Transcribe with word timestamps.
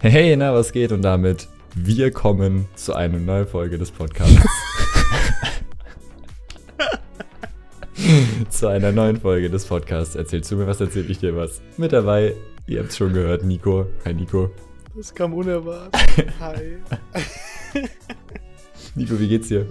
Hey, 0.00 0.36
na, 0.36 0.54
was 0.54 0.70
geht? 0.70 0.92
Und 0.92 1.02
damit, 1.02 1.48
wir 1.74 2.12
kommen 2.12 2.68
zu 2.76 2.94
einer 2.94 3.18
neuen 3.18 3.48
Folge 3.48 3.78
des 3.78 3.90
Podcasts. 3.90 4.46
zu 8.48 8.68
einer 8.68 8.92
neuen 8.92 9.20
Folge 9.20 9.50
des 9.50 9.64
Podcasts. 9.64 10.14
Erzählst 10.14 10.52
du 10.52 10.56
mir 10.56 10.68
was, 10.68 10.80
erzähl 10.80 11.10
ich 11.10 11.18
dir 11.18 11.34
was. 11.34 11.60
Mit 11.78 11.92
dabei, 11.92 12.36
ihr 12.68 12.78
habt 12.78 12.90
es 12.90 12.96
schon 12.96 13.12
gehört, 13.12 13.42
Nico. 13.42 13.86
Hi, 14.04 14.14
Nico. 14.14 14.52
Das 14.94 15.12
kam 15.12 15.34
unerwartet. 15.34 16.32
Hi. 16.38 16.76
Nico, 18.94 19.18
wie 19.18 19.26
geht's 19.26 19.48
dir? 19.48 19.66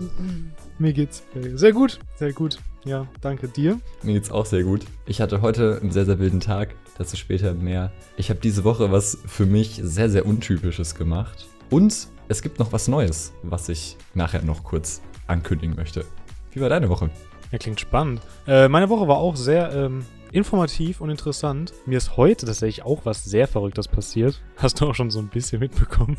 Mir 0.78 0.92
geht's 0.92 1.24
sehr 1.54 1.72
gut, 1.72 2.00
sehr 2.18 2.34
gut. 2.34 2.60
Ja, 2.88 3.06
danke 3.20 3.50
dir. 3.50 3.82
Mir 4.02 4.14
geht's 4.14 4.32
auch 4.32 4.46
sehr 4.46 4.64
gut. 4.64 4.86
Ich 5.06 5.20
hatte 5.20 5.42
heute 5.42 5.80
einen 5.82 5.92
sehr, 5.92 6.06
sehr 6.06 6.20
wilden 6.20 6.40
Tag. 6.40 6.74
Dazu 6.98 7.18
später 7.18 7.54
mehr. 7.54 7.92
Ich 8.16 8.30
habe 8.30 8.40
diese 8.40 8.64
Woche 8.64 8.94
was 8.94 9.18
für 9.26 9.46
mich 9.46 9.82
sehr, 9.84 10.10
sehr 10.10 10.26
Untypisches 10.26 10.96
gemacht. 10.96 11.48
Und 11.70 12.08
es 12.30 12.42
gibt 12.42 12.60
noch 12.60 12.72
was 12.72 12.88
Neues, 12.88 13.34
was 13.44 13.68
ich 13.68 13.98
nachher 14.14 14.42
noch 14.42 14.64
kurz 14.64 15.02
ankündigen 15.28 15.76
möchte. 15.76 16.06
Wie 16.52 16.62
war 16.62 16.70
deine 16.70 16.88
Woche? 16.88 17.10
Ja, 17.52 17.58
klingt 17.58 17.82
spannend. 17.82 18.22
Äh, 18.48 18.70
meine 18.70 18.88
Woche 18.88 19.06
war 19.10 19.18
auch 19.18 19.36
sehr 19.36 19.74
ähm, 19.74 20.06
informativ 20.32 21.02
und 21.02 21.10
interessant. 21.10 21.74
Mir 21.86 21.98
ist 21.98 22.16
heute 22.16 22.46
tatsächlich 22.46 22.86
auch 22.86 23.02
was 23.04 23.26
sehr 23.26 23.50
Verrücktes 23.50 23.90
passiert. 23.90 24.42
Hast 24.56 24.80
du 24.80 24.88
auch 24.88 24.96
schon 24.96 25.10
so 25.10 25.20
ein 25.20 25.28
bisschen 25.28 25.60
mitbekommen? 25.60 26.16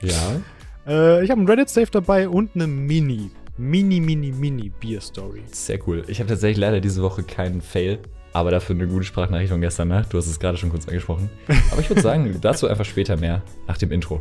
Ja. 0.00 0.40
äh, 0.86 1.22
ich 1.22 1.30
habe 1.30 1.40
einen 1.40 1.48
Reddit-Safe 1.48 1.90
dabei 1.90 2.30
und 2.30 2.54
eine 2.54 2.66
Mini, 2.66 3.30
Mini, 3.58 4.00
Mini, 4.00 4.32
Mini 4.32 4.68
Beer-Story. 4.68 5.42
Sehr 5.50 5.78
cool. 5.88 6.04
Ich 6.08 6.20
habe 6.20 6.28
tatsächlich 6.28 6.58
leider 6.58 6.78
diese 6.78 7.02
Woche 7.02 7.22
keinen 7.22 7.62
Fail, 7.62 8.00
aber 8.34 8.50
dafür 8.50 8.76
eine 8.76 8.86
gute 8.86 9.04
Sprachnachricht 9.04 9.50
von 9.50 9.62
gestern 9.62 9.88
Nacht. 9.88 10.12
Du 10.12 10.18
hast 10.18 10.26
es 10.26 10.38
gerade 10.38 10.58
schon 10.58 10.68
kurz 10.68 10.86
angesprochen. 10.86 11.30
Aber 11.72 11.80
ich 11.80 11.88
würde 11.88 12.02
sagen, 12.02 12.38
dazu 12.42 12.68
einfach 12.68 12.84
später 12.84 13.16
mehr 13.16 13.40
nach 13.66 13.78
dem 13.78 13.92
Intro. 13.92 14.20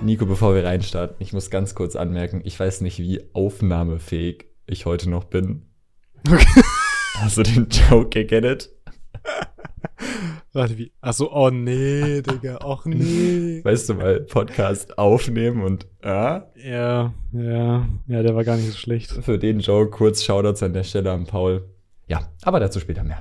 Nico, 0.00 0.26
bevor 0.26 0.54
wir 0.54 0.62
reinstarten, 0.62 1.16
ich 1.18 1.32
muss 1.32 1.50
ganz 1.50 1.74
kurz 1.74 1.96
anmerken, 1.96 2.40
ich 2.44 2.58
weiß 2.58 2.82
nicht, 2.82 3.00
wie 3.00 3.20
aufnahmefähig 3.32 4.44
ich 4.66 4.86
heute 4.86 5.10
noch 5.10 5.24
bin. 5.24 5.66
Okay. 6.24 6.62
Hast 7.14 7.36
du 7.36 7.42
den 7.42 7.68
Joke 7.68 8.10
gegettet? 8.10 8.70
Warte, 10.52 10.76
wie? 10.78 10.90
Achso, 11.00 11.30
oh 11.32 11.50
nee, 11.50 12.22
Digga, 12.22 12.56
och 12.64 12.84
nee. 12.86 13.62
Weißt 13.62 13.88
du 13.88 13.94
mal, 13.94 14.20
Podcast 14.20 14.98
aufnehmen 14.98 15.62
und 15.62 15.86
äh? 16.02 16.40
Ja, 16.56 17.14
ja, 17.32 17.88
ja, 18.08 18.22
der 18.22 18.34
war 18.34 18.42
gar 18.42 18.56
nicht 18.56 18.66
so 18.66 18.76
schlecht. 18.76 19.12
Für 19.12 19.38
den 19.38 19.60
Joke 19.60 19.90
kurz 19.90 20.24
Shoutouts 20.24 20.64
an 20.64 20.72
der 20.72 20.82
Stelle 20.82 21.12
an 21.12 21.26
Paul. 21.26 21.68
Ja, 22.08 22.28
aber 22.42 22.58
dazu 22.58 22.80
später 22.80 23.04
mehr. 23.04 23.20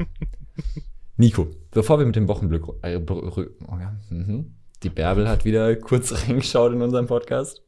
Nico, 1.18 1.46
bevor 1.70 2.00
wir 2.00 2.08
mit 2.08 2.16
dem 2.16 2.28
Wochenblick. 2.28 2.64
Äh, 2.82 3.00
oh 3.08 3.78
ja, 3.80 3.96
mhm. 4.10 4.56
Die 4.82 4.90
Bärbel 4.90 5.30
hat 5.30 5.46
wieder 5.46 5.76
kurz 5.76 6.12
reingeschaut 6.28 6.74
in 6.74 6.82
unseren 6.82 7.06
Podcast. 7.06 7.62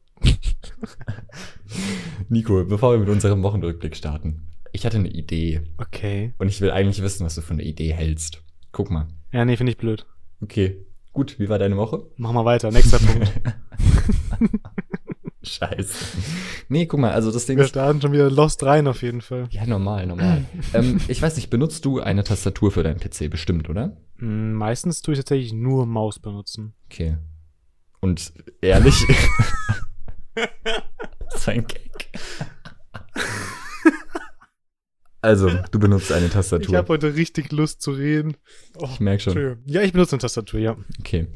Nico, 2.28 2.64
bevor 2.64 2.94
wir 2.94 2.98
mit 2.98 3.08
unserem 3.08 3.44
Wochenrückblick 3.44 3.94
starten. 3.94 4.42
Ich 4.72 4.84
hatte 4.84 4.96
eine 4.96 5.10
Idee. 5.10 5.60
Okay. 5.78 6.32
Und 6.38 6.48
ich 6.48 6.60
will 6.60 6.72
eigentlich 6.72 7.00
wissen, 7.00 7.24
was 7.24 7.36
du 7.36 7.42
von 7.42 7.58
der 7.58 7.66
Idee 7.66 7.92
hältst. 7.92 8.42
Guck 8.72 8.90
mal. 8.90 9.06
Ja, 9.32 9.44
nee, 9.44 9.56
finde 9.56 9.72
ich 9.72 9.78
blöd. 9.78 10.06
Okay. 10.40 10.86
Gut, 11.12 11.38
wie 11.38 11.48
war 11.48 11.58
deine 11.58 11.76
Woche? 11.76 12.06
Mach 12.16 12.32
mal 12.32 12.44
weiter, 12.44 12.70
nächster 12.70 12.98
Punkt. 13.06 13.32
Scheiße. 15.42 16.16
Nee, 16.68 16.86
guck 16.86 17.00
mal, 17.00 17.10
also 17.12 17.32
das 17.32 17.46
Ding 17.46 17.58
Wir 17.58 17.66
starten 17.66 18.00
schon 18.00 18.12
wieder 18.12 18.30
Lost 18.30 18.62
rein 18.62 18.86
auf 18.86 19.02
jeden 19.02 19.20
Fall. 19.20 19.48
Ja, 19.50 19.66
normal, 19.66 20.06
normal. 20.06 20.44
ähm, 20.74 21.00
ich 21.08 21.20
weiß 21.20 21.36
nicht, 21.36 21.50
benutzt 21.50 21.84
du 21.84 22.00
eine 22.00 22.24
Tastatur 22.24 22.70
für 22.70 22.82
deinen 22.82 23.00
PC 23.00 23.28
bestimmt, 23.28 23.68
oder? 23.68 23.96
Hm, 24.18 24.52
Meistens 24.52 25.02
tue 25.02 25.14
ich 25.14 25.18
tatsächlich 25.20 25.52
nur 25.52 25.84
Maus 25.84 26.18
benutzen. 26.18 26.74
Okay. 26.86 27.16
Und 28.00 28.32
ehrlich. 28.60 28.94
das 30.34 31.34
ist 31.34 31.48
ein 31.48 31.66
Gag. 31.66 32.08
Also, 35.22 35.48
du 35.70 35.78
benutzt 35.78 36.10
eine 36.12 36.26
Ich 36.26 36.32
Tastatur. 36.32 36.76
habe 36.76 36.88
heute 36.88 37.14
richtig 37.14 37.52
Lust 37.52 37.80
zu 37.80 37.92
reden. 37.92 38.36
Oh, 38.76 38.88
Ich 38.92 38.98
merk 38.98 39.20
schon. 39.20 39.56
Ja, 39.66 39.80
ich 39.82 39.92
benutze 39.92 40.16
eine 40.16 40.20
Tastatur, 40.20 40.58
ja. 40.58 40.76
Okay. 40.98 41.28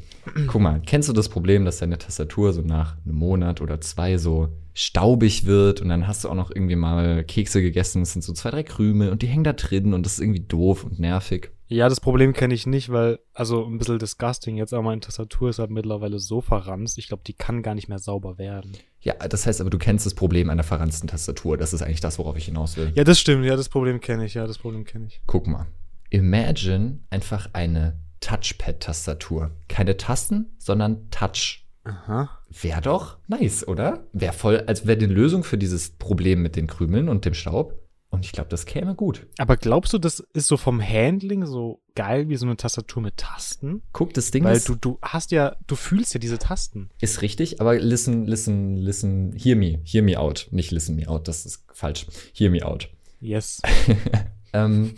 Guck 0.47 0.61
mal, 0.61 0.81
kennst 0.85 1.07
du 1.07 1.13
das 1.13 1.29
Problem, 1.29 1.63
dass 1.63 1.77
deine 1.77 1.97
Tastatur 1.97 2.51
so 2.51 2.61
nach 2.61 2.97
einem 3.05 3.15
Monat 3.15 3.61
oder 3.61 3.79
zwei 3.79 4.17
so 4.17 4.49
staubig 4.73 5.45
wird 5.45 5.81
und 5.81 5.87
dann 5.89 6.05
hast 6.05 6.25
du 6.25 6.29
auch 6.29 6.35
noch 6.35 6.51
irgendwie 6.51 6.75
mal 6.75 7.23
Kekse 7.23 7.61
gegessen, 7.61 8.01
es 8.01 8.11
sind 8.13 8.23
so 8.23 8.33
zwei, 8.33 8.51
drei 8.51 8.63
Krümel 8.63 9.09
und 9.09 9.21
die 9.21 9.27
hängen 9.27 9.45
da 9.45 9.53
drin 9.53 9.93
und 9.93 10.05
das 10.05 10.13
ist 10.13 10.19
irgendwie 10.19 10.41
doof 10.41 10.83
und 10.83 10.99
nervig. 10.99 11.51
Ja, 11.69 11.89
das 11.89 11.99
Problem 11.99 12.33
kenne 12.33 12.53
ich 12.53 12.65
nicht, 12.65 12.91
weil, 12.91 13.19
also 13.33 13.65
ein 13.65 13.77
bisschen 13.77 13.99
disgusting 13.99 14.55
jetzt, 14.55 14.73
aber 14.73 14.83
meine 14.83 15.01
Tastatur 15.01 15.49
ist 15.49 15.59
halt 15.59 15.69
mittlerweile 15.69 16.19
so 16.19 16.39
verranzt. 16.39 16.97
Ich 16.97 17.07
glaube, 17.09 17.23
die 17.27 17.33
kann 17.33 17.61
gar 17.61 17.75
nicht 17.75 17.89
mehr 17.89 17.99
sauber 17.99 18.37
werden. 18.37 18.71
Ja, 19.01 19.15
das 19.15 19.45
heißt 19.45 19.59
aber, 19.59 19.69
du 19.69 19.77
kennst 19.77 20.05
das 20.05 20.13
Problem 20.13 20.49
einer 20.49 20.63
verranzten 20.63 21.09
Tastatur. 21.09 21.57
Das 21.57 21.73
ist 21.73 21.81
eigentlich 21.81 21.99
das, 21.99 22.19
worauf 22.19 22.37
ich 22.37 22.45
hinaus 22.45 22.77
will. 22.77 22.91
Ja, 22.95 23.03
das 23.03 23.19
stimmt, 23.19 23.45
ja, 23.45 23.55
das 23.55 23.69
Problem 23.69 23.99
kenne 23.99 24.25
ich, 24.25 24.33
ja, 24.33 24.47
das 24.47 24.57
Problem 24.57 24.85
kenne 24.85 25.07
ich. 25.07 25.21
Guck 25.27 25.47
mal. 25.47 25.67
Imagine 26.09 26.99
einfach 27.09 27.49
eine 27.51 27.99
Touchpad-Tastatur. 28.21 29.51
Keine 29.67 29.97
Tasten, 29.97 30.55
sondern 30.57 31.09
Touch. 31.11 31.65
Aha. 31.83 32.29
Wäre 32.61 32.81
doch 32.81 33.17
nice, 33.27 33.67
oder? 33.67 34.07
Wäre 34.13 34.33
voll, 34.33 34.63
als 34.67 34.87
wäre 34.87 34.97
die 34.97 35.05
Lösung 35.05 35.43
für 35.43 35.57
dieses 35.57 35.91
Problem 35.91 36.41
mit 36.41 36.55
den 36.55 36.67
Krümeln 36.67 37.09
und 37.09 37.25
dem 37.25 37.33
Staub. 37.33 37.79
Und 38.17 38.25
ich 38.25 38.31
glaube, 38.31 38.49
das 38.49 38.65
käme 38.65 38.95
gut. 38.95 39.27
Aber 39.37 39.57
glaubst 39.57 39.93
du, 39.93 39.97
das 39.97 40.19
ist 40.33 40.47
so 40.47 40.57
vom 40.57 40.81
Handling 40.81 41.45
so 41.45 41.81
geil 41.95 42.29
wie 42.29 42.35
so 42.35 42.45
eine 42.45 42.57
Tastatur 42.57 43.01
mit 43.01 43.17
Tasten? 43.17 43.81
Guck, 43.93 44.13
das 44.13 44.31
Ding 44.31 44.43
Weil 44.43 44.57
ist, 44.57 44.67
du, 44.67 44.75
du 44.75 44.97
hast 45.01 45.31
ja, 45.31 45.55
du 45.67 45.75
fühlst 45.75 46.13
ja 46.13 46.19
diese 46.19 46.39
Tasten. 46.39 46.89
ist 46.99 47.21
richtig, 47.21 47.61
aber 47.61 47.79
listen, 47.79 48.25
listen, 48.25 48.77
listen, 48.77 49.33
hear 49.33 49.55
me, 49.55 49.79
hear 49.83 50.03
me 50.03 50.19
out. 50.19 50.47
Nicht 50.51 50.71
listen 50.71 50.95
me 50.95 51.07
out, 51.07 51.27
das 51.27 51.45
ist 51.45 51.63
falsch. 51.73 52.07
Hear 52.33 52.49
me 52.49 52.65
out. 52.65 52.89
Yes. 53.21 53.61
Ähm, 54.53 54.93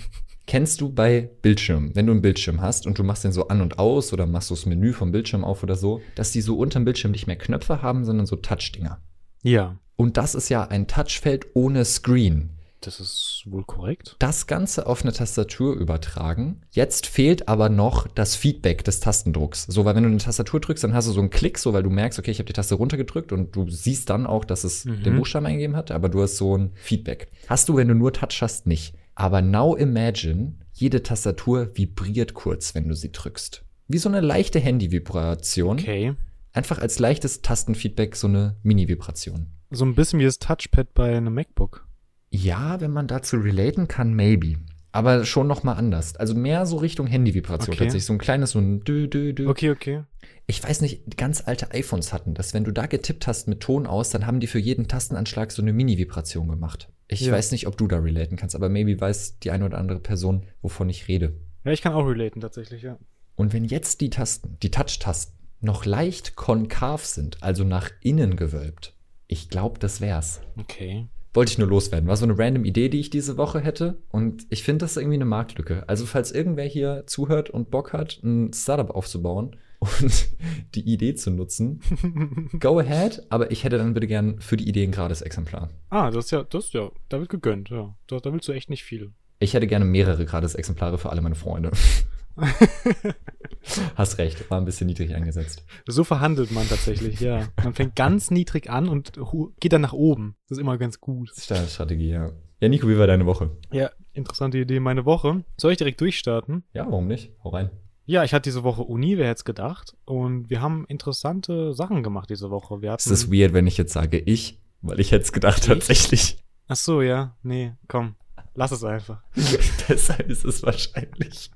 kennst 0.45 0.79
du 0.79 0.89
bei 0.91 1.29
Bildschirmen, 1.41 1.95
wenn 1.95 2.05
du 2.05 2.11
einen 2.11 2.21
Bildschirm 2.21 2.61
hast 2.61 2.85
und 2.85 2.97
du 2.97 3.03
machst 3.03 3.23
den 3.23 3.31
so 3.31 3.47
an 3.47 3.61
und 3.61 3.79
aus 3.79 4.13
oder 4.13 4.25
machst 4.27 4.49
du 4.49 4.55
das 4.55 4.65
Menü 4.65 4.93
vom 4.93 5.11
Bildschirm 5.11 5.43
auf 5.43 5.63
oder 5.63 5.75
so, 5.75 6.01
dass 6.15 6.31
die 6.31 6.41
so 6.41 6.55
unterm 6.57 6.85
Bildschirm 6.85 7.11
nicht 7.11 7.27
mehr 7.27 7.35
Knöpfe 7.35 7.81
haben, 7.81 8.05
sondern 8.05 8.27
so 8.27 8.35
Touch-Dinger. 8.35 9.01
Ja. 9.41 9.77
Und 9.95 10.17
das 10.17 10.35
ist 10.35 10.49
ja 10.49 10.63
ein 10.63 10.87
Touchfeld 10.87 11.47
ohne 11.55 11.83
Screen. 11.83 12.51
Das 12.81 12.99
ist 13.01 13.43
wohl 13.45 13.65
korrekt. 13.65 14.15
Das 14.19 14.47
Ganze 14.47 14.87
auf 14.87 15.01
eine 15.03 15.11
Tastatur 15.11 15.75
übertragen. 15.75 16.61
Jetzt 16.71 17.07
fehlt 17.07 17.47
aber 17.49 17.67
noch 17.67 18.07
das 18.07 18.35
Feedback 18.37 18.83
des 18.85 19.01
Tastendrucks. 19.01 19.65
So, 19.67 19.83
weil 19.83 19.95
wenn 19.95 20.03
du 20.03 20.09
eine 20.09 20.17
Tastatur 20.19 20.59
drückst, 20.61 20.83
dann 20.85 20.93
hast 20.93 21.07
du 21.07 21.11
so 21.11 21.19
einen 21.19 21.29
Klick, 21.29 21.57
so 21.57 21.73
weil 21.73 21.83
du 21.83 21.89
merkst, 21.89 22.17
okay, 22.19 22.31
ich 22.31 22.39
habe 22.39 22.47
die 22.47 22.53
Taste 22.53 22.75
runtergedrückt 22.75 23.31
und 23.33 23.53
du 23.55 23.69
siehst 23.69 24.09
dann 24.09 24.25
auch, 24.25 24.45
dass 24.45 24.63
es 24.63 24.85
Mhm. 24.85 25.03
den 25.03 25.17
Buchstaben 25.17 25.45
eingegeben 25.45 25.75
hat, 25.75 25.91
aber 25.91 26.07
du 26.07 26.21
hast 26.21 26.37
so 26.37 26.55
ein 26.57 26.71
Feedback. 26.75 27.31
Hast 27.47 27.67
du, 27.67 27.75
wenn 27.75 27.89
du 27.89 27.95
nur 27.95 28.13
Touch 28.13 28.41
hast, 28.41 28.65
nicht. 28.65 28.95
Aber 29.15 29.41
now 29.41 29.75
imagine, 29.75 30.53
jede 30.71 31.03
Tastatur 31.03 31.71
vibriert 31.75 32.33
kurz, 32.33 32.75
wenn 32.75 32.87
du 32.87 32.95
sie 32.95 33.11
drückst. 33.11 33.65
Wie 33.89 33.97
so 33.97 34.07
eine 34.07 34.21
leichte 34.21 34.59
Handy-Vibration. 34.59 35.79
Okay. 35.79 36.13
Einfach 36.53 36.79
als 36.79 36.99
leichtes 36.99 37.41
Tastenfeedback 37.41 38.15
so 38.15 38.27
eine 38.27 38.55
Mini-Vibration. 38.63 39.47
So 39.71 39.83
ein 39.85 39.95
bisschen 39.95 40.19
wie 40.19 40.23
das 40.25 40.39
Touchpad 40.39 40.93
bei 40.93 41.15
einem 41.15 41.33
MacBook. 41.33 41.85
Ja, 42.31 42.79
wenn 42.81 42.91
man 42.91 43.07
dazu 43.07 43.37
relaten 43.37 43.87
kann, 43.87 44.13
maybe. 44.13 44.55
Aber 44.91 45.23
schon 45.25 45.47
noch 45.47 45.63
mal 45.63 45.73
anders. 45.73 46.15
Also 46.15 46.33
mehr 46.33 46.65
so 46.65 46.77
Richtung 46.77 47.05
Handy-Vibration 47.07 47.73
Okay. 47.73 47.77
tatsächlich. 47.85 48.05
So 48.05 48.13
ein 48.13 48.17
kleines, 48.19 48.51
so 48.51 48.59
ein 48.59 48.83
dü, 48.83 49.07
dü, 49.07 49.33
dü. 49.33 49.47
Okay, 49.47 49.69
okay. 49.71 50.03
Ich 50.47 50.63
weiß 50.63 50.81
nicht, 50.81 51.15
ganz 51.15 51.41
alte 51.45 51.71
iPhones 51.73 52.11
hatten 52.11 52.33
das. 52.33 52.55
Wenn 52.55 52.63
du 52.63 52.71
da 52.71 52.87
getippt 52.87 53.27
hast 53.27 53.47
mit 53.47 53.59
Ton 53.61 53.85
aus, 53.85 54.09
dann 54.09 54.25
haben 54.25 54.39
die 54.39 54.47
für 54.47 54.57
jeden 54.57 54.87
Tastenanschlag 54.87 55.51
so 55.51 55.61
eine 55.61 55.73
Mini-Vibration 55.73 56.47
gemacht. 56.47 56.89
Ich 57.07 57.21
Ja. 57.21 57.31
weiß 57.33 57.51
nicht, 57.51 57.67
ob 57.67 57.77
du 57.77 57.87
da 57.87 57.97
relaten 57.99 58.35
kannst, 58.35 58.55
aber 58.55 58.69
maybe 58.69 58.99
weiß 58.99 59.39
die 59.39 59.51
eine 59.51 59.65
oder 59.65 59.77
andere 59.77 59.99
Person, 59.99 60.43
wovon 60.61 60.89
ich 60.89 61.07
rede. 61.07 61.33
Ja, 61.65 61.71
ich 61.71 61.81
kann 61.83 61.93
auch 61.93 62.05
relaten 62.05 62.41
tatsächlich, 62.41 62.81
ja. 62.81 62.97
Und 63.35 63.53
wenn 63.53 63.65
jetzt 63.65 64.01
die 64.01 64.09
Tasten, 64.09 64.57
die 64.63 64.71
Touch-Tasten, 64.71 65.35
noch 65.61 65.85
leicht 65.85 66.35
konkav 66.35 67.05
sind, 67.05 67.43
also 67.43 67.63
nach 67.63 67.89
innen 68.01 68.35
gewölbt, 68.37 68.95
ich 69.27 69.49
glaube, 69.49 69.77
das 69.79 70.01
wär's. 70.01 70.41
Okay. 70.57 71.07
Wollte 71.33 71.51
ich 71.51 71.57
nur 71.57 71.67
loswerden. 71.67 72.09
War 72.09 72.17
so 72.17 72.25
eine 72.25 72.37
random 72.37 72.65
Idee, 72.65 72.89
die 72.89 72.99
ich 72.99 73.09
diese 73.09 73.37
Woche 73.37 73.59
hätte. 73.59 74.01
Und 74.09 74.45
ich 74.49 74.63
finde 74.63 74.85
das 74.85 74.97
irgendwie 74.97 75.15
eine 75.15 75.25
Marktlücke. 75.25 75.83
Also, 75.87 76.05
falls 76.05 76.31
irgendwer 76.31 76.65
hier 76.65 77.03
zuhört 77.05 77.49
und 77.49 77.69
Bock 77.69 77.93
hat, 77.93 78.19
ein 78.23 78.51
Startup 78.53 78.89
aufzubauen 78.89 79.55
und 79.79 80.29
die 80.75 80.81
Idee 80.91 81.15
zu 81.15 81.31
nutzen, 81.31 81.81
go 82.59 82.79
ahead. 82.79 83.25
Aber 83.29 83.51
ich 83.51 83.63
hätte 83.63 83.77
dann 83.77 83.93
bitte 83.93 84.07
gern 84.07 84.39
für 84.41 84.57
die 84.57 84.67
Idee 84.67 84.83
ein 84.83 84.91
gerades 84.91 85.21
Exemplar. 85.21 85.69
Ah, 85.89 86.11
das 86.11 86.25
ist 86.25 86.31
ja, 86.31 86.43
das 86.43 86.65
ist 86.65 86.73
ja, 86.73 86.91
da 87.09 87.19
wird 87.19 87.29
gegönnt, 87.29 87.69
ja. 87.69 87.95
Da, 88.07 88.19
da 88.19 88.33
willst 88.33 88.47
du 88.47 88.51
echt 88.51 88.69
nicht 88.69 88.83
viel. 88.83 89.11
Ich 89.39 89.53
hätte 89.53 89.67
gerne 89.67 89.85
mehrere 89.85 90.25
gratis 90.25 90.55
Exemplare 90.55 90.97
für 90.97 91.09
alle 91.11 91.21
meine 91.21 91.35
Freunde. 91.35 91.71
Hast 93.95 94.17
recht, 94.17 94.49
war 94.49 94.59
ein 94.59 94.65
bisschen 94.65 94.87
niedrig 94.87 95.15
angesetzt. 95.15 95.63
So 95.87 96.03
verhandelt 96.03 96.51
man 96.51 96.67
tatsächlich, 96.67 97.19
ja. 97.19 97.47
Man 97.63 97.73
fängt 97.73 97.95
ganz 97.95 98.31
niedrig 98.31 98.69
an 98.69 98.87
und 98.89 99.13
geht 99.59 99.73
dann 99.73 99.81
nach 99.81 99.93
oben. 99.93 100.35
Das 100.47 100.57
ist 100.57 100.61
immer 100.61 100.77
ganz 100.77 100.99
gut. 100.99 101.29
Das 101.29 101.39
ist 101.39 101.51
deine 101.51 101.67
Strategie, 101.67 102.09
ja. 102.09 102.31
Ja, 102.61 102.67
Nico, 102.69 102.87
wie 102.87 102.97
war 102.97 103.07
deine 103.07 103.25
Woche? 103.25 103.51
Ja, 103.71 103.89
interessante 104.13 104.57
Idee. 104.57 104.79
Meine 104.79 105.05
Woche. 105.05 105.43
Soll 105.57 105.71
ich 105.71 105.77
direkt 105.77 106.01
durchstarten? 106.01 106.63
Ja, 106.73 106.85
warum 106.85 107.07
nicht? 107.07 107.31
Hau 107.43 107.49
rein. 107.49 107.69
Ja, 108.05 108.23
ich 108.23 108.33
hatte 108.33 108.49
diese 108.49 108.63
Woche 108.63 108.81
Uni, 108.81 109.17
wer 109.17 109.27
hätte 109.27 109.39
es 109.39 109.45
gedacht. 109.45 109.95
Und 110.05 110.49
wir 110.49 110.61
haben 110.61 110.85
interessante 110.87 111.73
Sachen 111.73 112.01
gemacht 112.03 112.29
diese 112.29 112.49
Woche. 112.49 112.81
Wir 112.81 112.89
Ist 112.95 113.05
hatten, 113.05 113.09
das 113.11 113.31
weird, 113.31 113.53
wenn 113.53 113.67
ich 113.67 113.77
jetzt 113.77 113.93
sage 113.93 114.17
ich? 114.19 114.59
Weil 114.81 114.99
ich 114.99 115.11
hätte 115.11 115.23
es 115.23 115.31
gedacht, 115.31 115.59
Ich? 115.59 115.67
tatsächlich. 115.67 116.37
Ach 116.67 116.75
so, 116.75 117.01
ja. 117.01 117.35
Nee, 117.43 117.73
komm. 117.87 118.15
Lass 118.55 118.71
es 118.71 118.83
einfach. 118.83 119.21
Deshalb 119.89 120.29
ist 120.29 120.43
es 120.43 120.63
wahrscheinlich. 120.63 121.51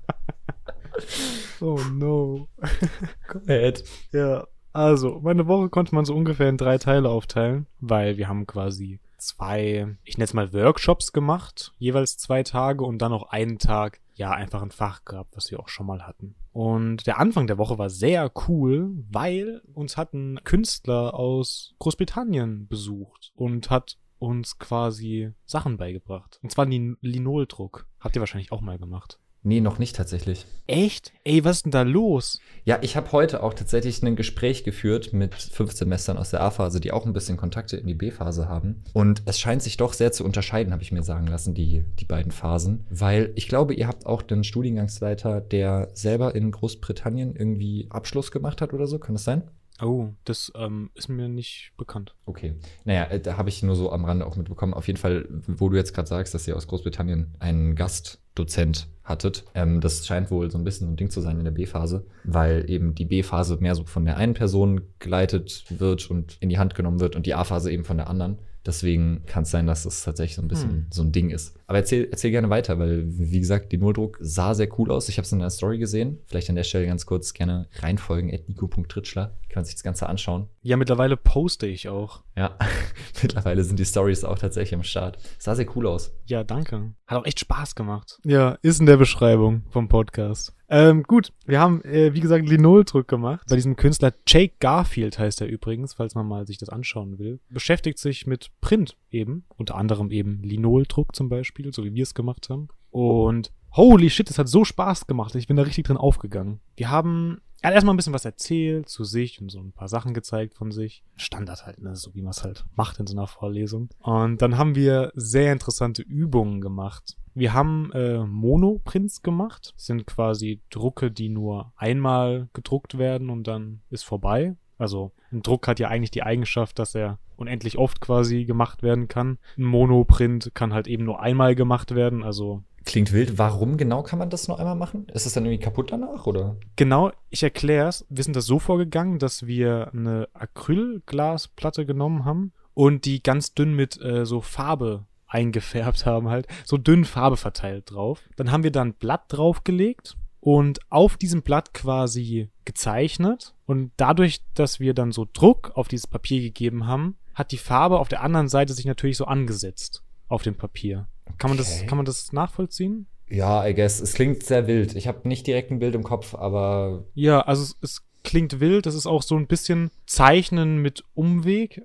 Oh 1.60 1.80
no. 1.92 2.48
Go 3.28 3.40
ahead. 3.46 3.84
Ja, 4.12 4.46
also, 4.74 5.20
meine 5.22 5.46
Woche 5.46 5.68
konnte 5.70 5.94
man 5.94 6.04
so 6.04 6.16
ungefähr 6.16 6.48
in 6.48 6.56
drei 6.56 6.78
Teile 6.78 7.08
aufteilen, 7.08 7.68
weil 7.78 8.16
wir 8.16 8.26
haben 8.26 8.44
quasi 8.44 8.98
zwei, 9.18 9.96
ich 10.02 10.18
nenne 10.18 10.24
es 10.24 10.34
mal 10.34 10.52
Workshops 10.52 11.12
gemacht, 11.12 11.72
jeweils 11.78 12.18
zwei 12.18 12.42
Tage 12.42 12.84
und 12.84 12.98
dann 12.98 13.12
noch 13.12 13.30
einen 13.30 13.60
Tag, 13.60 14.00
ja, 14.14 14.32
einfach 14.32 14.62
ein 14.62 14.72
Fach 14.72 15.04
gehabt, 15.04 15.36
was 15.36 15.52
wir 15.52 15.60
auch 15.60 15.68
schon 15.68 15.86
mal 15.86 16.02
hatten. 16.02 16.34
Und 16.52 17.06
der 17.06 17.20
Anfang 17.20 17.46
der 17.46 17.56
Woche 17.56 17.78
war 17.78 17.88
sehr 17.88 18.30
cool, 18.48 18.90
weil 19.10 19.62
uns 19.74 19.96
hat 19.96 20.12
ein 20.12 20.40
Künstler 20.42 21.14
aus 21.14 21.74
Großbritannien 21.78 22.66
besucht 22.66 23.32
und 23.36 23.70
hat 23.70 23.96
uns 24.18 24.58
quasi 24.58 25.32
Sachen 25.44 25.76
beigebracht. 25.76 26.40
Und 26.42 26.50
zwar 26.50 26.66
Lin 26.66 26.96
Linoldruck. 27.00 27.86
Habt 28.00 28.16
ihr 28.16 28.20
wahrscheinlich 28.20 28.50
auch 28.50 28.60
mal 28.60 28.78
gemacht. 28.78 29.20
Nee, 29.46 29.60
noch 29.60 29.78
nicht 29.78 29.94
tatsächlich. 29.94 30.46
Echt? 30.66 31.12
Ey, 31.22 31.44
was 31.44 31.58
ist 31.58 31.66
denn 31.66 31.72
da 31.72 31.82
los? 31.82 32.40
Ja, 32.64 32.78
ich 32.80 32.96
habe 32.96 33.12
heute 33.12 33.42
auch 33.42 33.52
tatsächlich 33.52 34.02
ein 34.02 34.16
Gespräch 34.16 34.64
geführt 34.64 35.12
mit 35.12 35.34
fünf 35.34 35.72
Semestern 35.72 36.16
aus 36.16 36.30
der 36.30 36.40
A-Phase, 36.40 36.80
die 36.80 36.92
auch 36.92 37.04
ein 37.04 37.12
bisschen 37.12 37.36
Kontakte 37.36 37.76
in 37.76 37.86
die 37.86 37.94
B-Phase 37.94 38.48
haben. 38.48 38.82
Und 38.94 39.22
es 39.26 39.38
scheint 39.38 39.62
sich 39.62 39.76
doch 39.76 39.92
sehr 39.92 40.12
zu 40.12 40.24
unterscheiden, 40.24 40.72
habe 40.72 40.82
ich 40.82 40.92
mir 40.92 41.02
sagen 41.02 41.26
lassen, 41.26 41.52
die, 41.52 41.84
die 42.00 42.06
beiden 42.06 42.32
Phasen. 42.32 42.86
Weil 42.88 43.32
ich 43.34 43.46
glaube, 43.46 43.74
ihr 43.74 43.86
habt 43.86 44.06
auch 44.06 44.22
den 44.22 44.44
Studiengangsleiter, 44.44 45.42
der 45.42 45.90
selber 45.92 46.34
in 46.34 46.50
Großbritannien 46.50 47.36
irgendwie 47.36 47.86
Abschluss 47.90 48.30
gemacht 48.30 48.62
hat 48.62 48.72
oder 48.72 48.86
so. 48.86 48.98
Kann 48.98 49.14
das 49.14 49.24
sein? 49.24 49.42
Oh, 49.82 50.08
das 50.24 50.52
ähm, 50.54 50.90
ist 50.94 51.08
mir 51.08 51.28
nicht 51.28 51.72
bekannt. 51.76 52.14
Okay. 52.24 52.54
Naja, 52.84 53.04
äh, 53.10 53.20
da 53.20 53.36
habe 53.36 53.50
ich 53.50 53.62
nur 53.62 53.76
so 53.76 53.92
am 53.92 54.06
Rande 54.06 54.24
auch 54.24 54.36
mitbekommen. 54.36 54.72
Auf 54.72 54.86
jeden 54.86 54.98
Fall, 54.98 55.28
wo 55.46 55.68
du 55.68 55.76
jetzt 55.76 55.92
gerade 55.92 56.08
sagst, 56.08 56.32
dass 56.32 56.48
ihr 56.48 56.56
aus 56.56 56.66
Großbritannien 56.66 57.34
einen 57.40 57.74
Gastdozent 57.74 58.88
hattet, 59.04 59.44
ähm, 59.54 59.80
das 59.80 60.06
scheint 60.06 60.30
wohl 60.30 60.50
so 60.50 60.58
ein 60.58 60.64
bisschen 60.64 60.86
so 60.86 60.92
ein 60.92 60.96
Ding 60.96 61.10
zu 61.10 61.20
sein 61.20 61.38
in 61.38 61.44
der 61.44 61.52
B-Phase, 61.52 62.06
weil 62.24 62.68
eben 62.70 62.94
die 62.94 63.04
B-Phase 63.04 63.58
mehr 63.60 63.74
so 63.74 63.84
von 63.84 64.04
der 64.04 64.16
einen 64.16 64.34
Person 64.34 64.80
geleitet 64.98 65.64
wird 65.68 66.10
und 66.10 66.36
in 66.40 66.48
die 66.48 66.58
Hand 66.58 66.74
genommen 66.74 67.00
wird 67.00 67.14
und 67.14 67.26
die 67.26 67.34
A-Phase 67.34 67.70
eben 67.70 67.84
von 67.84 67.98
der 67.98 68.08
anderen. 68.08 68.38
Deswegen 68.66 69.24
kann 69.26 69.42
es 69.42 69.50
sein, 69.50 69.66
dass 69.66 69.82
das 69.82 70.02
tatsächlich 70.04 70.36
so 70.36 70.42
ein 70.42 70.48
bisschen 70.48 70.70
Hm. 70.70 70.86
so 70.90 71.02
ein 71.02 71.12
Ding 71.12 71.28
ist. 71.28 71.54
Aber 71.66 71.78
erzähl, 71.78 72.08
erzähl 72.10 72.30
gerne 72.30 72.50
weiter, 72.50 72.78
weil, 72.78 73.04
wie 73.06 73.40
gesagt, 73.40 73.72
die 73.72 73.78
Nulldruck 73.78 74.18
sah 74.20 74.54
sehr 74.54 74.68
cool 74.78 74.90
aus. 74.90 75.08
Ich 75.08 75.16
habe 75.18 75.24
es 75.24 75.32
in 75.32 75.38
der 75.38 75.50
Story 75.50 75.78
gesehen. 75.78 76.18
Vielleicht 76.26 76.50
an 76.50 76.56
der 76.56 76.64
Stelle 76.64 76.86
ganz 76.86 77.06
kurz 77.06 77.32
gerne 77.32 77.68
reinfolgen, 77.76 78.30
nico.tritschler. 78.46 79.36
Kann 79.48 79.60
man 79.60 79.64
sich 79.64 79.74
das 79.74 79.84
Ganze 79.84 80.08
anschauen. 80.08 80.48
Ja, 80.62 80.76
mittlerweile 80.76 81.16
poste 81.16 81.66
ich 81.66 81.88
auch. 81.88 82.22
Ja, 82.36 82.58
mittlerweile 83.22 83.62
sind 83.64 83.78
die 83.78 83.84
Stories 83.84 84.24
auch 84.24 84.38
tatsächlich 84.38 84.74
am 84.74 84.82
Start. 84.82 85.18
Sah 85.38 85.54
sehr 85.54 85.76
cool 85.76 85.86
aus. 85.86 86.12
Ja, 86.26 86.42
danke. 86.42 86.94
Hat 87.06 87.18
auch 87.18 87.26
echt 87.26 87.40
Spaß 87.40 87.74
gemacht. 87.74 88.18
Ja, 88.24 88.58
ist 88.62 88.80
in 88.80 88.86
der 88.86 88.96
Beschreibung 88.96 89.62
vom 89.70 89.88
Podcast. 89.88 90.54
Ähm, 90.68 91.04
gut, 91.04 91.32
wir 91.46 91.60
haben, 91.60 91.84
äh, 91.84 92.14
wie 92.14 92.20
gesagt, 92.20 92.48
Linoldruck 92.48 93.06
gemacht. 93.06 93.46
Bei 93.48 93.54
diesem 93.54 93.76
Künstler 93.76 94.12
Jake 94.26 94.54
Garfield 94.58 95.20
heißt 95.20 95.40
er 95.40 95.46
übrigens, 95.46 95.94
falls 95.94 96.16
man 96.16 96.26
mal 96.26 96.48
sich 96.48 96.58
das 96.58 96.68
anschauen 96.68 97.20
will. 97.20 97.38
Beschäftigt 97.48 97.98
sich 97.98 98.26
mit 98.26 98.50
Print 98.60 98.96
eben. 99.10 99.44
Unter 99.56 99.76
anderem 99.76 100.10
eben 100.10 100.42
Linoldruck 100.42 101.14
zum 101.14 101.28
Beispiel, 101.28 101.53
so 101.72 101.84
wie 101.84 101.94
wir 101.94 102.02
es 102.02 102.14
gemacht 102.14 102.48
haben. 102.50 102.68
Und 102.90 103.52
holy 103.72 104.10
shit, 104.10 104.30
es 104.30 104.38
hat 104.38 104.48
so 104.48 104.64
Spaß 104.64 105.06
gemacht. 105.06 105.34
Ich 105.34 105.46
bin 105.46 105.56
da 105.56 105.62
richtig 105.62 105.86
drin 105.86 105.96
aufgegangen. 105.96 106.60
Wir 106.76 106.90
haben 106.90 107.40
er 107.64 107.68
hat 107.68 107.76
erstmal 107.76 107.94
ein 107.94 107.96
bisschen 107.96 108.12
was 108.12 108.26
erzählt 108.26 108.90
zu 108.90 109.04
sich 109.04 109.40
und 109.40 109.50
so 109.50 109.58
ein 109.58 109.72
paar 109.72 109.88
Sachen 109.88 110.12
gezeigt 110.12 110.52
von 110.52 110.70
sich. 110.70 111.02
Standard 111.16 111.64
halt, 111.64 111.80
ne? 111.80 111.96
so 111.96 112.14
wie 112.14 112.20
man 112.20 112.32
es 112.32 112.44
halt 112.44 112.66
macht 112.76 113.00
in 113.00 113.06
so 113.06 113.16
einer 113.16 113.26
Vorlesung. 113.26 113.88
Und 114.00 114.42
dann 114.42 114.58
haben 114.58 114.74
wir 114.74 115.12
sehr 115.14 115.50
interessante 115.50 116.02
Übungen 116.02 116.60
gemacht. 116.60 117.16
Wir 117.32 117.54
haben 117.54 117.90
äh, 117.92 118.18
Monoprints 118.18 119.22
gemacht. 119.22 119.72
Das 119.76 119.86
sind 119.86 120.06
quasi 120.06 120.60
Drucke, 120.68 121.10
die 121.10 121.30
nur 121.30 121.72
einmal 121.76 122.50
gedruckt 122.52 122.98
werden 122.98 123.30
und 123.30 123.46
dann 123.46 123.80
ist 123.88 124.04
vorbei. 124.04 124.56
Also 124.84 125.12
ein 125.32 125.42
Druck 125.42 125.66
hat 125.66 125.80
ja 125.80 125.88
eigentlich 125.88 126.10
die 126.10 126.22
Eigenschaft, 126.22 126.78
dass 126.78 126.94
er 126.94 127.18
unendlich 127.36 127.78
oft 127.78 128.02
quasi 128.02 128.44
gemacht 128.44 128.82
werden 128.82 129.08
kann. 129.08 129.38
Ein 129.56 129.64
Monoprint 129.64 130.50
kann 130.52 130.74
halt 130.74 130.86
eben 130.86 131.04
nur 131.04 131.20
einmal 131.20 131.54
gemacht 131.54 131.94
werden. 131.94 132.22
Also 132.22 132.62
Klingt 132.84 133.12
wild. 133.12 133.38
Warum 133.38 133.78
genau 133.78 134.02
kann 134.02 134.18
man 134.18 134.28
das 134.28 134.46
nur 134.46 134.58
einmal 134.58 134.74
machen? 134.74 135.06
Ist 135.08 135.24
es 135.24 135.32
dann 135.32 135.46
irgendwie 135.46 135.64
kaputt 135.64 135.90
danach, 135.90 136.26
oder? 136.26 136.56
Genau, 136.76 137.12
ich 137.30 137.42
erkläre 137.42 137.88
es. 137.88 138.04
Wir 138.10 138.22
sind 138.22 138.36
da 138.36 138.42
so 138.42 138.58
vorgegangen, 138.58 139.18
dass 139.18 139.46
wir 139.46 139.90
eine 139.94 140.28
Acrylglasplatte 140.34 141.86
genommen 141.86 142.26
haben 142.26 142.52
und 142.74 143.06
die 143.06 143.22
ganz 143.22 143.54
dünn 143.54 143.74
mit 143.74 143.98
äh, 144.02 144.26
so 144.26 144.42
Farbe 144.42 145.06
eingefärbt 145.26 146.04
haben 146.06 146.28
halt. 146.28 146.46
So 146.66 146.76
dünn 146.76 147.06
Farbe 147.06 147.38
verteilt 147.38 147.90
drauf. 147.90 148.20
Dann 148.36 148.52
haben 148.52 148.64
wir 148.64 148.70
da 148.70 148.82
ein 148.82 148.94
Blatt 148.94 149.24
draufgelegt 149.28 150.16
und 150.44 150.78
auf 150.90 151.16
diesem 151.16 151.40
Blatt 151.40 151.72
quasi 151.72 152.50
gezeichnet. 152.66 153.54
Und 153.64 153.92
dadurch, 153.96 154.42
dass 154.52 154.78
wir 154.78 154.92
dann 154.92 155.10
so 155.10 155.26
Druck 155.32 155.72
auf 155.74 155.88
dieses 155.88 156.06
Papier 156.06 156.42
gegeben 156.42 156.86
haben, 156.86 157.16
hat 157.32 157.50
die 157.50 157.56
Farbe 157.56 157.98
auf 157.98 158.08
der 158.08 158.22
anderen 158.22 158.48
Seite 158.48 158.74
sich 158.74 158.84
natürlich 158.84 159.16
so 159.16 159.24
angesetzt 159.24 160.02
auf 160.28 160.42
dem 160.42 160.54
Papier. 160.54 161.08
Kann 161.38 161.48
man 161.48 161.56
das, 161.56 161.86
kann 161.86 161.96
man 161.96 162.04
das 162.04 162.34
nachvollziehen? 162.34 163.06
Ja, 163.30 163.66
I 163.66 163.72
guess. 163.74 164.00
Es 164.00 164.12
klingt 164.12 164.42
sehr 164.42 164.66
wild. 164.66 164.94
Ich 164.96 165.08
habe 165.08 165.26
nicht 165.26 165.46
direkt 165.46 165.70
ein 165.70 165.78
Bild 165.78 165.94
im 165.94 166.02
Kopf, 166.02 166.34
aber 166.34 167.06
Ja, 167.14 167.40
also 167.40 167.62
es, 167.62 167.76
es 167.80 168.02
klingt 168.24 168.58
wild. 168.58 168.86
Das 168.86 168.94
ist 168.94 169.06
auch 169.06 169.22
so 169.22 169.36
ein 169.36 169.46
bisschen 169.46 169.90
Zeichnen 170.06 170.78
mit 170.78 171.04
Umweg. 171.14 171.82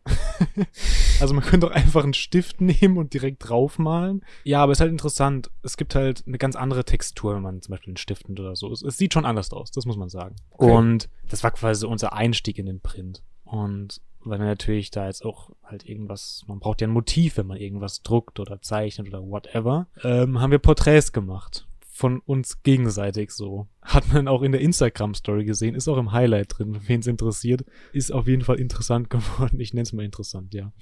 also 1.19 1.33
man 1.35 1.43
könnte 1.43 1.67
auch 1.67 1.71
einfach 1.71 2.03
einen 2.03 2.13
Stift 2.15 2.61
nehmen 2.61 2.97
und 2.97 3.13
direkt 3.13 3.47
draufmalen. 3.47 4.25
Ja, 4.43 4.63
aber 4.63 4.71
es 4.71 4.77
ist 4.77 4.81
halt 4.81 4.91
interessant. 4.91 5.51
Es 5.61 5.77
gibt 5.77 5.93
halt 5.93 6.23
eine 6.25 6.37
ganz 6.37 6.55
andere 6.55 6.85
Textur, 6.85 7.35
wenn 7.35 7.43
man 7.43 7.61
zum 7.61 7.73
Beispiel 7.73 7.91
einen 7.91 7.97
Stift 7.97 8.27
nimmt 8.27 8.39
oder 8.39 8.55
so. 8.55 8.71
Es, 8.71 8.81
es 8.81 8.97
sieht 8.97 9.13
schon 9.13 9.25
anders 9.25 9.51
aus, 9.51 9.69
das 9.71 9.85
muss 9.85 9.97
man 9.97 10.09
sagen. 10.09 10.37
Okay. 10.51 10.71
Und 10.71 11.09
das 11.29 11.43
war 11.43 11.51
quasi 11.51 11.85
unser 11.85 12.13
Einstieg 12.13 12.57
in 12.57 12.65
den 12.65 12.79
Print. 12.79 13.21
Und 13.43 14.01
weil 14.21 14.39
wir 14.39 14.45
natürlich 14.45 14.91
da 14.91 15.05
jetzt 15.07 15.23
auch 15.23 15.51
halt 15.63 15.85
irgendwas, 15.85 16.43
man 16.47 16.59
braucht 16.59 16.81
ja 16.81 16.87
ein 16.87 16.93
Motiv, 16.93 17.37
wenn 17.37 17.47
man 17.47 17.57
irgendwas 17.57 18.01
druckt 18.01 18.39
oder 18.39 18.61
zeichnet 18.61 19.07
oder 19.07 19.21
whatever, 19.21 19.87
ähm, 20.03 20.39
haben 20.39 20.51
wir 20.51 20.59
Porträts 20.59 21.13
gemacht. 21.13 21.68
Von 21.99 22.21
uns 22.21 22.63
gegenseitig 22.63 23.31
so. 23.31 23.67
Hat 23.81 24.13
man 24.13 24.29
auch 24.29 24.41
in 24.41 24.53
der 24.53 24.61
Instagram-Story 24.61 25.43
gesehen, 25.43 25.75
ist 25.75 25.89
auch 25.89 25.97
im 25.97 26.13
Highlight 26.13 26.57
drin, 26.57 26.79
wen 26.87 27.01
es 27.01 27.07
interessiert. 27.07 27.65
Ist 27.91 28.13
auf 28.13 28.25
jeden 28.25 28.41
Fall 28.41 28.57
interessant 28.57 29.09
geworden. 29.09 29.59
Ich 29.59 29.73
nenne 29.73 29.83
es 29.83 29.91
mal 29.91 30.05
interessant, 30.05 30.53
ja. 30.53 30.71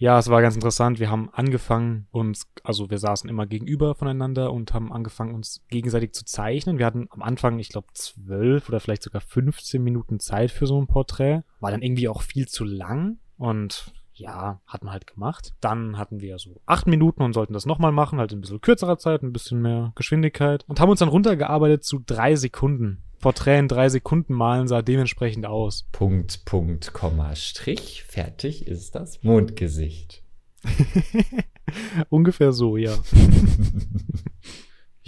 Ja, 0.00 0.16
es 0.16 0.28
war 0.30 0.40
ganz 0.40 0.54
interessant. 0.54 1.00
Wir 1.00 1.10
haben 1.10 1.28
angefangen, 1.32 2.06
uns, 2.12 2.46
also 2.62 2.88
wir 2.88 2.98
saßen 2.98 3.28
immer 3.28 3.48
gegenüber 3.48 3.96
voneinander 3.96 4.52
und 4.52 4.72
haben 4.72 4.92
angefangen, 4.92 5.34
uns 5.34 5.64
gegenseitig 5.70 6.12
zu 6.12 6.24
zeichnen. 6.24 6.78
Wir 6.78 6.86
hatten 6.86 7.08
am 7.10 7.20
Anfang, 7.20 7.58
ich 7.58 7.70
glaube, 7.70 7.88
zwölf 7.94 8.68
oder 8.68 8.78
vielleicht 8.78 9.02
sogar 9.02 9.20
15 9.20 9.82
Minuten 9.82 10.20
Zeit 10.20 10.52
für 10.52 10.68
so 10.68 10.80
ein 10.80 10.86
Porträt. 10.86 11.42
War 11.58 11.72
dann 11.72 11.82
irgendwie 11.82 12.06
auch 12.06 12.22
viel 12.22 12.46
zu 12.46 12.62
lang 12.62 13.18
und 13.38 13.92
ja, 14.18 14.60
hat 14.66 14.84
man 14.84 14.92
halt 14.92 15.06
gemacht. 15.06 15.54
Dann 15.60 15.98
hatten 15.98 16.20
wir 16.20 16.38
so 16.38 16.60
acht 16.66 16.86
Minuten 16.86 17.22
und 17.22 17.32
sollten 17.32 17.52
das 17.52 17.66
nochmal 17.66 17.92
machen, 17.92 18.18
halt 18.18 18.32
in 18.32 18.38
ein 18.38 18.40
bisschen 18.40 18.60
kürzerer 18.60 18.98
Zeit, 18.98 19.22
ein 19.22 19.32
bisschen 19.32 19.62
mehr 19.62 19.92
Geschwindigkeit 19.94 20.64
und 20.68 20.80
haben 20.80 20.90
uns 20.90 21.00
dann 21.00 21.08
runtergearbeitet 21.08 21.84
zu 21.84 22.02
drei 22.04 22.36
Sekunden. 22.36 23.02
Porträt 23.20 23.58
in 23.58 23.68
drei 23.68 23.88
Sekunden 23.88 24.32
malen 24.32 24.68
sah 24.68 24.82
dementsprechend 24.82 25.46
aus. 25.46 25.88
Punkt, 25.90 26.44
Punkt, 26.44 26.92
Komma, 26.92 27.34
Strich. 27.34 28.04
Fertig 28.04 28.66
ist 28.66 28.94
das 28.94 29.22
Mondgesicht. 29.24 30.22
Ungefähr 32.08 32.52
so, 32.52 32.76
ja. 32.76 32.96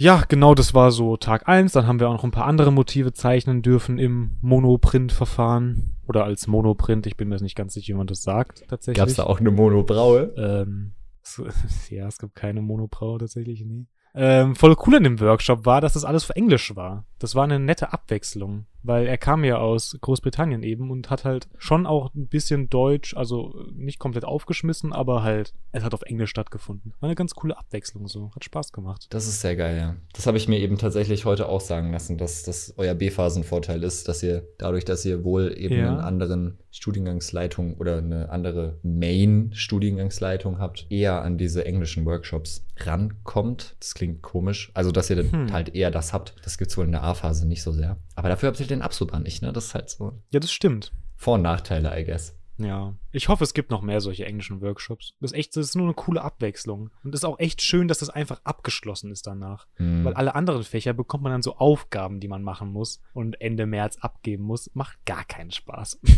ja, 0.01 0.23
genau, 0.27 0.55
das 0.55 0.73
war 0.73 0.89
so 0.89 1.15
Tag 1.15 1.47
eins. 1.47 1.73
Dann 1.73 1.85
haben 1.85 1.99
wir 1.99 2.09
auch 2.09 2.13
noch 2.13 2.23
ein 2.23 2.31
paar 2.31 2.47
andere 2.47 2.71
Motive 2.71 3.13
zeichnen 3.13 3.61
dürfen 3.61 3.99
im 3.99 4.31
Monoprint-Verfahren. 4.41 5.95
Oder 6.07 6.23
als 6.23 6.47
Monoprint, 6.47 7.05
ich 7.05 7.17
bin 7.17 7.29
mir 7.29 7.35
jetzt 7.35 7.43
nicht 7.43 7.55
ganz 7.55 7.75
sicher, 7.75 7.93
wie 7.93 7.97
man 7.97 8.07
das 8.07 8.23
sagt, 8.23 8.67
tatsächlich. 8.67 8.97
Gab 8.97 9.09
es 9.09 9.17
da 9.17 9.25
auch 9.25 9.39
eine 9.39 9.51
Monobraue? 9.51 10.33
Ähm, 10.37 10.93
so, 11.21 11.45
ja, 11.91 12.07
es 12.07 12.17
gibt 12.17 12.33
keine 12.33 12.63
Monobraue 12.63 13.19
tatsächlich, 13.19 13.63
nee. 13.63 13.85
Ähm, 14.15 14.55
voll 14.55 14.75
cool 14.87 14.95
in 14.95 15.03
dem 15.03 15.19
Workshop 15.19 15.67
war, 15.67 15.81
dass 15.81 15.93
das 15.93 16.03
alles 16.03 16.23
auf 16.23 16.35
Englisch 16.35 16.75
war. 16.75 17.05
Das 17.19 17.35
war 17.35 17.43
eine 17.43 17.59
nette 17.59 17.93
Abwechslung. 17.93 18.65
Weil 18.83 19.07
er 19.07 19.17
kam 19.17 19.43
ja 19.43 19.57
aus 19.57 19.97
Großbritannien 19.99 20.63
eben 20.63 20.91
und 20.91 21.09
hat 21.09 21.25
halt 21.25 21.47
schon 21.57 21.85
auch 21.85 22.13
ein 22.13 22.27
bisschen 22.27 22.69
Deutsch, 22.69 23.15
also 23.15 23.53
nicht 23.73 23.99
komplett 23.99 24.25
aufgeschmissen, 24.25 24.93
aber 24.93 25.23
halt, 25.23 25.53
es 25.71 25.83
hat 25.83 25.93
auf 25.93 26.01
Englisch 26.03 26.29
stattgefunden. 26.29 26.93
War 26.99 27.07
eine 27.07 27.15
ganz 27.15 27.35
coole 27.35 27.57
Abwechslung 27.57 28.07
so, 28.07 28.31
hat 28.35 28.43
Spaß 28.43 28.71
gemacht. 28.71 29.07
Das 29.09 29.27
ist 29.27 29.41
sehr 29.41 29.55
geil, 29.55 29.77
ja. 29.77 29.95
Das 30.13 30.27
habe 30.27 30.37
ich 30.37 30.47
mir 30.47 30.59
eben 30.59 30.77
tatsächlich 30.77 31.25
heute 31.25 31.47
auch 31.47 31.61
sagen 31.61 31.91
lassen, 31.91 32.17
dass 32.17 32.43
das 32.43 32.73
euer 32.77 32.93
B-Phasen-Vorteil 32.93 33.83
ist, 33.83 34.07
dass 34.07 34.23
ihr 34.23 34.47
dadurch, 34.57 34.85
dass 34.85 35.05
ihr 35.05 35.23
wohl 35.23 35.53
eben 35.57 35.75
ja. 35.75 35.89
einen 35.89 35.99
anderen 35.99 36.57
Studiengangsleitung 36.71 37.75
oder 37.75 37.97
eine 37.97 38.29
andere 38.29 38.79
Main-Studiengangsleitung 38.83 40.59
habt, 40.59 40.87
eher 40.89 41.21
an 41.21 41.37
diese 41.37 41.65
englischen 41.65 42.05
Workshops 42.05 42.65
rankommt. 42.77 43.75
Das 43.79 43.93
klingt 43.93 44.21
komisch. 44.21 44.71
Also, 44.73 44.91
dass 44.91 45.09
ihr 45.09 45.17
dann 45.17 45.31
hm. 45.31 45.53
halt 45.53 45.75
eher 45.75 45.91
das 45.91 46.13
habt. 46.13 46.33
Das 46.43 46.57
gibt 46.57 46.71
es 46.71 46.77
wohl 46.77 46.85
in 46.85 46.93
der 46.93 47.03
A-Phase 47.03 47.47
nicht 47.47 47.61
so 47.61 47.71
sehr. 47.71 47.97
Aber 48.21 48.29
dafür 48.29 48.49
habt 48.49 48.59
ihr 48.59 48.67
den 48.67 48.83
Absuban 48.83 49.23
nicht, 49.23 49.41
ne? 49.41 49.51
Das 49.51 49.65
ist 49.65 49.73
halt 49.73 49.89
so. 49.89 50.21
Ja, 50.29 50.39
das 50.39 50.51
stimmt. 50.51 50.91
Vor- 51.15 51.33
und 51.33 51.41
Nachteile, 51.41 51.99
I 51.99 52.05
guess. 52.05 52.37
Ja. 52.63 52.93
Ich 53.11 53.29
hoffe, 53.29 53.43
es 53.43 53.53
gibt 53.53 53.71
noch 53.71 53.81
mehr 53.81 54.01
solche 54.01 54.25
englischen 54.25 54.61
Workshops. 54.61 55.13
Das 55.19 55.31
ist 55.31 55.37
echt, 55.37 55.55
das 55.55 55.67
ist 55.67 55.75
nur 55.75 55.85
eine 55.85 55.93
coole 55.93 56.21
Abwechslung. 56.21 56.89
Und 57.03 57.13
es 57.13 57.21
ist 57.21 57.25
auch 57.25 57.39
echt 57.39 57.61
schön, 57.61 57.87
dass 57.87 57.99
das 57.99 58.09
einfach 58.09 58.41
abgeschlossen 58.43 59.11
ist 59.11 59.27
danach. 59.27 59.67
Mhm. 59.77 60.05
Weil 60.05 60.13
alle 60.13 60.35
anderen 60.35 60.63
Fächer 60.63 60.93
bekommt 60.93 61.23
man 61.23 61.31
dann 61.31 61.41
so 61.41 61.57
Aufgaben, 61.57 62.19
die 62.19 62.27
man 62.27 62.43
machen 62.43 62.71
muss 62.71 63.01
und 63.13 63.39
Ende 63.41 63.65
März 63.65 63.97
abgeben 64.01 64.43
muss. 64.43 64.69
Macht 64.73 65.05
gar 65.05 65.25
keinen 65.25 65.51
Spaß. 65.51 65.99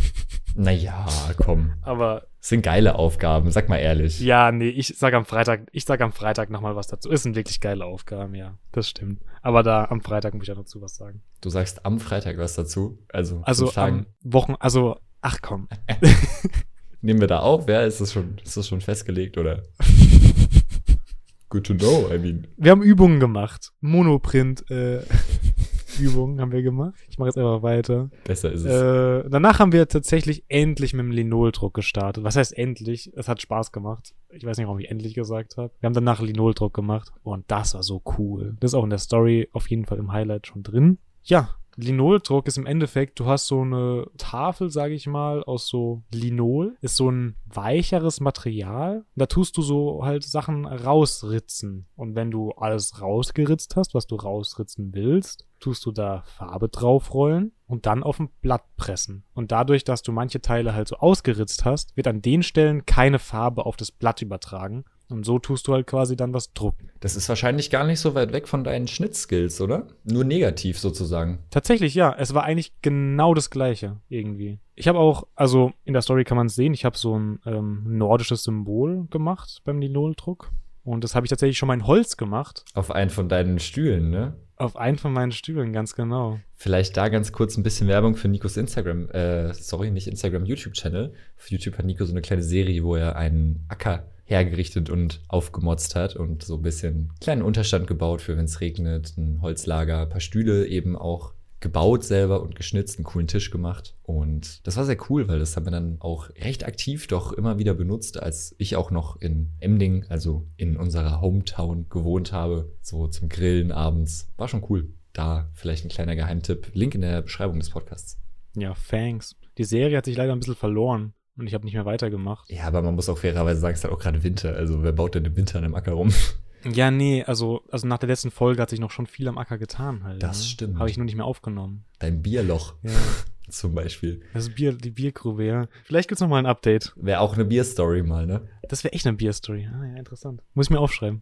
Naja, 0.55 1.07
komm. 1.37 1.73
Aber. 1.81 2.27
Das 2.39 2.49
sind 2.49 2.61
geile 2.61 2.95
Aufgaben, 2.95 3.49
sag 3.51 3.69
mal 3.69 3.77
ehrlich. 3.77 4.19
Ja, 4.19 4.51
nee, 4.51 4.67
ich 4.67 4.95
sag 4.97 5.13
am 5.13 5.25
Freitag, 5.25 5.67
ich 5.71 5.85
sag 5.85 6.01
am 6.01 6.11
Freitag 6.11 6.49
nochmal 6.49 6.75
was 6.75 6.87
dazu. 6.87 7.09
Es 7.09 7.23
sind 7.23 7.35
wirklich 7.35 7.61
geile 7.61 7.85
Aufgaben, 7.85 8.35
ja. 8.35 8.57
Das 8.73 8.89
stimmt. 8.89 9.21
Aber 9.41 9.63
da 9.63 9.85
am 9.85 10.01
Freitag 10.01 10.33
muss 10.33 10.43
ich 10.43 10.49
ja 10.49 10.55
dazu 10.55 10.81
was 10.81 10.95
sagen. 10.95 11.23
Du 11.41 11.49
sagst 11.49 11.85
am 11.85 11.99
Freitag 11.99 12.37
was 12.37 12.55
dazu? 12.55 12.99
Also, 13.09 13.41
also 13.45 13.71
am 13.75 14.07
Wochen, 14.21 14.55
also 14.59 14.97
Ach 15.23 15.37
komm. 15.41 15.69
Nehmen 17.01 17.21
wir 17.21 17.27
da 17.27 17.39
auf? 17.39 17.65
Wer 17.65 17.87
ist 17.87 18.01
das 18.01 18.11
schon, 18.11 18.37
ist 18.43 18.57
das 18.57 18.67
schon 18.67 18.81
festgelegt 18.81 19.37
oder? 19.37 19.63
Good 21.49 21.65
to 21.65 21.75
know, 21.75 22.09
I 22.13 22.17
mean. 22.17 22.47
Wir 22.57 22.71
haben 22.71 22.83
Übungen 22.83 23.21
gemacht. 23.21 23.71
Monoprint, 23.79 24.69
äh, 24.69 24.99
Übungen 25.99 26.41
haben 26.41 26.51
wir 26.51 26.61
gemacht. 26.61 26.95
Ich 27.09 27.17
mache 27.19 27.29
jetzt 27.29 27.37
einfach 27.37 27.63
weiter. 27.63 28.09
Besser 28.25 28.51
ist 28.51 28.65
es. 28.65 29.25
Äh, 29.25 29.29
danach 29.29 29.59
haben 29.59 29.71
wir 29.71 29.87
tatsächlich 29.87 30.43
endlich 30.49 30.93
mit 30.93 31.05
dem 31.05 31.11
Linoldruck 31.11 31.73
gestartet. 31.73 32.25
Was 32.25 32.35
heißt 32.35 32.57
endlich? 32.57 33.09
Es 33.15 33.29
hat 33.29 33.41
Spaß 33.41 33.71
gemacht. 33.71 34.13
Ich 34.29 34.43
weiß 34.43 34.57
nicht, 34.57 34.67
warum 34.67 34.79
ich 34.79 34.91
endlich 34.91 35.13
gesagt 35.13 35.55
habe. 35.55 35.71
Wir 35.79 35.87
haben 35.87 35.93
danach 35.93 36.19
Linoldruck 36.19 36.73
gemacht 36.73 37.13
und 37.23 37.49
das 37.49 37.75
war 37.75 37.83
so 37.83 38.01
cool. 38.17 38.57
Das 38.59 38.71
ist 38.71 38.75
auch 38.75 38.83
in 38.83 38.89
der 38.89 38.99
Story 38.99 39.47
auf 39.53 39.69
jeden 39.69 39.85
Fall 39.85 39.99
im 39.99 40.11
Highlight 40.11 40.47
schon 40.47 40.63
drin. 40.63 40.97
Ja, 41.23 41.55
Linoldruck 41.75 42.47
ist 42.47 42.57
im 42.57 42.65
Endeffekt, 42.65 43.19
du 43.19 43.25
hast 43.25 43.47
so 43.47 43.61
eine 43.61 44.07
Tafel, 44.17 44.69
sage 44.69 44.93
ich 44.93 45.07
mal, 45.07 45.43
aus 45.43 45.67
so 45.67 46.03
Linol. 46.11 46.75
Ist 46.81 46.97
so 46.97 47.09
ein 47.09 47.35
weicheres 47.45 48.19
Material. 48.19 49.05
Da 49.15 49.25
tust 49.25 49.57
du 49.57 49.61
so 49.61 50.03
halt 50.03 50.23
Sachen 50.23 50.65
rausritzen. 50.65 51.87
Und 51.95 52.15
wenn 52.15 52.31
du 52.31 52.51
alles 52.51 53.01
rausgeritzt 53.01 53.75
hast, 53.75 53.93
was 53.93 54.07
du 54.07 54.15
rausritzen 54.15 54.93
willst, 54.93 55.45
tust 55.59 55.85
du 55.85 55.91
da 55.91 56.23
Farbe 56.23 56.67
draufrollen 56.67 57.53
und 57.67 57.85
dann 57.85 58.03
auf 58.03 58.19
ein 58.19 58.29
Blatt 58.41 58.63
pressen. 58.75 59.23
Und 59.33 59.51
dadurch, 59.51 59.83
dass 59.83 60.03
du 60.03 60.11
manche 60.11 60.41
Teile 60.41 60.73
halt 60.73 60.89
so 60.89 60.97
ausgeritzt 60.97 61.63
hast, 61.63 61.95
wird 61.95 62.07
an 62.07 62.21
den 62.21 62.43
Stellen 62.43 62.85
keine 62.85 63.17
Farbe 63.17 63.65
auf 63.65 63.77
das 63.77 63.91
Blatt 63.91 64.21
übertragen, 64.21 64.83
und 65.13 65.25
so 65.25 65.39
tust 65.39 65.67
du 65.67 65.73
halt 65.73 65.87
quasi 65.87 66.15
dann 66.15 66.33
was 66.33 66.53
drucken. 66.53 66.89
Das 66.99 67.15
ist 67.15 67.29
wahrscheinlich 67.29 67.69
gar 67.69 67.85
nicht 67.85 67.99
so 67.99 68.15
weit 68.15 68.33
weg 68.33 68.47
von 68.47 68.63
deinen 68.63 68.87
Schnittskills, 68.87 69.61
oder? 69.61 69.87
Nur 70.03 70.23
negativ 70.23 70.79
sozusagen. 70.79 71.39
Tatsächlich, 71.49 71.95
ja. 71.95 72.13
Es 72.17 72.33
war 72.33 72.43
eigentlich 72.43 72.73
genau 72.81 73.33
das 73.33 73.49
Gleiche 73.49 73.97
irgendwie. 74.09 74.59
Ich 74.75 74.87
habe 74.87 74.99
auch, 74.99 75.27
also 75.35 75.71
in 75.85 75.93
der 75.93 76.01
Story 76.01 76.23
kann 76.23 76.37
man 76.37 76.47
es 76.47 76.55
sehen, 76.55 76.73
ich 76.73 76.85
habe 76.85 76.97
so 76.97 77.17
ein 77.17 77.39
ähm, 77.45 77.83
nordisches 77.85 78.43
Symbol 78.43 79.05
gemacht 79.09 79.61
beim 79.63 79.79
Linoldruck. 79.79 80.51
Und 80.83 81.03
das 81.03 81.15
habe 81.15 81.25
ich 81.25 81.29
tatsächlich 81.29 81.57
schon 81.57 81.67
mal 81.67 81.75
in 81.75 81.87
Holz 81.87 82.17
gemacht. 82.17 82.65
Auf 82.73 82.91
einen 82.91 83.09
von 83.09 83.29
deinen 83.29 83.59
Stühlen, 83.59 84.09
ne? 84.09 84.35
Auf 84.55 84.75
einen 84.77 84.97
von 84.97 85.13
meinen 85.13 85.31
Stühlen, 85.31 85.73
ganz 85.73 85.95
genau. 85.95 86.39
Vielleicht 86.55 86.95
da 86.95 87.09
ganz 87.09 87.31
kurz 87.31 87.57
ein 87.57 87.63
bisschen 87.63 87.87
Werbung 87.87 88.15
für 88.15 88.27
Nikos 88.27 88.55
Instagram, 88.55 89.09
äh, 89.09 89.53
sorry, 89.53 89.91
nicht 89.91 90.07
Instagram, 90.07 90.45
YouTube-Channel. 90.45 91.13
Auf 91.37 91.51
YouTube 91.51 91.77
hat 91.77 91.85
Nico 91.85 92.05
so 92.05 92.11
eine 92.11 92.21
kleine 92.21 92.43
Serie, 92.43 92.83
wo 92.83 92.95
er 92.95 93.15
einen 93.15 93.65
Acker 93.67 94.05
hergerichtet 94.25 94.89
und 94.89 95.21
aufgemotzt 95.27 95.95
hat 95.95 96.15
und 96.15 96.43
so 96.43 96.55
ein 96.55 96.61
bisschen 96.61 97.11
kleinen 97.19 97.41
Unterstand 97.41 97.87
gebaut 97.87 98.21
für, 98.21 98.37
wenn 98.37 98.45
es 98.45 98.61
regnet, 98.61 99.17
ein 99.17 99.41
Holzlager, 99.41 100.03
ein 100.03 100.09
paar 100.09 100.21
Stühle 100.21 100.65
eben 100.67 100.95
auch 100.95 101.33
gebaut 101.63 102.03
selber 102.03 102.41
und 102.41 102.55
geschnitzt, 102.55 102.97
einen 102.97 103.05
coolen 103.05 103.27
Tisch 103.27 103.49
gemacht. 103.49 103.95
Und 104.03 104.67
das 104.67 104.75
war 104.75 104.83
sehr 104.83 104.97
cool, 105.09 105.29
weil 105.29 105.39
das 105.39 105.55
haben 105.55 105.65
wir 105.65 105.71
dann 105.71 105.95
auch 106.01 106.29
recht 106.41 106.65
aktiv 106.65 107.07
doch 107.07 107.31
immer 107.31 107.57
wieder 107.57 107.73
benutzt, 107.73 108.21
als 108.21 108.53
ich 108.57 108.75
auch 108.75 108.91
noch 108.91 109.19
in 109.21 109.49
Emding, 109.61 110.05
also 110.09 110.45
in 110.57 110.75
unserer 110.75 111.21
Hometown 111.21 111.87
gewohnt 111.89 112.33
habe, 112.33 112.73
so 112.81 113.07
zum 113.07 113.29
Grillen 113.29 113.71
abends. 113.71 114.27
War 114.35 114.49
schon 114.49 114.65
cool. 114.69 114.89
Da 115.13 115.49
vielleicht 115.53 115.85
ein 115.85 115.89
kleiner 115.89 116.17
Geheimtipp. 116.17 116.71
Link 116.73 116.95
in 116.95 117.01
der 117.01 117.21
Beschreibung 117.21 117.59
des 117.59 117.69
Podcasts. 117.69 118.19
Ja, 118.57 118.75
thanks. 118.89 119.35
Die 119.57 119.63
Serie 119.63 119.97
hat 119.97 120.05
sich 120.05 120.17
leider 120.17 120.33
ein 120.33 120.39
bisschen 120.39 120.55
verloren. 120.55 121.13
Und 121.37 121.47
ich 121.47 121.53
habe 121.53 121.65
nicht 121.65 121.73
mehr 121.73 121.85
weitergemacht. 121.85 122.49
Ja, 122.49 122.65
aber 122.65 122.81
man 122.81 122.95
muss 122.95 123.09
auch 123.09 123.17
fairerweise 123.17 123.59
sagen, 123.59 123.73
es 123.73 123.79
ist 123.79 123.83
halt 123.85 123.93
auch 123.93 123.99
gerade 123.99 124.23
Winter. 124.23 124.55
Also 124.55 124.83
wer 124.83 124.91
baut 124.91 125.15
denn 125.15 125.25
im 125.25 125.35
Winter 125.35 125.57
an 125.57 125.65
einem 125.65 125.75
Acker 125.75 125.93
rum? 125.93 126.13
Ja, 126.71 126.91
nee, 126.91 127.23
also, 127.23 127.61
also 127.69 127.87
nach 127.87 127.97
der 127.97 128.07
letzten 128.07 128.31
Folge 128.31 128.61
hat 128.61 128.69
sich 128.69 128.79
noch 128.79 128.91
schon 128.91 129.05
viel 129.05 129.27
am 129.27 129.37
Acker 129.37 129.57
getan 129.57 130.05
halt. 130.05 130.23
Das 130.23 130.39
ne? 130.39 130.45
stimmt. 130.45 130.79
Habe 130.79 130.89
ich 130.89 130.95
nur 130.95 131.03
nicht 131.03 131.15
mehr 131.15 131.25
aufgenommen. 131.25 131.83
Dein 131.99 132.21
Bierloch. 132.21 132.75
Ja. 132.83 132.91
Zum 133.49 133.75
Beispiel. 133.75 134.21
Das 134.33 134.49
Bier, 134.49 134.71
die 134.71 134.91
Biergrube, 134.91 135.43
ja. 135.43 135.67
Vielleicht 135.83 136.07
gibt's 136.07 136.21
noch 136.21 136.29
mal 136.29 136.39
ein 136.39 136.45
Update. 136.45 136.93
Wäre 136.95 137.19
auch 137.19 137.33
eine 137.33 137.43
Bierstory 137.43 138.01
mal, 138.01 138.25
ne? 138.25 138.47
Das 138.69 138.85
wäre 138.85 138.93
echt 138.93 139.05
eine 139.05 139.17
Bierstory. 139.17 139.67
Ah, 139.71 139.85
ja, 139.85 139.97
interessant. 139.97 140.41
Muss 140.53 140.67
ich 140.67 140.69
mir 140.69 140.79
aufschreiben. 140.79 141.21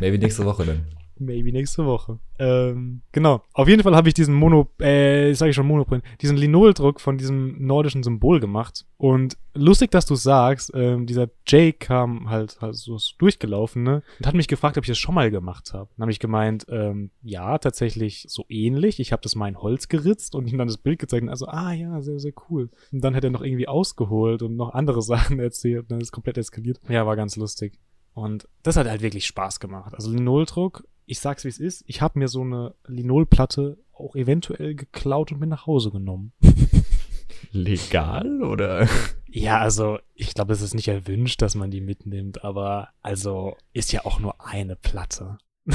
Maybe 0.00 0.18
nächste 0.18 0.44
Woche 0.44 0.64
dann. 0.66 0.86
Maybe 1.18 1.52
nächste 1.52 1.84
Woche. 1.84 2.18
Ähm, 2.38 3.02
genau. 3.12 3.42
Auf 3.52 3.68
jeden 3.68 3.82
Fall 3.82 3.94
habe 3.94 4.08
ich 4.08 4.14
diesen 4.14 4.34
Mono, 4.34 4.68
äh, 4.78 5.32
sage 5.34 5.50
ich 5.50 5.56
schon 5.56 5.66
Monoprint, 5.66 6.02
diesen 6.20 6.36
Linoldruck 6.36 7.00
von 7.00 7.16
diesem 7.16 7.64
nordischen 7.64 8.02
Symbol 8.02 8.40
gemacht. 8.40 8.84
Und 8.96 9.36
lustig, 9.54 9.90
dass 9.90 10.06
du 10.06 10.14
sagst, 10.16 10.72
ähm, 10.74 11.06
dieser 11.06 11.28
Jake 11.46 11.78
kam 11.78 12.28
halt, 12.30 12.60
halt 12.60 12.74
so 12.74 12.98
durchgelaufen, 13.18 13.82
ne? 13.82 14.02
Und 14.18 14.26
hat 14.26 14.34
mich 14.34 14.48
gefragt, 14.48 14.76
ob 14.76 14.84
ich 14.84 14.88
das 14.88 14.98
schon 14.98 15.14
mal 15.14 15.30
gemacht 15.30 15.72
habe. 15.72 15.90
Dann 15.96 16.02
habe 16.02 16.12
ich 16.12 16.18
gemeint, 16.18 16.66
ähm, 16.68 17.10
ja, 17.22 17.58
tatsächlich 17.58 18.26
so 18.28 18.44
ähnlich. 18.48 18.98
Ich 18.98 19.12
habe 19.12 19.22
das 19.22 19.36
mal 19.36 19.48
in 19.48 19.60
Holz 19.60 19.88
geritzt 19.88 20.34
und 20.34 20.48
ihm 20.48 20.58
dann 20.58 20.68
das 20.68 20.78
Bild 20.78 20.98
gezeigt. 20.98 21.28
Also, 21.28 21.46
ah 21.46 21.72
ja, 21.72 22.00
sehr, 22.02 22.18
sehr 22.18 22.32
cool. 22.50 22.70
Und 22.92 23.04
dann 23.04 23.14
hat 23.14 23.24
er 23.24 23.30
noch 23.30 23.42
irgendwie 23.42 23.68
ausgeholt 23.68 24.42
und 24.42 24.56
noch 24.56 24.74
andere 24.74 25.02
Sachen 25.02 25.38
erzählt. 25.38 25.82
Und 25.82 25.92
dann 25.92 26.00
ist 26.00 26.12
komplett 26.12 26.38
eskaliert. 26.38 26.80
Ja, 26.88 27.06
war 27.06 27.16
ganz 27.16 27.36
lustig. 27.36 27.78
Und 28.14 28.48
das 28.62 28.76
hat 28.76 28.88
halt 28.88 29.02
wirklich 29.02 29.26
Spaß 29.26 29.60
gemacht. 29.60 29.94
Also 29.94 30.10
Linoldruck 30.10 30.84
ich 31.06 31.20
sag's 31.20 31.44
wie 31.44 31.48
es 31.48 31.58
ist, 31.58 31.84
ich 31.86 32.00
habe 32.00 32.18
mir 32.18 32.28
so 32.28 32.42
eine 32.42 32.74
Linolplatte 32.86 33.78
auch 33.92 34.16
eventuell 34.16 34.74
geklaut 34.74 35.32
und 35.32 35.40
mir 35.40 35.46
nach 35.46 35.66
Hause 35.66 35.90
genommen. 35.90 36.32
Legal 37.52 38.42
oder? 38.42 38.88
Ja, 39.28 39.58
also 39.58 39.98
ich 40.14 40.34
glaube, 40.34 40.52
es 40.52 40.62
ist 40.62 40.74
nicht 40.74 40.88
erwünscht, 40.88 41.42
dass 41.42 41.54
man 41.54 41.70
die 41.70 41.80
mitnimmt, 41.80 42.44
aber 42.44 42.88
also 43.02 43.56
ist 43.72 43.92
ja 43.92 44.04
auch 44.04 44.18
nur 44.18 44.44
eine 44.44 44.76
Platte. 44.76 45.38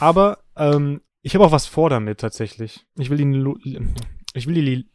aber 0.00 0.38
ähm, 0.56 1.02
ich 1.22 1.34
habe 1.34 1.44
auch 1.44 1.52
was 1.52 1.66
vor 1.66 1.90
damit 1.90 2.20
tatsächlich. 2.20 2.86
Ich 2.96 3.10
will 3.10 3.18
die 3.18 3.78
ich 4.34 4.46
will 4.46 4.54
die 4.54 4.88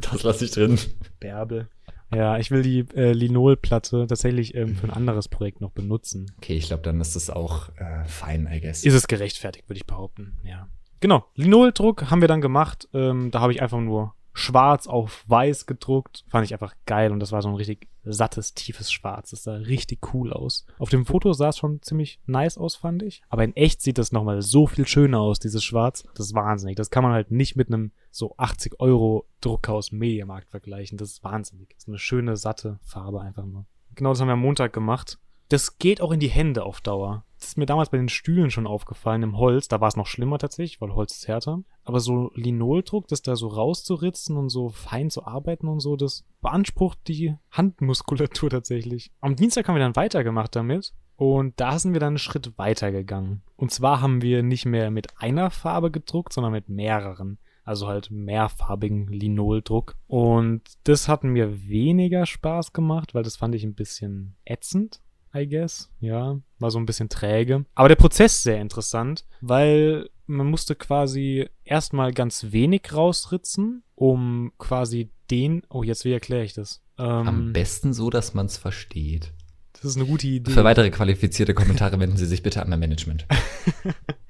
Das 0.00 0.22
lasse 0.22 0.44
ich 0.44 0.52
drin. 0.52 0.78
Bärbel. 1.18 1.68
Ja, 2.12 2.38
ich 2.38 2.50
will 2.50 2.62
die 2.62 2.80
äh, 2.94 3.12
Linolplatte 3.12 4.06
tatsächlich 4.06 4.54
ähm, 4.54 4.74
für 4.74 4.88
ein 4.88 4.90
anderes 4.90 5.28
Projekt 5.28 5.60
noch 5.60 5.70
benutzen. 5.70 6.32
Okay, 6.38 6.56
ich 6.56 6.66
glaube, 6.66 6.82
dann 6.82 7.00
ist 7.00 7.14
das 7.14 7.30
auch 7.30 7.68
äh, 7.76 8.04
fein, 8.06 8.48
I 8.50 8.60
guess. 8.60 8.84
Ist 8.84 8.94
es 8.94 9.06
gerechtfertigt, 9.06 9.68
würde 9.68 9.78
ich 9.78 9.86
behaupten, 9.86 10.36
ja. 10.44 10.68
Genau, 11.00 11.24
Linoldruck 11.34 12.10
haben 12.10 12.20
wir 12.20 12.28
dann 12.28 12.40
gemacht. 12.40 12.88
Ähm, 12.92 13.30
da 13.30 13.40
habe 13.40 13.52
ich 13.52 13.62
einfach 13.62 13.80
nur 13.80 14.14
schwarz 14.32 14.86
auf 14.86 15.24
weiß 15.26 15.66
gedruckt. 15.66 16.24
Fand 16.28 16.44
ich 16.44 16.52
einfach 16.52 16.74
geil 16.86 17.12
und 17.12 17.20
das 17.20 17.32
war 17.32 17.42
so 17.42 17.48
ein 17.48 17.54
richtig 17.54 17.88
sattes, 18.04 18.54
tiefes 18.54 18.90
Schwarz. 18.90 19.30
Das 19.30 19.42
sah 19.42 19.54
richtig 19.54 20.14
cool 20.14 20.32
aus. 20.32 20.66
Auf 20.78 20.90
dem 20.90 21.04
Foto 21.04 21.32
sah 21.32 21.50
es 21.50 21.58
schon 21.58 21.82
ziemlich 21.82 22.20
nice 22.26 22.58
aus, 22.58 22.76
fand 22.76 23.02
ich. 23.02 23.22
Aber 23.28 23.44
in 23.44 23.54
echt 23.56 23.82
sieht 23.82 23.98
das 23.98 24.12
nochmal 24.12 24.42
so 24.42 24.66
viel 24.66 24.86
schöner 24.86 25.20
aus, 25.20 25.38
dieses 25.38 25.64
Schwarz. 25.64 26.04
Das 26.14 26.26
ist 26.26 26.34
wahnsinnig. 26.34 26.76
Das 26.76 26.90
kann 26.90 27.02
man 27.02 27.12
halt 27.12 27.30
nicht 27.30 27.56
mit 27.56 27.68
einem 27.68 27.92
so 28.10 28.34
80 28.36 28.80
Euro 28.80 29.26
Druckhaus 29.40 29.92
Mediamarkt 29.92 30.50
vergleichen. 30.50 30.98
Das 30.98 31.10
ist 31.10 31.24
wahnsinnig. 31.24 31.74
Ist 31.76 31.88
eine 31.88 31.98
schöne, 31.98 32.36
satte 32.36 32.78
Farbe 32.82 33.20
einfach 33.20 33.44
nur. 33.44 33.66
Genau 33.94 34.10
das 34.10 34.20
haben 34.20 34.28
wir 34.28 34.34
am 34.34 34.40
Montag 34.40 34.72
gemacht. 34.72 35.18
Das 35.48 35.78
geht 35.78 36.00
auch 36.00 36.12
in 36.12 36.20
die 36.20 36.30
Hände 36.30 36.62
auf 36.62 36.80
Dauer. 36.80 37.24
Ist 37.42 37.58
mir 37.58 37.66
damals 37.66 37.90
bei 37.90 37.96
den 37.96 38.08
Stühlen 38.08 38.50
schon 38.50 38.66
aufgefallen 38.66 39.22
im 39.22 39.36
Holz. 39.38 39.68
Da 39.68 39.80
war 39.80 39.88
es 39.88 39.96
noch 39.96 40.06
schlimmer 40.06 40.38
tatsächlich, 40.38 40.80
weil 40.80 40.94
Holz 40.94 41.16
ist 41.16 41.28
härter. 41.28 41.62
Aber 41.84 41.98
so 42.00 42.30
Linoldruck, 42.34 43.08
das 43.08 43.22
da 43.22 43.34
so 43.34 43.48
rauszuritzen 43.48 44.36
und 44.36 44.50
so 44.50 44.68
fein 44.68 45.10
zu 45.10 45.24
arbeiten 45.26 45.66
und 45.66 45.80
so, 45.80 45.96
das 45.96 46.24
beansprucht 46.42 46.98
die 47.08 47.34
Handmuskulatur 47.50 48.50
tatsächlich. 48.50 49.10
Am 49.20 49.36
Dienstag 49.36 49.66
haben 49.66 49.74
wir 49.74 49.80
dann 49.82 49.96
weitergemacht 49.96 50.54
damit. 50.54 50.92
Und 51.16 51.60
da 51.60 51.78
sind 51.78 51.92
wir 51.92 52.00
dann 52.00 52.12
einen 52.12 52.18
Schritt 52.18 52.56
weiter 52.56 52.92
gegangen. 52.92 53.42
Und 53.56 53.70
zwar 53.70 54.00
haben 54.00 54.22
wir 54.22 54.42
nicht 54.42 54.64
mehr 54.64 54.90
mit 54.90 55.20
einer 55.20 55.50
Farbe 55.50 55.90
gedruckt, 55.90 56.32
sondern 56.32 56.52
mit 56.52 56.70
mehreren. 56.70 57.38
also 57.62 57.88
halt 57.88 58.10
mehrfarbigen 58.10 59.06
Linoldruck. 59.08 59.96
Und 60.06 60.62
das 60.84 61.08
hat 61.08 61.22
mir 61.22 61.68
weniger 61.68 62.24
Spaß 62.24 62.72
gemacht, 62.72 63.14
weil 63.14 63.22
das 63.22 63.36
fand 63.36 63.54
ich 63.54 63.64
ein 63.64 63.74
bisschen 63.74 64.34
ätzend. 64.46 65.02
I 65.34 65.48
guess, 65.48 65.90
ja, 66.00 66.38
war 66.58 66.70
so 66.70 66.78
ein 66.78 66.86
bisschen 66.86 67.08
träge. 67.08 67.64
Aber 67.74 67.88
der 67.88 67.96
Prozess 67.96 68.42
sehr 68.42 68.60
interessant, 68.60 69.24
weil 69.40 70.08
man 70.26 70.46
musste 70.46 70.74
quasi 70.74 71.48
erstmal 71.64 72.12
ganz 72.12 72.46
wenig 72.50 72.92
rausritzen, 72.92 73.82
um 73.94 74.52
quasi 74.58 75.10
den, 75.30 75.62
oh, 75.68 75.82
jetzt 75.82 76.04
wie 76.04 76.12
erkläre 76.12 76.44
ich 76.44 76.54
das? 76.54 76.82
Ähm, 76.98 77.28
Am 77.28 77.52
besten 77.52 77.92
so, 77.92 78.10
dass 78.10 78.34
man 78.34 78.46
es 78.46 78.56
versteht. 78.56 79.32
Das 79.72 79.84
ist 79.84 79.96
eine 79.96 80.06
gute 80.06 80.26
Idee. 80.26 80.50
Für 80.50 80.64
weitere 80.64 80.90
qualifizierte 80.90 81.54
Kommentare 81.54 81.98
wenden 81.98 82.16
Sie 82.16 82.26
sich 82.26 82.42
bitte 82.42 82.60
an 82.60 82.68
mein 82.68 82.80
Management. 82.80 83.26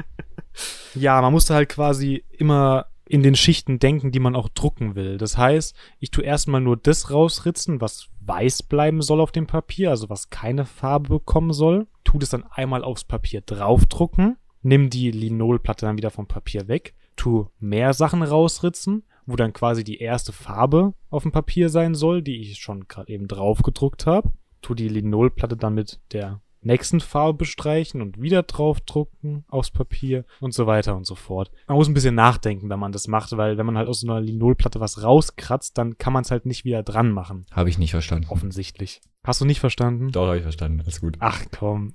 ja, 0.94 1.20
man 1.20 1.32
musste 1.32 1.54
halt 1.54 1.68
quasi 1.68 2.24
immer 2.30 2.86
in 3.10 3.24
den 3.24 3.34
Schichten 3.34 3.80
denken, 3.80 4.12
die 4.12 4.20
man 4.20 4.36
auch 4.36 4.48
drucken 4.48 4.94
will. 4.94 5.18
Das 5.18 5.36
heißt, 5.36 5.74
ich 5.98 6.12
tue 6.12 6.22
erstmal 6.22 6.60
nur 6.60 6.76
das 6.76 7.10
rausritzen, 7.10 7.80
was 7.80 8.08
weiß 8.20 8.62
bleiben 8.62 9.02
soll 9.02 9.20
auf 9.20 9.32
dem 9.32 9.48
Papier, 9.48 9.90
also 9.90 10.08
was 10.08 10.30
keine 10.30 10.64
Farbe 10.64 11.08
bekommen 11.08 11.52
soll. 11.52 11.88
Tu 12.04 12.20
das 12.20 12.30
dann 12.30 12.44
einmal 12.44 12.84
aufs 12.84 13.02
Papier 13.02 13.40
draufdrucken, 13.40 14.36
nimm 14.62 14.90
die 14.90 15.10
Linolplatte 15.10 15.86
dann 15.86 15.96
wieder 15.96 16.10
vom 16.10 16.28
Papier 16.28 16.68
weg, 16.68 16.94
tu 17.16 17.48
mehr 17.58 17.94
Sachen 17.94 18.22
rausritzen, 18.22 19.02
wo 19.26 19.34
dann 19.34 19.52
quasi 19.52 19.82
die 19.82 19.98
erste 19.98 20.32
Farbe 20.32 20.94
auf 21.10 21.24
dem 21.24 21.32
Papier 21.32 21.68
sein 21.68 21.96
soll, 21.96 22.22
die 22.22 22.40
ich 22.40 22.58
schon 22.58 22.86
gerade 22.86 23.12
eben 23.12 23.26
drauf 23.26 23.62
gedruckt 23.62 24.06
habe. 24.06 24.30
Tu 24.62 24.74
die 24.74 24.88
Linolplatte 24.88 25.56
dann 25.56 25.74
mit 25.74 25.98
der 26.12 26.40
nächsten 26.62 27.00
Farbe 27.00 27.38
bestreichen 27.38 28.02
und 28.02 28.20
wieder 28.20 28.42
draufdrucken 28.42 29.44
aufs 29.48 29.70
Papier 29.70 30.24
und 30.40 30.54
so 30.54 30.66
weiter 30.66 30.96
und 30.96 31.06
so 31.06 31.14
fort. 31.14 31.50
Man 31.66 31.76
muss 31.76 31.88
ein 31.88 31.94
bisschen 31.94 32.14
nachdenken, 32.14 32.68
wenn 32.70 32.78
man 32.78 32.92
das 32.92 33.08
macht, 33.08 33.36
weil 33.36 33.58
wenn 33.58 33.66
man 33.66 33.78
halt 33.78 33.88
aus 33.88 34.00
so 34.00 34.10
einer 34.10 34.20
Linolplatte 34.20 34.80
was 34.80 35.02
rauskratzt, 35.02 35.78
dann 35.78 35.98
kann 35.98 36.12
man 36.12 36.22
es 36.22 36.30
halt 36.30 36.46
nicht 36.46 36.64
wieder 36.64 36.82
dran 36.82 37.12
machen. 37.12 37.46
Habe 37.52 37.68
ich 37.68 37.78
nicht 37.78 37.92
verstanden. 37.92 38.28
Offensichtlich. 38.28 39.00
Hast 39.24 39.40
du 39.40 39.44
nicht 39.44 39.60
verstanden? 39.60 40.10
Doch, 40.10 40.26
habe 40.26 40.38
ich 40.38 40.42
verstanden. 40.42 40.80
Alles 40.80 41.00
gut. 41.00 41.16
Ach 41.20 41.44
komm. 41.56 41.94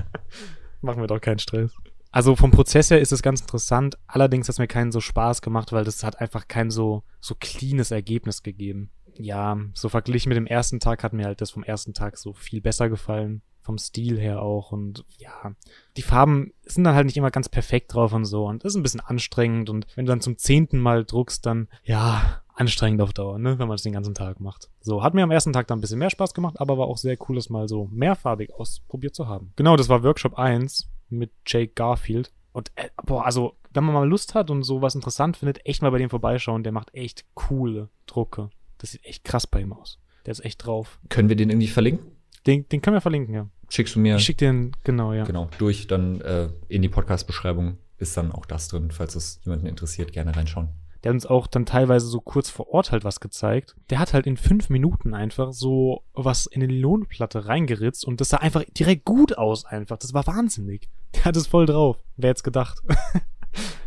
Machen 0.80 1.00
wir 1.00 1.08
doch 1.08 1.20
keinen 1.20 1.38
Stress. 1.38 1.72
Also 2.12 2.36
vom 2.36 2.50
Prozess 2.50 2.90
her 2.90 3.00
ist 3.00 3.12
es 3.12 3.22
ganz 3.22 3.40
interessant. 3.40 3.98
Allerdings 4.06 4.48
hat 4.48 4.54
es 4.54 4.58
mir 4.58 4.68
keinen 4.68 4.92
so 4.92 5.00
Spaß 5.00 5.42
gemacht, 5.42 5.72
weil 5.72 5.84
das 5.84 6.02
hat 6.02 6.20
einfach 6.20 6.48
kein 6.48 6.70
so, 6.70 7.02
so 7.20 7.34
cleanes 7.38 7.90
Ergebnis 7.90 8.42
gegeben. 8.42 8.90
Ja, 9.18 9.58
so 9.74 9.88
verglichen 9.88 10.28
mit 10.28 10.36
dem 10.36 10.46
ersten 10.46 10.80
Tag 10.80 11.02
hat 11.02 11.12
mir 11.12 11.26
halt 11.26 11.40
das 11.40 11.50
vom 11.50 11.62
ersten 11.62 11.94
Tag 11.94 12.16
so 12.16 12.32
viel 12.32 12.60
besser 12.60 12.88
gefallen. 12.88 13.42
Vom 13.66 13.78
Stil 13.78 14.18
her 14.18 14.42
auch. 14.42 14.70
Und 14.70 15.04
ja, 15.18 15.52
die 15.96 16.02
Farben 16.02 16.52
sind 16.62 16.84
dann 16.84 16.94
halt 16.94 17.06
nicht 17.06 17.16
immer 17.16 17.32
ganz 17.32 17.48
perfekt 17.48 17.92
drauf 17.92 18.12
und 18.12 18.24
so. 18.24 18.46
Und 18.46 18.64
das 18.64 18.72
ist 18.72 18.76
ein 18.76 18.84
bisschen 18.84 19.00
anstrengend. 19.00 19.68
Und 19.68 19.88
wenn 19.96 20.06
du 20.06 20.10
dann 20.10 20.20
zum 20.20 20.38
zehnten 20.38 20.78
Mal 20.78 21.04
druckst, 21.04 21.44
dann, 21.44 21.66
ja, 21.82 22.40
anstrengend 22.54 23.02
auf 23.02 23.12
Dauer, 23.12 23.40
ne, 23.40 23.58
wenn 23.58 23.66
man 23.66 23.74
es 23.74 23.82
den 23.82 23.92
ganzen 23.92 24.14
Tag 24.14 24.38
macht. 24.38 24.70
So, 24.80 25.02
hat 25.02 25.14
mir 25.14 25.24
am 25.24 25.32
ersten 25.32 25.52
Tag 25.52 25.66
dann 25.66 25.78
ein 25.78 25.80
bisschen 25.80 25.98
mehr 25.98 26.10
Spaß 26.10 26.32
gemacht, 26.32 26.60
aber 26.60 26.78
war 26.78 26.86
auch 26.86 26.96
sehr 26.96 27.18
cool, 27.28 27.34
das 27.34 27.50
mal 27.50 27.66
so 27.66 27.88
mehrfarbig 27.90 28.54
ausprobiert 28.54 29.16
zu 29.16 29.26
haben. 29.26 29.52
Genau, 29.56 29.76
das 29.76 29.88
war 29.88 30.04
Workshop 30.04 30.38
1 30.38 30.88
mit 31.08 31.32
Jake 31.44 31.72
Garfield. 31.74 32.32
Und 32.52 32.70
äh, 32.76 32.88
boah, 33.04 33.26
also, 33.26 33.56
wenn 33.74 33.82
man 33.82 33.94
mal 33.94 34.08
Lust 34.08 34.36
hat 34.36 34.48
und 34.48 34.62
sowas 34.62 34.94
interessant 34.94 35.36
findet, 35.36 35.66
echt 35.66 35.82
mal 35.82 35.90
bei 35.90 35.98
dem 35.98 36.08
vorbeischauen. 36.08 36.62
Der 36.62 36.72
macht 36.72 36.94
echt 36.94 37.26
coole 37.34 37.90
Drucke. 38.06 38.50
Das 38.78 38.92
sieht 38.92 39.04
echt 39.04 39.24
krass 39.24 39.48
bei 39.48 39.60
ihm 39.60 39.72
aus. 39.72 39.98
Der 40.24 40.32
ist 40.32 40.44
echt 40.44 40.64
drauf. 40.64 40.98
Können 41.08 41.28
wir 41.28 41.36
den 41.36 41.50
irgendwie 41.50 41.68
verlinken? 41.68 42.12
Den, 42.46 42.68
den 42.68 42.80
können 42.80 42.96
wir 42.96 43.00
verlinken, 43.00 43.34
ja. 43.34 43.48
Schickst 43.68 43.94
du 43.94 44.00
mir? 44.00 44.16
Ich 44.16 44.24
schick 44.24 44.38
den, 44.38 44.72
genau, 44.84 45.12
ja. 45.12 45.24
Genau, 45.24 45.48
durch, 45.58 45.86
dann 45.86 46.20
äh, 46.20 46.48
in 46.68 46.82
die 46.82 46.88
Podcast-Beschreibung 46.88 47.78
ist 47.98 48.16
dann 48.16 48.32
auch 48.32 48.46
das 48.46 48.68
drin, 48.68 48.90
falls 48.90 49.14
es 49.14 49.40
jemanden 49.44 49.66
interessiert, 49.66 50.12
gerne 50.12 50.36
reinschauen. 50.36 50.68
Der 51.02 51.10
hat 51.10 51.14
uns 51.14 51.26
auch 51.26 51.46
dann 51.46 51.66
teilweise 51.66 52.06
so 52.06 52.20
kurz 52.20 52.50
vor 52.50 52.68
Ort 52.70 52.90
halt 52.90 53.04
was 53.04 53.20
gezeigt. 53.20 53.76
Der 53.90 53.98
hat 53.98 54.12
halt 54.12 54.26
in 54.26 54.36
fünf 54.36 54.70
Minuten 54.70 55.14
einfach 55.14 55.52
so 55.52 56.02
was 56.14 56.46
in 56.46 56.60
die 56.60 56.66
Lohnplatte 56.66 57.46
reingeritzt 57.46 58.04
und 58.04 58.20
das 58.20 58.30
sah 58.30 58.38
einfach 58.38 58.64
direkt 58.76 59.04
gut 59.04 59.38
aus 59.38 59.64
einfach. 59.64 59.98
Das 59.98 60.14
war 60.14 60.26
wahnsinnig. 60.26 60.88
Der 61.14 61.26
hat 61.26 61.36
es 61.36 61.46
voll 61.46 61.66
drauf. 61.66 61.98
Wer 62.16 62.30
hätte 62.30 62.42
gedacht? 62.42 62.82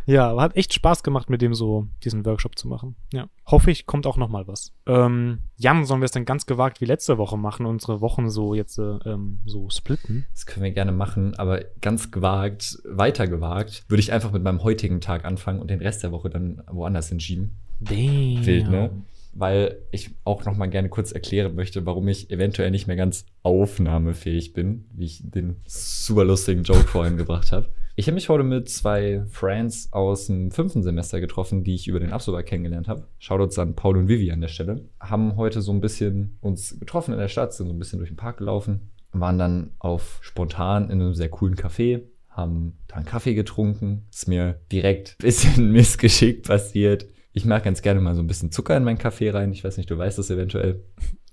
ja, 0.06 0.28
aber 0.30 0.42
hat 0.42 0.56
echt 0.56 0.74
Spaß 0.74 1.02
gemacht, 1.02 1.30
mit 1.30 1.42
dem 1.42 1.54
so 1.54 1.88
diesen 2.04 2.24
Workshop 2.24 2.58
zu 2.58 2.68
machen. 2.68 2.96
Ja. 3.12 3.28
Hoffe 3.46 3.70
ich, 3.70 3.86
kommt 3.86 4.06
auch 4.06 4.16
noch 4.16 4.28
mal 4.28 4.46
was. 4.46 4.72
Ähm, 4.86 5.40
Jan, 5.56 5.84
sollen 5.84 6.00
wir 6.00 6.06
es 6.06 6.12
dann 6.12 6.24
ganz 6.24 6.46
gewagt 6.46 6.80
wie 6.80 6.86
letzte 6.86 7.18
Woche 7.18 7.36
machen, 7.36 7.66
unsere 7.66 8.00
Wochen 8.00 8.30
so 8.30 8.54
jetzt 8.54 8.78
äh, 8.78 8.98
ähm, 9.04 9.40
so 9.46 9.68
splitten? 9.70 10.26
Das 10.32 10.46
können 10.46 10.64
wir 10.64 10.72
gerne 10.72 10.92
machen, 10.92 11.34
aber 11.36 11.62
ganz 11.80 12.10
gewagt, 12.10 12.78
weiter 12.84 13.26
gewagt, 13.26 13.84
würde 13.88 14.00
ich 14.00 14.12
einfach 14.12 14.32
mit 14.32 14.42
meinem 14.42 14.62
heutigen 14.62 15.00
Tag 15.00 15.24
anfangen 15.24 15.60
und 15.60 15.70
den 15.70 15.80
Rest 15.80 16.02
der 16.02 16.12
Woche 16.12 16.30
dann 16.30 16.62
woanders 16.70 17.08
hinschieben. 17.08 17.56
Damn. 17.80 18.44
Wild, 18.44 18.68
ne? 18.68 18.90
weil 19.32 19.78
ich 19.90 20.10
auch 20.24 20.44
noch 20.44 20.56
mal 20.56 20.66
gerne 20.66 20.88
kurz 20.88 21.12
erklären 21.12 21.54
möchte, 21.54 21.86
warum 21.86 22.08
ich 22.08 22.30
eventuell 22.30 22.70
nicht 22.70 22.86
mehr 22.86 22.96
ganz 22.96 23.26
aufnahmefähig 23.42 24.52
bin, 24.52 24.86
wie 24.92 25.04
ich 25.04 25.22
den 25.22 25.56
super 25.66 26.24
lustigen 26.24 26.64
Joke 26.64 26.88
vorhin 26.88 27.16
gebracht 27.16 27.52
habe. 27.52 27.68
Ich 28.00 28.06
habe 28.06 28.14
mich 28.14 28.30
heute 28.30 28.44
mit 28.44 28.70
zwei 28.70 29.24
Friends 29.28 29.92
aus 29.92 30.28
dem 30.28 30.50
fünften 30.50 30.82
Semester 30.82 31.20
getroffen, 31.20 31.64
die 31.64 31.74
ich 31.74 31.86
über 31.86 32.00
den 32.00 32.14
Absolver 32.14 32.42
kennengelernt 32.42 32.88
habe. 32.88 33.06
Shoutouts 33.18 33.58
an 33.58 33.76
Paul 33.76 33.98
und 33.98 34.08
Vivi 34.08 34.32
an 34.32 34.40
der 34.40 34.48
Stelle. 34.48 34.88
Haben 34.98 35.36
heute 35.36 35.60
so 35.60 35.70
ein 35.70 35.82
bisschen 35.82 36.38
uns 36.40 36.80
getroffen 36.80 37.12
in 37.12 37.20
der 37.20 37.28
Stadt, 37.28 37.52
sind 37.52 37.66
so 37.66 37.74
ein 37.74 37.78
bisschen 37.78 37.98
durch 37.98 38.08
den 38.08 38.16
Park 38.16 38.38
gelaufen, 38.38 38.88
waren 39.12 39.38
dann 39.38 39.72
auf 39.78 40.18
spontan 40.22 40.84
in 40.84 40.92
einem 40.92 41.12
sehr 41.12 41.28
coolen 41.28 41.56
Café, 41.56 42.00
haben 42.30 42.78
da 42.88 42.96
einen 42.96 43.04
Kaffee 43.04 43.34
getrunken. 43.34 44.06
Ist 44.10 44.28
mir 44.28 44.58
direkt 44.72 45.16
ein 45.18 45.26
bisschen 45.26 45.70
missgeschickt 45.72 46.46
passiert. 46.46 47.06
Ich 47.34 47.44
mag 47.44 47.64
ganz 47.64 47.82
gerne 47.82 48.00
mal 48.00 48.14
so 48.14 48.22
ein 48.22 48.26
bisschen 48.26 48.50
Zucker 48.50 48.78
in 48.78 48.84
meinen 48.84 48.96
Kaffee 48.96 49.28
rein. 49.28 49.52
Ich 49.52 49.62
weiß 49.62 49.76
nicht, 49.76 49.90
du 49.90 49.98
weißt 49.98 50.16
das 50.16 50.30
eventuell. 50.30 50.82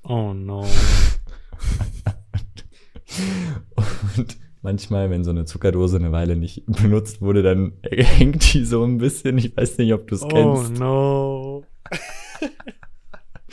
Oh 0.04 0.34
no. 0.34 0.68
und 4.18 4.38
manchmal, 4.68 5.10
wenn 5.10 5.24
so 5.24 5.32
eine 5.32 5.46
Zuckerdose 5.46 5.96
eine 5.96 6.12
Weile 6.12 6.36
nicht 6.36 6.66
benutzt 6.66 7.22
wurde, 7.22 7.42
dann 7.42 7.72
hängt 7.90 8.54
die 8.54 8.66
so 8.66 8.84
ein 8.84 8.98
bisschen. 8.98 9.38
Ich 9.38 9.56
weiß 9.56 9.78
nicht, 9.78 9.94
ob 9.94 10.08
du 10.08 10.16
es 10.16 10.24
oh 10.24 10.28
kennst. 10.28 10.82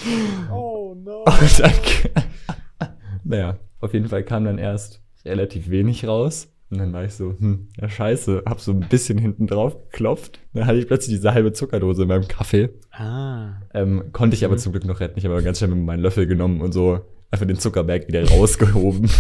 Oh 0.07 0.45
no. 0.45 0.53
oh 0.53 0.95
no. 0.97 1.25
dann, 1.59 1.73
naja, 3.25 3.59
auf 3.81 3.95
jeden 3.95 4.09
Fall 4.09 4.25
kam 4.25 4.45
dann 4.45 4.59
erst 4.59 5.01
relativ 5.25 5.71
wenig 5.71 6.05
raus. 6.05 6.53
Und 6.71 6.79
dann 6.79 6.93
war 6.93 7.05
ich 7.05 7.15
so, 7.15 7.37
hm, 7.39 7.69
ja 7.81 7.89
scheiße, 7.89 8.43
hab 8.45 8.61
so 8.61 8.73
ein 8.73 8.81
bisschen 8.81 9.17
hinten 9.17 9.47
drauf 9.47 9.77
geklopft. 9.91 10.41
Dann 10.53 10.67
hatte 10.67 10.79
ich 10.79 10.89
plötzlich 10.89 11.15
diese 11.15 11.33
halbe 11.33 11.53
Zuckerdose 11.53 12.03
in 12.03 12.09
meinem 12.09 12.27
Kaffee. 12.27 12.71
Ah. 12.91 13.61
Ähm, 13.73 14.11
konnte 14.13 14.35
ich 14.35 14.45
aber 14.45 14.55
mhm. 14.55 14.59
zum 14.59 14.73
Glück 14.73 14.85
noch 14.85 14.99
retten. 14.99 15.17
Ich 15.17 15.25
habe 15.25 15.35
aber 15.35 15.45
ganz 15.45 15.59
schnell 15.59 15.71
mit 15.71 15.79
meinem 15.79 16.03
Löffel 16.03 16.27
genommen 16.27 16.61
und 16.61 16.73
so 16.73 17.03
einfach 17.35 17.47
den 17.47 17.59
Zuckerberg 17.59 18.09
wieder 18.09 18.27
rausgehoben. 18.29 19.11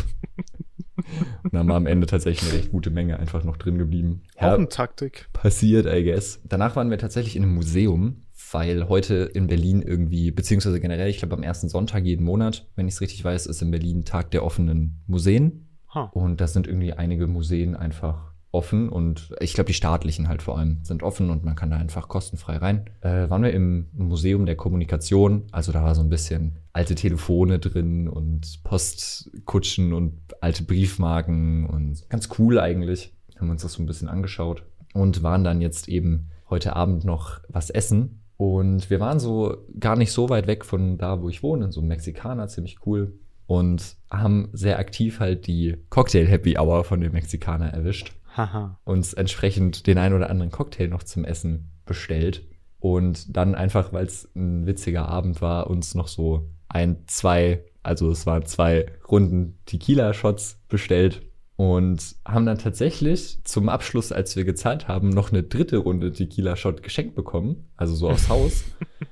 und 1.43 1.53
dann 1.55 1.69
war 1.69 1.77
am 1.77 1.87
Ende 1.87 2.07
tatsächlich 2.07 2.51
eine 2.51 2.61
recht 2.61 2.71
gute 2.71 2.91
Menge 2.91 3.19
einfach 3.19 3.45
noch 3.45 3.57
drin 3.57 3.79
geblieben. 3.79 4.23
Ja, 4.41 4.53
Auch 4.53 4.59
eine 4.59 4.69
Taktik. 4.69 5.29
Passiert, 5.33 5.87
I 5.87 6.03
guess. 6.05 6.41
Danach 6.45 6.77
waren 6.77 6.91
wir 6.91 6.99
tatsächlich 6.99 7.37
in 7.37 7.43
einem 7.43 7.55
Museum, 7.55 8.23
weil 8.53 8.89
heute 8.89 9.15
in 9.35 9.49
Berlin 9.49 9.83
irgendwie, 9.83 10.31
beziehungsweise 10.31 10.81
generell, 10.81 11.09
ich 11.09 11.19
glaube 11.19 11.35
am 11.35 11.43
ersten 11.43 11.69
Sonntag 11.69 12.05
jeden 12.05 12.25
Monat, 12.25 12.67
wenn 12.77 12.89
ich 12.89 12.95
es 12.95 13.01
richtig 13.01 13.25
weiß, 13.25 13.47
ist 13.47 13.61
in 13.63 13.71
Berlin 13.71 14.05
Tag 14.05 14.31
der 14.31 14.45
offenen 14.45 15.03
Museen. 15.07 15.69
Huh. 15.93 16.09
Und 16.13 16.41
da 16.41 16.47
sind 16.47 16.67
irgendwie 16.67 16.93
einige 16.93 17.27
Museen 17.27 17.77
einfach 17.77 18.34
offen 18.55 18.89
und 18.89 19.35
ich 19.41 19.55
glaube, 19.55 19.67
die 19.67 19.75
staatlichen 19.75 20.29
halt 20.29 20.43
vor 20.43 20.57
allem 20.57 20.79
sind 20.83 21.03
offen 21.03 21.31
und 21.31 21.45
man 21.45 21.57
kann 21.57 21.71
da 21.71 21.77
einfach 21.77 22.09
kostenfrei 22.09 22.57
rein. 22.57 22.85
Äh, 23.01 23.29
waren 23.29 23.43
wir 23.43 23.53
im 23.53 23.87
Museum 23.93 24.47
der 24.47 24.57
Kommunikation, 24.57 25.43
also 25.53 25.73
da 25.73 25.83
war 25.83 25.95
so 25.95 26.01
ein 26.01 26.09
bisschen 26.09 26.57
alte 26.73 26.95
Telefone 26.95 27.59
drin 27.59 28.09
und 28.09 28.63
Postkutschen 28.65 29.93
und 29.93 30.15
alte 30.41 30.65
Briefmarken 30.65 31.67
und 31.67 32.09
ganz 32.09 32.29
cool 32.39 32.59
eigentlich. 32.59 33.13
Haben 33.39 33.51
uns 33.51 33.63
das 33.63 33.75
so 33.75 33.83
ein 33.83 33.87
bisschen 33.87 34.09
angeschaut 34.09 34.65
und 34.95 35.23
waren 35.23 35.45
dann 35.45 35.61
jetzt 35.61 35.89
eben 35.89 36.31
heute 36.49 36.77
Abend 36.77 37.05
noch 37.05 37.41
was 37.49 37.71
essen. 37.71 38.21
Und 38.37 38.91
wir 38.91 39.01
waren 39.01 39.21
so 39.21 39.57
gar 39.79 39.97
nicht 39.97 40.13
so 40.13 40.29
weit 40.29 40.47
weg 40.47 40.65
von 40.65 40.99
da, 40.99 41.23
wo 41.23 41.29
ich 41.29 41.43
wohne, 41.43 41.67
in 41.67 41.73
so 41.73 41.81
einem 41.81 41.89
Mexikaner, 41.89 42.49
ziemlich 42.49 42.79
cool. 42.87 43.15
Und 43.47 43.97
haben 44.11 44.49
sehr 44.53 44.79
aktiv 44.79 45.21
halt 45.21 45.47
die 45.47 45.77
Cocktail 45.91 46.27
Happy 46.27 46.57
Hour 46.59 46.85
von 46.85 47.01
den 47.01 47.13
Mexikanern 47.13 47.71
erwischt. 47.71 48.13
Haha. 48.37 48.79
uns 48.85 49.13
entsprechend 49.13 49.87
den 49.87 49.99
einen 49.99 50.15
oder 50.15 50.31
anderen 50.31 50.51
Cocktail 50.51 50.89
noch 50.89 51.03
zum 51.03 51.25
Essen 51.25 51.71
bestellt. 51.87 52.43
Und 52.81 53.37
dann 53.37 53.55
einfach, 53.55 53.93
weil 53.93 54.05
es 54.05 54.29
ein 54.35 54.67
witziger 54.67 55.09
Abend 55.09 55.41
war, 55.41 55.71
uns 55.71 55.95
noch 55.95 56.09
so 56.09 56.49
ein, 56.69 57.05
zwei, 57.07 57.65
also 57.83 58.11
es 58.11 58.27
waren 58.27 58.45
zwei 58.45 58.87
Runden 59.11 59.59
Tequila-Shots 59.65 60.61
bestellt 60.69 61.23
und 61.57 62.17
haben 62.27 62.47
dann 62.47 62.59
tatsächlich 62.59 63.39
zum 63.45 63.69
Abschluss, 63.69 64.13
als 64.13 64.35
wir 64.37 64.45
gezahlt 64.45 64.89
haben, 64.89 65.09
noch 65.09 65.31
eine 65.31 65.45
dritte 65.45 65.79
Runde 65.79 66.13
Tequila-Shot 66.13 66.83
geschenkt 66.83 67.15
bekommen, 67.15 67.69
also 67.77 67.95
so 67.95 68.11
aufs 68.11 68.29
Haus. 68.29 68.65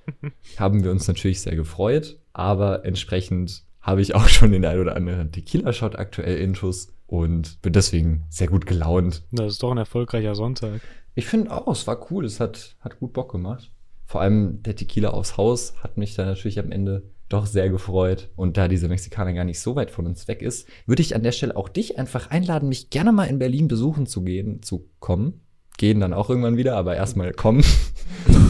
haben 0.59 0.83
wir 0.83 0.91
uns 0.91 1.07
natürlich 1.07 1.41
sehr 1.41 1.57
gefreut, 1.57 2.19
aber 2.33 2.85
entsprechend 2.85 3.63
habe 3.81 4.03
ich 4.03 4.15
auch 4.15 4.29
schon 4.29 4.53
den 4.53 4.65
einen 4.65 4.81
oder 4.81 4.97
anderen 4.97 5.33
Tequila-Shot 5.33 5.97
aktuell 5.97 6.39
intus 6.39 6.93
und 7.13 7.61
bin 7.61 7.75
deswegen 7.75 8.25
sehr 8.31 8.49
gut 8.49 8.65
gelaunt. 8.65 9.23
Das 9.33 9.53
ist 9.53 9.63
doch 9.63 9.71
ein 9.71 9.77
erfolgreicher 9.77 10.35
Sonntag. 10.35 10.81
Ich 11.15 11.27
finde 11.27 11.51
auch, 11.51 11.71
es 11.71 11.87
war 11.87 12.11
cool, 12.11 12.25
es 12.25 12.41
hat, 12.41 12.75
hat 12.81 13.01
gut 13.01 13.13
Bock 13.13 13.31
gemacht. 13.31 13.71
Vor 14.07 14.23
allem 14.23 14.63
der 14.63 14.77
Tequila 14.77 15.11
aufs 15.11 15.37
Haus 15.37 15.75
hat 15.83 15.99
mich 15.99 16.15
dann 16.15 16.25
natürlich 16.25 16.59
am 16.59 16.73
Ende 16.73 17.03
doch 17.29 17.45
sehr 17.45 17.69
gefreut. 17.69 18.31
Und 18.35 18.57
da 18.57 18.67
dieser 18.67 18.89
Mexikaner 18.89 19.35
gar 19.35 19.45
nicht 19.45 19.61
so 19.61 19.77
weit 19.77 19.91
von 19.91 20.07
uns 20.07 20.27
weg 20.27 20.41
ist, 20.41 20.67
würde 20.87 21.03
ich 21.03 21.15
an 21.15 21.23
der 21.23 21.33
Stelle 21.33 21.55
auch 21.55 21.69
dich 21.69 21.99
einfach 21.99 22.31
einladen, 22.31 22.71
mich 22.71 22.89
gerne 22.89 23.13
mal 23.13 23.25
in 23.25 23.39
Berlin 23.39 23.69
besuchen 23.69 24.07
zu 24.07 24.23
gehen, 24.23 24.63
zu 24.63 24.89
kommen. 24.99 25.43
Gehen 25.77 26.01
dann 26.01 26.15
auch 26.15 26.31
irgendwann 26.31 26.57
wieder, 26.57 26.79
aber 26.79 26.97
erstmal 26.97 27.33
kommen. 27.33 27.63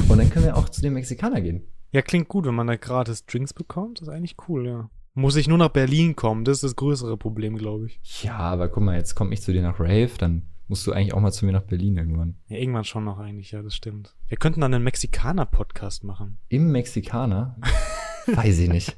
Und 0.08 0.18
dann 0.18 0.30
können 0.30 0.44
wir 0.44 0.56
auch 0.56 0.68
zu 0.68 0.82
dem 0.82 0.94
Mexikaner 0.94 1.40
gehen. 1.40 1.66
Ja, 1.90 2.00
klingt 2.00 2.28
gut, 2.28 2.46
wenn 2.46 2.54
man 2.54 2.68
da 2.68 2.76
gratis 2.76 3.26
Drinks 3.26 3.52
bekommt. 3.52 4.00
Das 4.00 4.06
ist 4.06 4.14
eigentlich 4.14 4.36
cool, 4.48 4.68
ja. 4.68 4.90
Muss 5.14 5.36
ich 5.36 5.46
nur 5.46 5.58
nach 5.58 5.68
Berlin 5.68 6.16
kommen, 6.16 6.44
das 6.44 6.58
ist 6.58 6.64
das 6.64 6.76
größere 6.76 7.18
Problem, 7.18 7.56
glaube 7.58 7.86
ich. 7.86 8.00
Ja, 8.22 8.38
aber 8.38 8.68
guck 8.68 8.82
mal, 8.82 8.96
jetzt 8.96 9.14
komme 9.14 9.34
ich 9.34 9.42
zu 9.42 9.52
dir 9.52 9.60
nach 9.60 9.78
Rave, 9.78 10.12
dann 10.16 10.46
musst 10.68 10.86
du 10.86 10.92
eigentlich 10.92 11.12
auch 11.12 11.20
mal 11.20 11.32
zu 11.32 11.44
mir 11.44 11.52
nach 11.52 11.64
Berlin 11.64 11.98
irgendwann. 11.98 12.36
Ja, 12.48 12.56
irgendwann 12.56 12.84
schon 12.84 13.04
noch 13.04 13.18
eigentlich, 13.18 13.50
ja, 13.50 13.60
das 13.60 13.74
stimmt. 13.74 14.14
Wir 14.28 14.38
könnten 14.38 14.62
dann 14.62 14.72
einen 14.72 14.84
Mexikaner-Podcast 14.84 16.04
machen. 16.04 16.38
Im 16.48 16.72
Mexikaner? 16.72 17.56
Weiß 18.26 18.58
ich 18.58 18.70
nicht. 18.70 18.96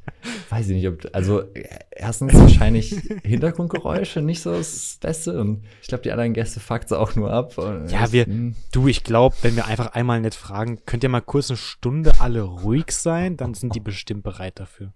Weiß 0.51 0.69
ich 0.69 0.77
nicht, 0.77 0.87
ob, 0.87 1.01
also 1.13 1.43
erstens 1.91 2.35
wahrscheinlich 2.35 2.91
Hintergrundgeräusche 3.25 4.21
nicht 4.21 4.41
so 4.41 4.53
das 4.53 4.99
Beste 5.01 5.41
und 5.41 5.65
ich 5.83 5.89
glaube, 5.89 6.03
die 6.03 6.13
anderen 6.13 6.33
Gäste 6.33 6.61
fuckt 6.61 6.93
auch 6.93 7.17
nur 7.17 7.33
ab. 7.33 7.55
Ja, 7.89 8.13
wir, 8.13 8.27
hm. 8.27 8.55
du, 8.71 8.87
ich 8.87 9.03
glaube, 9.03 9.35
wenn 9.43 9.57
wir 9.57 9.67
einfach 9.67 9.95
einmal 9.95 10.21
nett 10.21 10.37
fragen, 10.37 10.79
könnt 10.87 11.03
ihr 11.03 11.09
mal 11.09 11.23
kurz 11.23 11.51
eine 11.51 11.57
Stunde 11.57 12.21
alle 12.21 12.43
ruhig 12.43 12.93
sein, 12.93 13.37
dann 13.37 13.55
sind 13.55 13.75
die 13.75 13.81
bestimmt 13.81 14.23
bereit 14.23 14.61
dafür. 14.61 14.93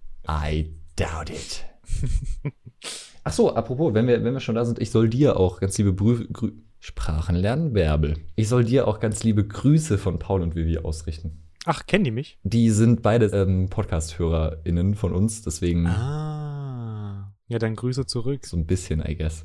Doubt 0.99 1.29
it. 1.29 1.63
Ach 3.23 3.31
so, 3.31 3.55
apropos, 3.55 3.93
wenn 3.93 4.05
wir, 4.05 4.21
wenn 4.21 4.33
wir 4.33 4.41
schon 4.41 4.55
da 4.55 4.65
sind, 4.65 4.79
ich 4.79 4.91
soll 4.91 5.07
dir 5.07 5.37
auch 5.37 5.61
ganz 5.61 5.77
liebe 5.77 5.93
Brü 5.93 6.27
Grü 6.27 6.51
Sprachen 6.81 7.37
lernen, 7.37 7.71
Bärbel. 7.71 8.17
Ich 8.35 8.49
soll 8.49 8.65
dir 8.65 8.85
auch 8.85 8.99
ganz 8.99 9.23
liebe 9.23 9.47
Grüße 9.47 9.97
von 9.97 10.19
Paul 10.19 10.41
und 10.41 10.55
Vivi 10.55 10.77
ausrichten. 10.77 11.47
Ach, 11.63 11.85
kennen 11.85 12.03
die 12.03 12.11
mich? 12.11 12.37
Die 12.43 12.69
sind 12.69 13.01
beide 13.01 13.27
ähm, 13.27 13.69
Podcast-HörerInnen 13.69 14.95
von 14.95 15.13
uns, 15.13 15.41
deswegen. 15.41 15.87
Ah. 15.87 17.33
Ja, 17.47 17.59
dann 17.59 17.75
Grüße 17.75 18.05
zurück. 18.05 18.45
So 18.45 18.57
ein 18.57 18.65
bisschen, 18.65 19.01
I 19.05 19.15
guess. 19.15 19.43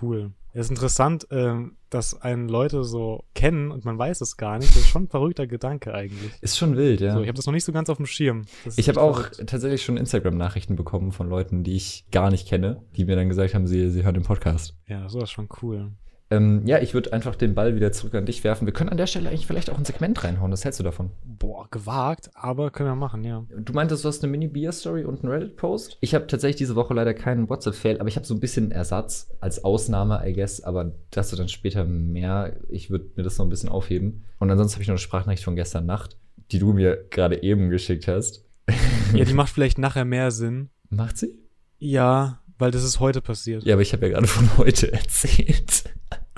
Cool. 0.00 0.32
Es 0.52 0.66
ist 0.66 0.70
interessant, 0.70 1.26
ähm, 1.30 1.76
dass 1.90 2.20
einen 2.20 2.48
Leute 2.48 2.82
so 2.82 3.24
kennen 3.34 3.70
und 3.70 3.84
man 3.84 3.98
weiß 3.98 4.20
es 4.22 4.36
gar 4.36 4.58
nicht. 4.58 4.70
Das 4.70 4.82
ist 4.82 4.88
schon 4.88 5.04
ein 5.04 5.08
verrückter 5.08 5.46
Gedanke 5.46 5.94
eigentlich. 5.94 6.32
Ist 6.40 6.58
schon 6.58 6.76
wild, 6.76 7.00
ja. 7.00 7.12
So, 7.14 7.20
ich 7.20 7.28
habe 7.28 7.36
das 7.36 7.46
noch 7.46 7.52
nicht 7.52 7.64
so 7.64 7.72
ganz 7.72 7.88
auf 7.90 7.98
dem 7.98 8.06
Schirm. 8.06 8.44
Ich 8.76 8.88
habe 8.88 9.00
auch 9.00 9.28
tatsächlich 9.46 9.82
schon 9.82 9.96
Instagram-Nachrichten 9.96 10.74
bekommen 10.74 11.12
von 11.12 11.28
Leuten, 11.28 11.64
die 11.64 11.76
ich 11.76 12.06
gar 12.10 12.30
nicht 12.30 12.48
kenne, 12.48 12.82
die 12.96 13.04
mir 13.04 13.16
dann 13.16 13.28
gesagt 13.28 13.54
haben, 13.54 13.66
sie, 13.66 13.90
sie 13.90 14.04
hören 14.04 14.14
den 14.14 14.24
Podcast. 14.24 14.74
Ja, 14.86 15.08
so 15.08 15.20
ist 15.20 15.30
schon 15.30 15.48
cool. 15.62 15.92
Ähm, 16.30 16.66
ja, 16.66 16.78
ich 16.80 16.92
würde 16.92 17.12
einfach 17.12 17.34
den 17.36 17.54
Ball 17.54 17.74
wieder 17.74 17.90
zurück 17.90 18.14
an 18.14 18.26
dich 18.26 18.44
werfen. 18.44 18.66
Wir 18.66 18.74
können 18.74 18.90
an 18.90 18.98
der 18.98 19.06
Stelle 19.06 19.30
eigentlich 19.30 19.46
vielleicht 19.46 19.70
auch 19.70 19.78
ein 19.78 19.84
Segment 19.84 20.22
reinhauen. 20.22 20.52
Was 20.52 20.64
hältst 20.64 20.78
du 20.78 20.84
davon? 20.84 21.10
Boah, 21.24 21.68
gewagt, 21.70 22.30
aber 22.34 22.70
können 22.70 22.90
wir 22.90 22.96
machen, 22.96 23.24
ja. 23.24 23.46
Du 23.56 23.72
meintest, 23.72 24.04
du 24.04 24.08
hast 24.08 24.22
eine 24.22 24.30
Mini-Beer-Story 24.32 25.04
und 25.04 25.22
einen 25.22 25.32
Reddit-Post. 25.32 25.96
Ich 26.00 26.14
habe 26.14 26.26
tatsächlich 26.26 26.56
diese 26.56 26.76
Woche 26.76 26.92
leider 26.92 27.14
keinen 27.14 27.48
WhatsApp-Fail, 27.48 27.98
aber 27.98 28.08
ich 28.08 28.16
habe 28.16 28.26
so 28.26 28.34
ein 28.34 28.40
bisschen 28.40 28.70
Ersatz 28.72 29.30
als 29.40 29.64
Ausnahme, 29.64 30.22
I 30.26 30.34
guess. 30.34 30.60
Aber 30.60 30.92
das 31.10 31.30
du 31.30 31.36
dann 31.36 31.48
später 31.48 31.84
mehr. 31.84 32.56
Ich 32.68 32.90
würde 32.90 33.06
mir 33.16 33.22
das 33.22 33.38
noch 33.38 33.46
ein 33.46 33.50
bisschen 33.50 33.70
aufheben. 33.70 34.24
Und 34.38 34.50
ansonsten 34.50 34.74
habe 34.74 34.82
ich 34.82 34.88
noch 34.88 34.94
eine 34.94 34.98
Sprachnachricht 34.98 35.44
von 35.44 35.56
gestern 35.56 35.86
Nacht, 35.86 36.18
die 36.52 36.58
du 36.58 36.72
mir 36.74 37.06
gerade 37.10 37.42
eben 37.42 37.70
geschickt 37.70 38.06
hast. 38.08 38.44
Ja, 39.14 39.24
die 39.24 39.32
macht 39.32 39.50
vielleicht 39.50 39.78
nachher 39.78 40.04
mehr 40.04 40.30
Sinn. 40.30 40.68
Macht 40.90 41.16
sie? 41.16 41.38
Ja, 41.78 42.40
weil 42.58 42.70
das 42.70 42.84
ist 42.84 43.00
heute 43.00 43.22
passiert. 43.22 43.64
Ja, 43.64 43.74
aber 43.74 43.80
ich 43.82 43.94
habe 43.94 44.06
ja 44.06 44.12
gerade 44.12 44.26
von 44.26 44.58
heute 44.58 44.92
erzählt. 44.92 45.84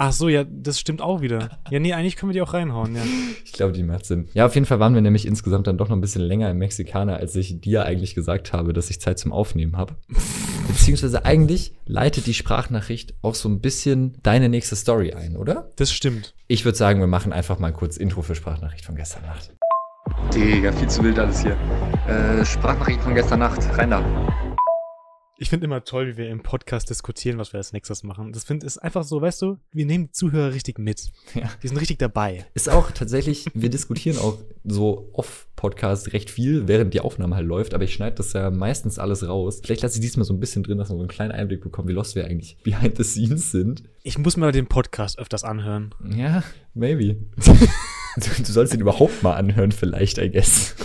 Ach 0.03 0.15
so, 0.15 0.31
ja, 0.31 0.45
das 0.45 0.81
stimmt 0.81 1.03
auch 1.03 1.21
wieder. 1.21 1.61
Ja, 1.69 1.79
nee, 1.79 1.93
eigentlich 1.93 2.17
können 2.17 2.31
wir 2.31 2.33
die 2.33 2.41
auch 2.41 2.55
reinhauen, 2.55 2.97
ja. 2.97 3.03
Ich 3.45 3.53
glaube, 3.53 3.75
die 3.75 3.83
macht 3.83 4.07
Sinn. 4.07 4.31
Ja, 4.33 4.47
auf 4.47 4.55
jeden 4.55 4.65
Fall 4.65 4.81
waren 4.81 4.95
wir 4.95 5.03
nämlich 5.03 5.27
insgesamt 5.27 5.67
dann 5.67 5.77
doch 5.77 5.91
noch 5.91 5.97
ein 5.97 6.01
bisschen 6.01 6.23
länger 6.23 6.51
im 6.51 6.57
Mexikaner, 6.57 7.19
als 7.19 7.37
ich 7.37 7.61
dir 7.61 7.85
eigentlich 7.85 8.15
gesagt 8.15 8.55
habe, 8.55 8.73
dass 8.73 8.89
ich 8.89 8.99
Zeit 8.99 9.19
zum 9.19 9.31
Aufnehmen 9.31 9.77
habe. 9.77 9.97
Beziehungsweise 10.69 11.27
eigentlich 11.27 11.75
leitet 11.85 12.27
die 12.27 12.33
Sprachnachricht 12.33 13.13
auch 13.21 13.35
so 13.35 13.51
ein 13.51 13.61
bisschen 13.61 14.17
deine 14.23 14.49
nächste 14.49 14.75
Story 14.75 15.13
ein, 15.13 15.37
oder? 15.37 15.69
Das 15.77 15.93
stimmt. 15.93 16.33
Ich 16.47 16.65
würde 16.65 16.79
sagen, 16.79 17.01
wir 17.01 17.07
machen 17.07 17.35
einfach 17.35 17.59
mal 17.59 17.75
kurz 17.75 17.99
Intro 17.99 18.23
für 18.23 18.35
Sprachnachricht 18.35 18.87
von 18.87 18.97
gestern 18.97 19.25
Nacht. 19.25 19.53
Digga, 20.35 20.73
viel 20.73 20.89
zu 20.89 21.05
wild 21.05 21.19
alles 21.19 21.43
hier. 21.43 21.59
Äh, 22.09 22.43
Sprachnachricht 22.47 23.03
von 23.03 23.15
gestern 23.15 23.41
Nacht, 23.41 23.61
rein 23.77 23.91
da. 23.91 24.50
Ich 25.42 25.48
finde 25.48 25.64
immer 25.64 25.83
toll, 25.85 26.07
wie 26.07 26.16
wir 26.18 26.29
im 26.29 26.42
Podcast 26.42 26.90
diskutieren, 26.90 27.38
was 27.38 27.55
wir 27.55 27.59
als 27.59 27.72
nächstes 27.72 28.03
machen. 28.03 28.31
Das 28.35 28.44
finde 28.44 28.66
ist 28.66 28.76
einfach 28.76 29.05
so, 29.05 29.22
weißt 29.22 29.40
du, 29.40 29.57
wir 29.72 29.87
nehmen 29.87 30.09
die 30.09 30.12
Zuhörer 30.12 30.53
richtig 30.53 30.79
mit. 30.79 31.11
Ja. 31.35 31.48
Die 31.62 31.68
sind 31.68 31.79
richtig 31.79 31.98
dabei. 31.98 32.44
Ist 32.53 32.68
auch 32.68 32.90
tatsächlich, 32.90 33.46
wir 33.55 33.70
diskutieren 33.70 34.18
auch 34.18 34.37
so 34.64 35.09
off-Podcast 35.14 36.12
recht 36.12 36.29
viel, 36.29 36.68
während 36.68 36.92
die 36.92 37.00
Aufnahme 37.00 37.37
halt 37.37 37.46
läuft, 37.46 37.72
aber 37.72 37.85
ich 37.85 37.94
schneide 37.94 38.16
das 38.16 38.35
ja 38.35 38.50
meistens 38.50 38.98
alles 38.98 39.26
raus. 39.26 39.62
Vielleicht 39.64 39.81
lasse 39.81 39.94
ich 39.94 40.03
diesmal 40.03 40.26
so 40.26 40.35
ein 40.35 40.40
bisschen 40.40 40.62
drin, 40.62 40.76
dass 40.76 40.90
man 40.90 40.98
so 40.98 41.05
einen 41.05 41.09
kleinen 41.09 41.33
Einblick 41.33 41.62
bekommt, 41.62 41.88
wie 41.88 41.94
lost 41.94 42.16
wir 42.16 42.26
eigentlich 42.26 42.59
behind 42.62 42.98
the 42.98 43.05
scenes 43.05 43.50
sind. 43.50 43.85
Ich 44.03 44.18
muss 44.18 44.37
mir 44.37 44.53
den 44.53 44.66
Podcast 44.66 45.18
öfters 45.18 45.42
anhören. 45.42 45.94
Ja, 46.14 46.44
maybe. 46.74 47.16
du, 47.37 48.42
du 48.42 48.53
sollst 48.53 48.74
ihn 48.74 48.81
überhaupt 48.81 49.22
mal 49.22 49.37
anhören, 49.37 49.72
vielleicht, 49.72 50.18
I 50.18 50.31
guess. 50.31 50.76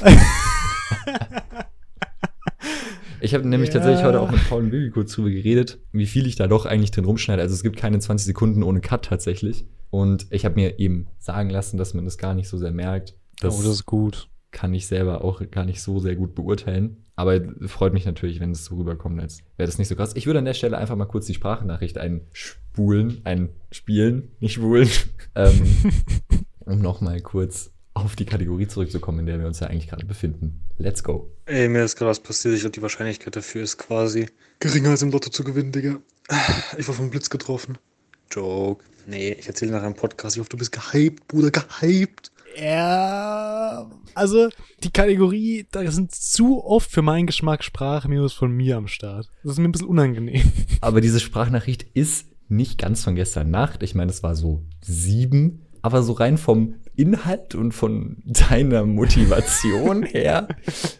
Ich 3.21 3.33
habe 3.33 3.47
nämlich 3.47 3.69
ja. 3.69 3.75
tatsächlich 3.75 4.03
heute 4.03 4.19
auch 4.21 4.31
mit 4.31 4.47
Paul 4.49 4.63
und 4.63 4.71
Bibi 4.71 4.89
kurz 4.91 5.13
drüber 5.13 5.29
geredet, 5.29 5.79
wie 5.91 6.05
viel 6.05 6.27
ich 6.27 6.35
da 6.35 6.47
doch 6.47 6.65
eigentlich 6.65 6.91
drin 6.91 7.05
rumschneide. 7.05 7.41
Also 7.41 7.53
es 7.53 7.63
gibt 7.63 7.77
keine 7.77 7.99
20 7.99 8.25
Sekunden 8.25 8.63
ohne 8.63 8.81
Cut 8.81 9.05
tatsächlich. 9.05 9.65
Und 9.89 10.27
ich 10.29 10.45
habe 10.45 10.55
mir 10.55 10.79
eben 10.79 11.07
sagen 11.19 11.49
lassen, 11.49 11.77
dass 11.77 11.93
man 11.93 12.05
das 12.05 12.17
gar 12.17 12.33
nicht 12.33 12.49
so 12.49 12.57
sehr 12.57 12.71
merkt. 12.71 13.15
Das, 13.39 13.59
oh, 13.59 13.63
das 13.63 13.71
ist 13.71 13.85
gut. 13.85 14.29
Kann 14.51 14.73
ich 14.73 14.87
selber 14.87 15.23
auch 15.23 15.41
gar 15.51 15.65
nicht 15.65 15.81
so 15.81 15.99
sehr 15.99 16.15
gut 16.15 16.35
beurteilen. 16.35 16.97
Aber 17.15 17.39
freut 17.65 17.93
mich 17.93 18.05
natürlich, 18.05 18.39
wenn 18.39 18.51
es 18.51 18.65
so 18.65 18.75
rüberkommt, 18.75 19.19
als 19.21 19.41
wäre 19.57 19.67
das 19.67 19.77
nicht 19.77 19.87
so 19.87 19.95
krass. 19.95 20.15
Ich 20.15 20.25
würde 20.25 20.39
an 20.39 20.45
der 20.45 20.53
Stelle 20.53 20.77
einfach 20.77 20.95
mal 20.95 21.05
kurz 21.05 21.25
die 21.25 21.33
Sprachnachricht 21.33 21.97
einspulen, 21.97 23.21
einspielen, 23.23 24.31
nicht 24.39 24.53
spulen, 24.53 24.89
ähm, 25.35 25.61
um 26.59 26.79
nochmal 26.79 27.21
kurz 27.21 27.74
auf 27.95 28.15
die 28.15 28.25
Kategorie 28.25 28.67
zurückzukommen, 28.67 29.19
in 29.19 29.25
der 29.25 29.39
wir 29.39 29.47
uns 29.47 29.61
ja 29.61 29.67
eigentlich 29.67 29.87
gerade 29.87 30.05
befinden. 30.05 30.61
Let's 30.77 31.03
go. 31.03 31.31
Ey, 31.45 31.67
mir 31.69 31.83
ist 31.83 31.95
gerade 31.95 32.11
was 32.11 32.19
passiert. 32.19 32.53
Ich 32.53 32.61
glaube, 32.61 32.73
die 32.73 32.81
Wahrscheinlichkeit 32.81 33.35
dafür 33.35 33.63
ist 33.63 33.77
quasi 33.77 34.27
geringer 34.59 34.91
als 34.91 35.01
im 35.01 35.11
Lotto 35.11 35.29
zu 35.29 35.43
gewinnen, 35.43 35.71
Digga. 35.71 35.97
Ich 36.77 36.87
war 36.87 36.93
vom 36.93 37.09
Blitz 37.09 37.29
getroffen. 37.29 37.77
Joke. 38.29 38.83
Nee, 39.07 39.31
ich 39.39 39.47
erzähle 39.47 39.71
nach 39.71 39.83
einem 39.83 39.95
Podcast. 39.95 40.35
Ich 40.35 40.39
hoffe, 40.39 40.49
du 40.49 40.57
bist 40.57 40.71
gehypt, 40.71 41.27
Bruder, 41.27 41.51
gehypt. 41.51 42.31
Ja, 42.59 43.89
also 44.13 44.49
die 44.83 44.91
Kategorie, 44.91 45.67
da 45.71 45.89
sind 45.91 46.15
zu 46.15 46.63
oft 46.63 46.89
für 46.89 47.01
meinen 47.01 47.27
Geschmack 47.27 47.63
Sprachminus 47.63 48.33
von 48.33 48.51
mir 48.51 48.77
am 48.77 48.87
Start. 48.87 49.29
Das 49.43 49.53
ist 49.53 49.59
mir 49.59 49.65
ein 49.65 49.71
bisschen 49.73 49.89
unangenehm. 49.89 50.51
Aber 50.81 51.01
diese 51.01 51.19
Sprachnachricht 51.19 51.85
ist 51.93 52.27
nicht 52.47 52.77
ganz 52.77 53.03
von 53.03 53.15
gestern 53.15 53.51
Nacht. 53.51 53.83
Ich 53.83 53.95
meine, 53.95 54.11
es 54.11 54.23
war 54.23 54.35
so 54.35 54.63
sieben 54.81 55.64
aber 55.85 56.01
so 56.01 56.13
rein 56.13 56.39
vom 56.39 56.77
Inhalt 56.95 57.53
und 57.53 57.71
von 57.71 58.17
deiner 58.25 58.87
Motivation 58.87 60.01
her, 60.03 60.47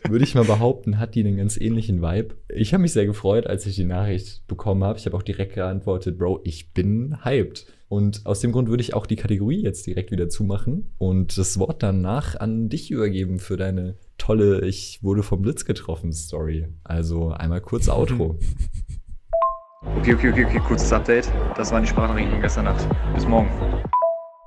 würde 0.08 0.24
ich 0.24 0.36
mal 0.36 0.46
behaupten, 0.46 1.00
hat 1.00 1.16
die 1.16 1.22
einen 1.22 1.38
ganz 1.38 1.60
ähnlichen 1.60 2.04
Vibe. 2.04 2.36
Ich 2.54 2.72
habe 2.72 2.84
mich 2.84 2.94
sehr 2.94 3.08
gefreut, 3.08 3.48
als 3.48 3.66
ich 3.66 3.76
die 3.76 3.84
Nachricht 3.84 4.46
bekommen 4.46 4.84
habe. 4.84 5.00
Ich 5.00 5.08
habe 5.08 5.18
auch 5.18 5.24
direkt 5.24 5.56
geantwortet, 5.56 6.20
Bro, 6.20 6.42
ich 6.44 6.72
bin 6.72 7.18
hyped. 7.24 7.66
Und 7.88 8.28
aus 8.28 8.42
dem 8.42 8.52
Grund 8.52 8.70
würde 8.70 8.82
ich 8.82 8.94
auch 8.94 9.08
die 9.08 9.16
Kategorie 9.16 9.64
jetzt 9.64 9.88
direkt 9.88 10.12
wieder 10.12 10.30
zumachen 10.30 10.92
und 11.00 11.36
das 11.36 11.58
Wort 11.58 11.82
danach 11.82 12.36
an 12.36 12.70
dich 12.70 12.92
übergeben 12.92 13.40
für 13.40 13.58
deine 13.58 13.96
tolle 14.20 14.66
Ich 14.68 15.02
wurde 15.02 15.24
vom 15.24 15.42
Blitz 15.42 15.66
getroffen 15.66 16.14
Story. 16.14 16.68
Also 16.84 17.30
einmal 17.30 17.62
kurz 17.62 17.90
Outro. 17.90 18.38
Okay, 20.00 20.16
okay, 20.16 20.32
okay, 20.32 20.46
okay, 20.46 20.60
kurzes 20.68 20.92
Update. 20.92 21.32
Das 21.56 21.72
waren 21.72 21.84
die 21.84 21.88
Sprachnachrichten 21.88 22.42
gestern 22.42 22.66
Nacht. 22.66 22.88
Bis 23.14 23.28
morgen. 23.28 23.50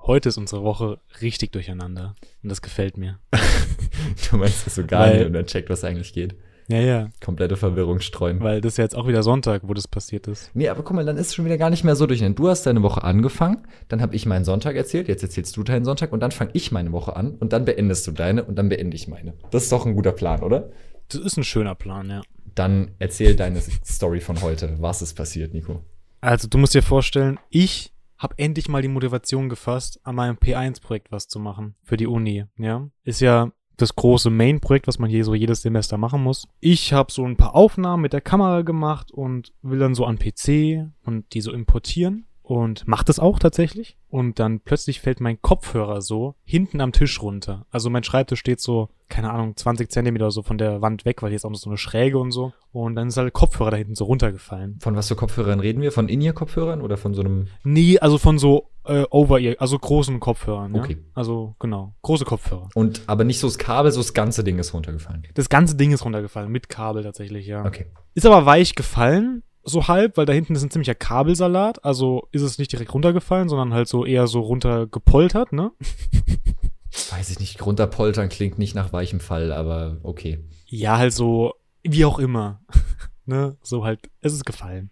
Heute 0.09 0.31
ist 0.31 0.39
unsere 0.39 0.65
Woche 0.65 1.01
richtig 1.21 1.53
durcheinander. 1.53 2.17
Und 2.43 2.49
das 2.49 2.63
gefällt 2.63 2.97
mir. 2.97 3.19
du 4.31 4.39
meinst 4.39 4.65
das 4.65 4.77
so 4.77 4.87
gar 4.87 5.03
Weil, 5.03 5.19
nicht 5.19 5.27
und 5.27 5.35
dann 5.35 5.45
checkt, 5.45 5.69
was 5.69 5.85
eigentlich 5.85 6.15
geht. 6.15 6.35
Ja, 6.67 6.81
ja. 6.81 7.11
Komplette 7.23 7.59
Verwirrung 7.59 8.01
streuen. 8.01 8.41
Weil 8.41 8.63
das 8.63 8.73
ist 8.73 8.77
ja 8.79 8.85
jetzt 8.85 8.97
auch 8.97 9.07
wieder 9.07 9.23
Sonntag, 9.23 9.65
wo 9.67 9.75
das 9.75 9.87
passiert 9.87 10.27
ist. 10.27 10.51
Nee, 10.55 10.71
aber 10.71 10.83
guck 10.83 10.97
mal, 10.97 11.05
dann 11.05 11.19
ist 11.19 11.27
es 11.27 11.35
schon 11.35 11.45
wieder 11.45 11.59
gar 11.59 11.69
nicht 11.69 11.85
mehr 11.85 11.95
so 11.95 12.07
durcheinander. 12.07 12.37
Du 12.37 12.49
hast 12.49 12.65
deine 12.65 12.83
Woche 12.83 13.05
angefangen, 13.05 13.67
dann 13.89 14.01
habe 14.01 14.17
ich 14.17 14.25
meinen 14.25 14.47
Sonntag 14.47 14.77
erzählt, 14.77 15.09
jetzt 15.09 15.23
erzählst 15.23 15.55
du 15.59 15.63
deinen 15.63 15.85
Sonntag 15.85 16.11
und 16.11 16.21
dann 16.21 16.31
fange 16.31 16.53
ich 16.55 16.73
meine 16.73 16.91
Woche 16.93 17.15
an 17.15 17.35
und 17.35 17.53
dann 17.53 17.67
beendest 17.67 18.07
du 18.07 18.13
deine 18.13 18.45
und 18.45 18.57
dann 18.57 18.71
beende 18.71 18.97
ich 18.97 19.09
meine. 19.09 19.35
Das 19.51 19.65
ist 19.65 19.73
doch 19.73 19.85
ein 19.85 19.95
guter 19.95 20.13
Plan, 20.13 20.43
oder? 20.43 20.71
Das 21.09 21.21
ist 21.21 21.37
ein 21.37 21.45
schöner 21.45 21.75
Plan, 21.75 22.09
ja. 22.09 22.23
Dann 22.55 22.93
erzähl 22.99 23.37
deine 23.37 23.61
Story 23.85 24.21
von 24.21 24.41
heute. 24.41 24.75
Was 24.79 25.03
ist 25.03 25.13
passiert, 25.13 25.53
Nico? 25.53 25.83
Also, 26.23 26.49
du 26.49 26.57
musst 26.57 26.75
dir 26.75 26.83
vorstellen, 26.83 27.39
ich 27.51 27.93
habe 28.19 28.35
endlich 28.39 28.69
mal 28.69 28.83
die 28.83 28.89
Motivation 28.89 29.49
gefasst, 29.49 30.01
an 30.03 30.17
meinem 30.17 30.37
P1-Projekt 30.37 31.13
was 31.13 31.29
zu 31.29 31.39
machen 31.39 31.77
für 31.83 31.97
die 31.97 32.07
Uni. 32.07 32.45
Ja, 32.59 32.89
ist 33.05 33.21
ja 33.21 33.53
das 33.77 33.95
große 33.95 34.29
Main-Projekt, 34.29 34.89
was 34.89 34.99
man 34.99 35.09
hier 35.09 35.25
so 35.25 35.35
jedes 35.35 35.63
Semester 35.63 35.97
machen 35.99 36.23
muss. 36.23 36.49
Ich 36.61 36.93
habe 36.93 37.13
so 37.13 37.25
ein 37.25 37.37
paar 37.37 37.55
Aufnahmen 37.55 38.03
mit 38.03 38.13
der 38.13 38.21
Kamera 38.21 38.63
gemacht 38.63 39.13
und 39.13 39.53
will 39.63 39.79
dann 39.79 39.95
so 39.95 40.05
an 40.05 40.19
PC 40.19 40.91
und 41.05 41.33
die 41.33 41.41
so 41.41 41.53
importieren. 41.53 42.27
Und 42.49 42.89
macht 42.89 43.11
es 43.11 43.19
auch 43.19 43.39
tatsächlich. 43.39 43.99
Und 44.09 44.39
dann 44.39 44.61
plötzlich 44.61 45.03
fällt 45.03 45.21
mein 45.21 45.43
Kopfhörer 45.43 46.01
so 46.01 46.35
hinten 46.45 46.81
am 46.81 46.93
Tisch 46.93 47.21
runter. 47.21 47.67
Also 47.71 47.91
mein 47.91 48.05
Schreibtisch 48.05 48.41
steht 48.41 48.59
so, 48.59 48.89
keine 49.11 49.31
Ahnung, 49.31 49.55
20 49.55 49.91
Zentimeter 49.91 50.31
so 50.31 50.43
von 50.43 50.57
der 50.57 50.81
Wand 50.81 51.05
weg, 51.05 51.21
weil 51.21 51.29
hier 51.29 51.37
ist 51.37 51.45
auch 51.45 51.51
noch 51.51 51.59
so 51.59 51.69
eine 51.69 51.77
Schräge 51.77 52.19
und 52.19 52.31
so. 52.31 52.55
Und 52.73 52.95
dann 52.95 53.09
ist 53.09 53.19
halt 53.19 53.27
der 53.27 53.33
Kopfhörer 53.33 53.73
da 53.73 53.77
hinten 53.77 53.95
so 53.95 54.07
runtergefallen. 54.07 54.79
Von 54.81 54.97
was 54.97 55.09
für 55.09 55.15
Kopfhörern 55.15 55.61
reden 55.61 55.83
wir? 55.83 55.93
Von 55.93 56.09
In-Ear-Kopfhörern 56.09 56.81
oder 56.81 56.97
von 56.97 57.13
so 57.13 57.21
einem? 57.21 57.49
Nee, 57.65 57.99
also 57.99 58.17
von 58.17 58.39
so 58.39 58.71
äh, 58.85 59.05
Over-Ear, 59.11 59.57
also 59.59 59.79
großen 59.79 60.19
Kopfhörern. 60.19 60.75
Ja? 60.75 60.81
Okay. 60.81 61.05
Also 61.13 61.55
genau, 61.59 61.97
große 62.01 62.25
Kopfhörer. 62.25 62.71
Und 62.75 63.03
aber 63.09 63.25
nicht 63.25 63.41
so 63.41 63.47
das 63.47 63.59
Kabel, 63.59 63.93
so 63.93 64.01
das 64.01 64.15
ganze 64.15 64.43
Ding 64.43 64.59
ist 64.59 64.73
runtergefallen. 64.73 65.27
Das 65.35 65.51
ganze 65.51 65.77
Ding 65.77 65.93
ist 65.93 66.03
runtergefallen, 66.03 66.51
mit 66.51 66.71
Kabel 66.71 67.03
tatsächlich, 67.03 67.47
ja. 67.47 67.67
Okay. 67.67 67.91
Ist 68.15 68.25
aber 68.25 68.47
weich 68.47 68.75
gefallen, 68.75 69.43
so 69.69 69.89
halb, 69.89 70.17
weil 70.17 70.27
da 70.27 70.33
hinten 70.33 70.55
ist 70.55 70.63
ein 70.63 70.71
ziemlicher 70.71 70.95
Kabelsalat. 70.95 71.85
Also 71.85 72.29
ist 72.33 72.43
es 72.43 72.59
nicht 72.59 72.73
direkt 72.73 72.93
runtergefallen, 72.93 73.49
sondern 73.49 73.75
halt 73.75 73.89
so 73.89 74.05
eher 74.05 74.27
so 74.27 74.41
runtergepoltert, 74.41 75.53
ne? 75.53 75.73
Weiß 77.11 77.31
ich 77.31 77.39
nicht, 77.39 77.65
runterpoltern 77.65 78.29
klingt 78.29 78.59
nicht 78.59 78.75
nach 78.75 78.93
weichem 78.93 79.21
Fall, 79.21 79.53
aber 79.53 79.99
okay. 80.03 80.45
Ja, 80.67 80.99
halt 80.99 81.13
so, 81.13 81.55
wie 81.83 82.05
auch 82.05 82.19
immer. 82.19 82.61
ne? 83.27 83.57
So 83.63 83.85
halt, 83.85 84.11
es 84.21 84.33
ist 84.33 84.45
gefallen. 84.45 84.91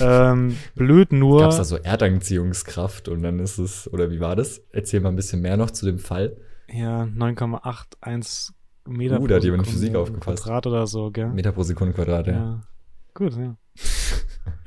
ähm, 0.00 0.56
blöd 0.74 1.12
nur. 1.12 1.40
Gab's 1.40 1.58
da 1.58 1.64
so 1.64 1.76
Erdanziehungskraft 1.76 3.08
und 3.08 3.22
dann 3.22 3.38
ist 3.38 3.58
es, 3.58 3.92
oder 3.92 4.10
wie 4.10 4.20
war 4.20 4.34
das? 4.34 4.62
Erzähl 4.72 5.00
mal 5.00 5.10
ein 5.10 5.16
bisschen 5.16 5.40
mehr 5.40 5.56
noch 5.56 5.70
zu 5.70 5.86
dem 5.86 5.98
Fall. 5.98 6.36
Ja, 6.68 7.02
9,81 7.02 8.52
Meter 8.86 9.20
uh, 9.20 9.26
da 9.26 9.36
hat 9.36 9.44
jemand 9.44 9.66
Physik 9.66 9.94
aufgepasst. 9.94 10.44
Quadrat 10.44 10.66
oder 10.66 10.86
so, 10.86 11.10
gell? 11.10 11.28
Meter 11.28 11.52
pro 11.52 11.62
Sekunde 11.62 11.94
Quadrat, 11.94 12.26
ja. 12.26 12.32
ja. 12.32 12.60
Gut, 13.14 13.36
ja. 13.36 13.56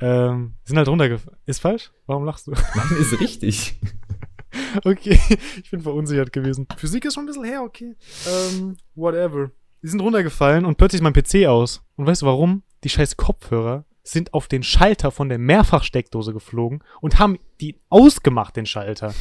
ähm, 0.00 0.54
sind 0.64 0.78
halt 0.78 0.88
runtergefallen. 0.88 1.38
Ist 1.46 1.60
falsch? 1.60 1.92
Warum 2.06 2.24
lachst 2.24 2.46
du? 2.46 2.52
Nein, 2.74 2.96
ist 2.98 3.20
richtig. 3.20 3.78
okay, 4.84 5.20
ich 5.62 5.70
bin 5.70 5.82
verunsichert 5.82 6.32
gewesen. 6.32 6.66
Physik 6.76 7.04
ist 7.04 7.14
schon 7.14 7.24
ein 7.24 7.26
bisschen 7.26 7.44
her, 7.44 7.62
okay. 7.62 7.94
Ähm, 8.26 8.76
whatever. 8.94 9.50
Die 9.82 9.88
sind 9.88 10.00
runtergefallen 10.00 10.64
und 10.64 10.76
plötzlich 10.78 11.00
ist 11.00 11.04
mein 11.04 11.12
PC 11.12 11.46
aus. 11.46 11.84
Und 11.96 12.06
weißt 12.06 12.22
du 12.22 12.26
warum? 12.26 12.62
Die 12.84 12.88
scheiß 12.88 13.16
Kopfhörer 13.16 13.84
sind 14.02 14.32
auf 14.32 14.48
den 14.48 14.62
Schalter 14.62 15.10
von 15.10 15.28
der 15.28 15.38
Mehrfachsteckdose 15.38 16.32
geflogen 16.32 16.82
und 17.00 17.18
haben 17.18 17.38
die 17.60 17.78
ausgemacht, 17.90 18.56
den 18.56 18.66
Schalter. 18.66 19.14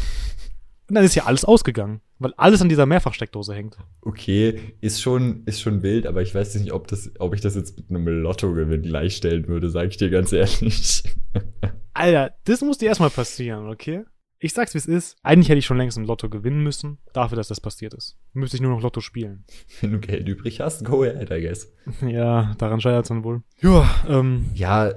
Und 0.90 0.96
dann 0.96 1.04
ist 1.04 1.16
ja 1.16 1.26
alles 1.26 1.44
ausgegangen, 1.44 2.02
weil 2.18 2.34
alles 2.38 2.62
an 2.62 2.70
dieser 2.70 2.86
Mehrfachsteckdose 2.86 3.54
hängt. 3.54 3.78
Okay, 4.02 4.74
ist 4.80 5.02
schon, 5.02 5.44
ist 5.46 5.60
schon 5.62 5.84
wild, 5.84 6.08
aber 6.08 6.22
ich 6.22 6.34
weiß 6.34 6.56
nicht, 6.56 6.72
ob, 6.72 6.88
das, 6.88 7.12
ob 7.20 7.36
ich 7.36 7.42
das 7.42 7.56
jetzt 7.56 7.78
mit 7.78 7.90
einem 7.90 8.08
Lottogewinn 8.22 8.84
gleichstellen 8.84 9.48
würde, 9.48 9.70
sag 9.70 9.90
ich 9.90 9.98
dir 9.98 10.10
ganz 10.10 10.32
ehrlich. 10.32 11.04
Alter, 11.94 12.36
das 12.46 12.62
muss 12.62 12.78
dir 12.78 12.88
erstmal 12.88 13.10
passieren, 13.10 13.68
okay? 13.68 14.04
Ich 14.40 14.54
sag's 14.54 14.76
wie 14.76 14.78
es 14.78 14.86
ist. 14.86 15.18
Eigentlich 15.24 15.50
hätte 15.50 15.58
ich 15.58 15.66
schon 15.66 15.78
längst 15.78 15.98
im 15.98 16.06
Lotto 16.06 16.30
gewinnen 16.30 16.62
müssen, 16.62 17.00
dafür, 17.12 17.38
dass 17.38 17.48
das 17.48 17.60
passiert 17.60 17.96
ist. 17.96 18.18
Müsste 18.34 18.58
ich 18.58 18.62
nur 18.62 18.72
noch 18.72 18.84
Lotto 18.84 19.02
spielen. 19.02 19.46
Wenn 19.82 19.94
du 19.94 20.00
Geld 20.00 20.28
übrig 20.28 20.62
hast, 20.62 20.86
go 20.86 21.04
ahead, 21.04 21.32
I 21.32 21.42
guess. 21.42 21.74
Ja, 22.08 22.54
daran 22.60 22.80
scheitert's 22.80 23.10
dann 23.10 23.24
wohl. 23.24 23.42
Ja, 23.62 23.90
ähm. 24.08 24.46
Ja, 24.54 24.94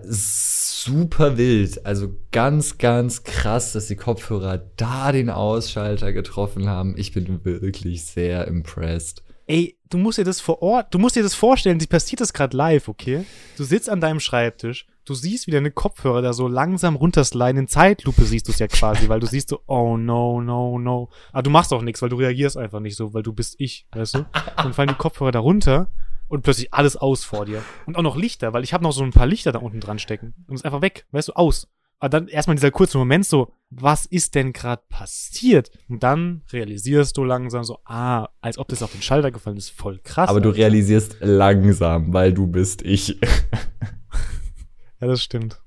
super 0.83 1.37
wild. 1.37 1.85
Also 1.85 2.15
ganz, 2.33 2.79
ganz 2.79 3.23
krass, 3.23 3.73
dass 3.73 3.89
die 3.89 3.97
Kopfhörer 3.97 4.59
da 4.77 5.13
den 5.13 5.31
Ausschalter 5.31 6.13
getroffen 6.13 6.69
haben. 6.69 6.95
Ich 6.97 7.13
bin 7.13 7.45
wirklich 7.45 8.05
sehr 8.05 8.47
impressed. 8.49 9.23
Ey, 9.47 9.77
du 9.91 9.99
musst 9.99 10.19
dir 10.19 10.25
das 10.25 10.41
vor 10.41 10.63
Ort, 10.63 10.95
du 10.95 10.99
musst 10.99 11.17
dir 11.17 11.25
das 11.25 11.35
vorstellen, 11.35 11.81
die 11.81 11.89
passiert 11.89 12.21
das 12.21 12.33
gerade 12.33 12.57
live, 12.57 12.87
okay? 12.87 13.25
Du 13.57 13.65
sitzt 13.65 13.91
an 13.91 14.01
deinem 14.01 14.21
Schreibtisch, 14.21 14.87
du 15.05 15.15
siehst 15.15 15.49
wie 15.49 15.51
deine 15.51 15.73
Kopfhörer 15.73 16.23
da 16.23 16.33
so 16.33 16.47
langsam 16.47 16.95
runtersliden, 16.95 17.63
in 17.63 17.69
Zeitlupe 17.69 18.25
siehst 18.25 18.47
du 18.47 18.53
es 18.53 18.61
ja 18.61 18.69
quasi, 18.69 19.09
weil 19.09 19.19
du 19.19 19.27
siehst 19.27 19.49
so, 19.49 19.61
oh 19.67 19.97
no, 19.97 20.41
no, 20.41 20.79
no. 20.79 21.09
Aber 21.33 21.43
du 21.43 21.51
machst 21.51 21.73
auch 21.73 21.83
nichts, 21.83 22.01
weil 22.01 22.11
du 22.11 22.17
reagierst 22.17 22.57
einfach 22.57 22.79
nicht 22.79 22.95
so, 22.95 23.13
weil 23.13 23.25
du 23.25 23.33
bist 23.33 23.57
ich, 23.59 23.89
weißt 23.91 24.15
du? 24.15 24.27
Dann 24.57 24.73
fallen 24.73 24.91
die 24.91 24.95
Kopfhörer 24.95 25.33
da 25.33 25.41
runter 25.41 25.89
und 26.31 26.43
plötzlich 26.43 26.73
alles 26.73 26.97
aus 26.97 27.25
vor 27.25 27.45
dir. 27.45 27.63
Und 27.87 27.97
auch 27.97 28.03
noch 28.03 28.17
Lichter, 28.17 28.53
weil 28.53 28.63
ich 28.63 28.73
habe 28.73 28.85
noch 28.85 28.93
so 28.93 29.03
ein 29.03 29.11
paar 29.11 29.27
Lichter 29.27 29.53
da 29.53 29.59
unten 29.59 29.81
dran 29.81 29.99
stecken. 29.99 30.35
Und 30.47 30.55
es 30.55 30.61
ist 30.61 30.65
einfach 30.65 30.81
weg, 30.81 31.07
weißt 31.11 31.29
du, 31.29 31.33
aus. 31.33 31.69
Aber 31.99 32.09
dann 32.09 32.29
erstmal 32.29 32.57
dieser 32.57 32.71
kurze 32.71 32.97
Moment 32.97 33.27
so, 33.27 33.53
was 33.69 34.07
ist 34.07 34.35
denn 34.35 34.55
gerade 34.55 34.83
passiert? 34.89 35.71
Und 35.89 36.03
dann 36.03 36.43
realisierst 36.51 37.17
du 37.19 37.25
langsam 37.25 37.65
so, 37.65 37.81
ah, 37.85 38.29
als 38.41 38.57
ob 38.57 38.69
das 38.69 38.83
auf 38.83 38.93
den 38.93 39.03
Schalter 39.03 39.31
gefallen 39.31 39.59
ist, 39.59 39.71
voll 39.71 39.99
krass. 40.03 40.31
Aber 40.31 40.41
du 40.41 40.49
realisierst 40.49 41.17
langsam, 41.21 42.13
weil 42.15 42.33
du 42.33 42.47
bist 42.47 42.83
ich. 42.83 43.09
ja, 45.01 45.07
das 45.07 45.23
stimmt. 45.23 45.61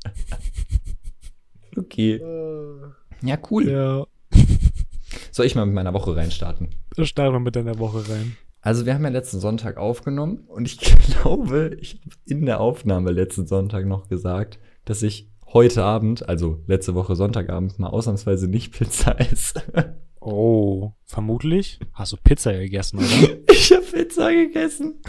Okay. 1.76 2.22
Ja, 3.22 3.38
cool. 3.52 3.70
Ja. 3.70 4.08
Soll 5.32 5.46
ich 5.46 5.56
mal 5.56 5.66
mit 5.66 5.76
meiner 5.76 5.94
Woche 5.94 6.16
reinstarten? 6.16 6.70
Starte 7.02 7.32
mal 7.32 7.40
mit 7.40 7.56
deiner 7.56 7.78
Woche 7.80 8.10
rein. 8.10 8.38
Also 8.64 8.86
wir 8.86 8.94
haben 8.94 9.04
ja 9.04 9.10
letzten 9.10 9.42
Sonntag 9.42 9.76
aufgenommen 9.76 10.46
und 10.48 10.66
ich 10.66 10.80
glaube, 11.22 11.76
ich 11.82 12.00
habe 12.06 12.16
in 12.26 12.46
der 12.46 12.62
Aufnahme 12.62 13.12
letzten 13.12 13.46
Sonntag 13.46 13.86
noch 13.86 14.08
gesagt, 14.08 14.58
dass 14.86 15.04
ich 15.04 15.30
heute 15.48 15.84
Abend, 15.84 16.28
also 16.30 16.64
letzte 16.66 16.96
Woche 16.96 17.18
Sonntagabend, 17.18 17.78
mal 17.78 17.90
ausnahmsweise 17.90 18.48
nicht 18.48 18.72
Pizza 18.74 19.20
esse. 19.32 19.62
Oh, 20.22 20.94
vermutlich. 21.04 21.78
Hast 21.92 22.14
du 22.14 22.18
Pizza 22.24 22.54
gegessen, 22.54 23.00
oder? 23.00 23.38
ich 23.52 23.70
habe 23.74 23.84
Pizza 23.84 24.32
gegessen. 24.32 25.02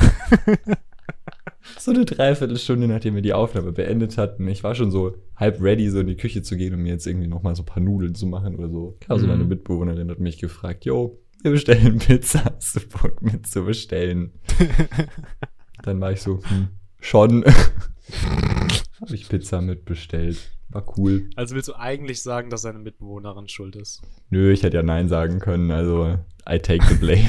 so 1.78 1.92
eine 1.92 2.04
Dreiviertelstunde, 2.04 2.88
nachdem 2.88 3.14
wir 3.14 3.22
die 3.22 3.34
Aufnahme 3.34 3.70
beendet 3.70 4.18
hatten. 4.18 4.48
Ich 4.48 4.64
war 4.64 4.74
schon 4.74 4.90
so 4.90 5.14
halb 5.36 5.62
ready, 5.62 5.88
so 5.90 6.00
in 6.00 6.08
die 6.08 6.16
Küche 6.16 6.42
zu 6.42 6.56
gehen, 6.56 6.74
um 6.74 6.82
mir 6.82 6.94
jetzt 6.94 7.06
irgendwie 7.06 7.28
nochmal 7.28 7.54
so 7.54 7.62
ein 7.62 7.66
paar 7.66 7.82
Nudeln 7.82 8.16
zu 8.16 8.26
machen 8.26 8.56
oder 8.56 8.68
so. 8.68 8.98
Also 9.06 9.26
mhm. 9.26 9.30
meine 9.30 9.44
Mitbewohnerin 9.44 10.10
hat 10.10 10.18
mich 10.18 10.38
gefragt, 10.38 10.84
yo, 10.84 11.20
wir 11.44 11.50
bestellen 11.50 11.98
Pizza, 11.98 12.44
hast 12.56 12.76
du 12.76 12.80
Bock 12.80 13.22
mit 13.22 13.46
zu 13.46 13.64
bestellen? 13.64 14.32
Dann 15.82 16.00
war 16.00 16.10
ich 16.10 16.22
so, 16.22 16.40
hm, 16.42 16.68
schon. 17.00 17.44
Habe 19.00 19.14
ich 19.14 19.28
Pizza 19.28 19.60
mitbestellt. 19.60 20.38
War 20.70 20.84
cool. 20.96 21.28
Also 21.36 21.54
willst 21.54 21.68
du 21.68 21.74
eigentlich 21.74 22.22
sagen, 22.22 22.48
dass 22.48 22.62
deine 22.62 22.78
Mitbewohnerin 22.78 23.48
schuld 23.48 23.76
ist? 23.76 24.00
Nö, 24.30 24.50
ich 24.52 24.62
hätte 24.62 24.78
ja 24.78 24.82
Nein 24.82 25.08
sagen 25.08 25.38
können. 25.38 25.70
Also, 25.70 26.18
I 26.48 26.58
take 26.58 26.84
the 26.86 26.94
blame. 26.94 27.28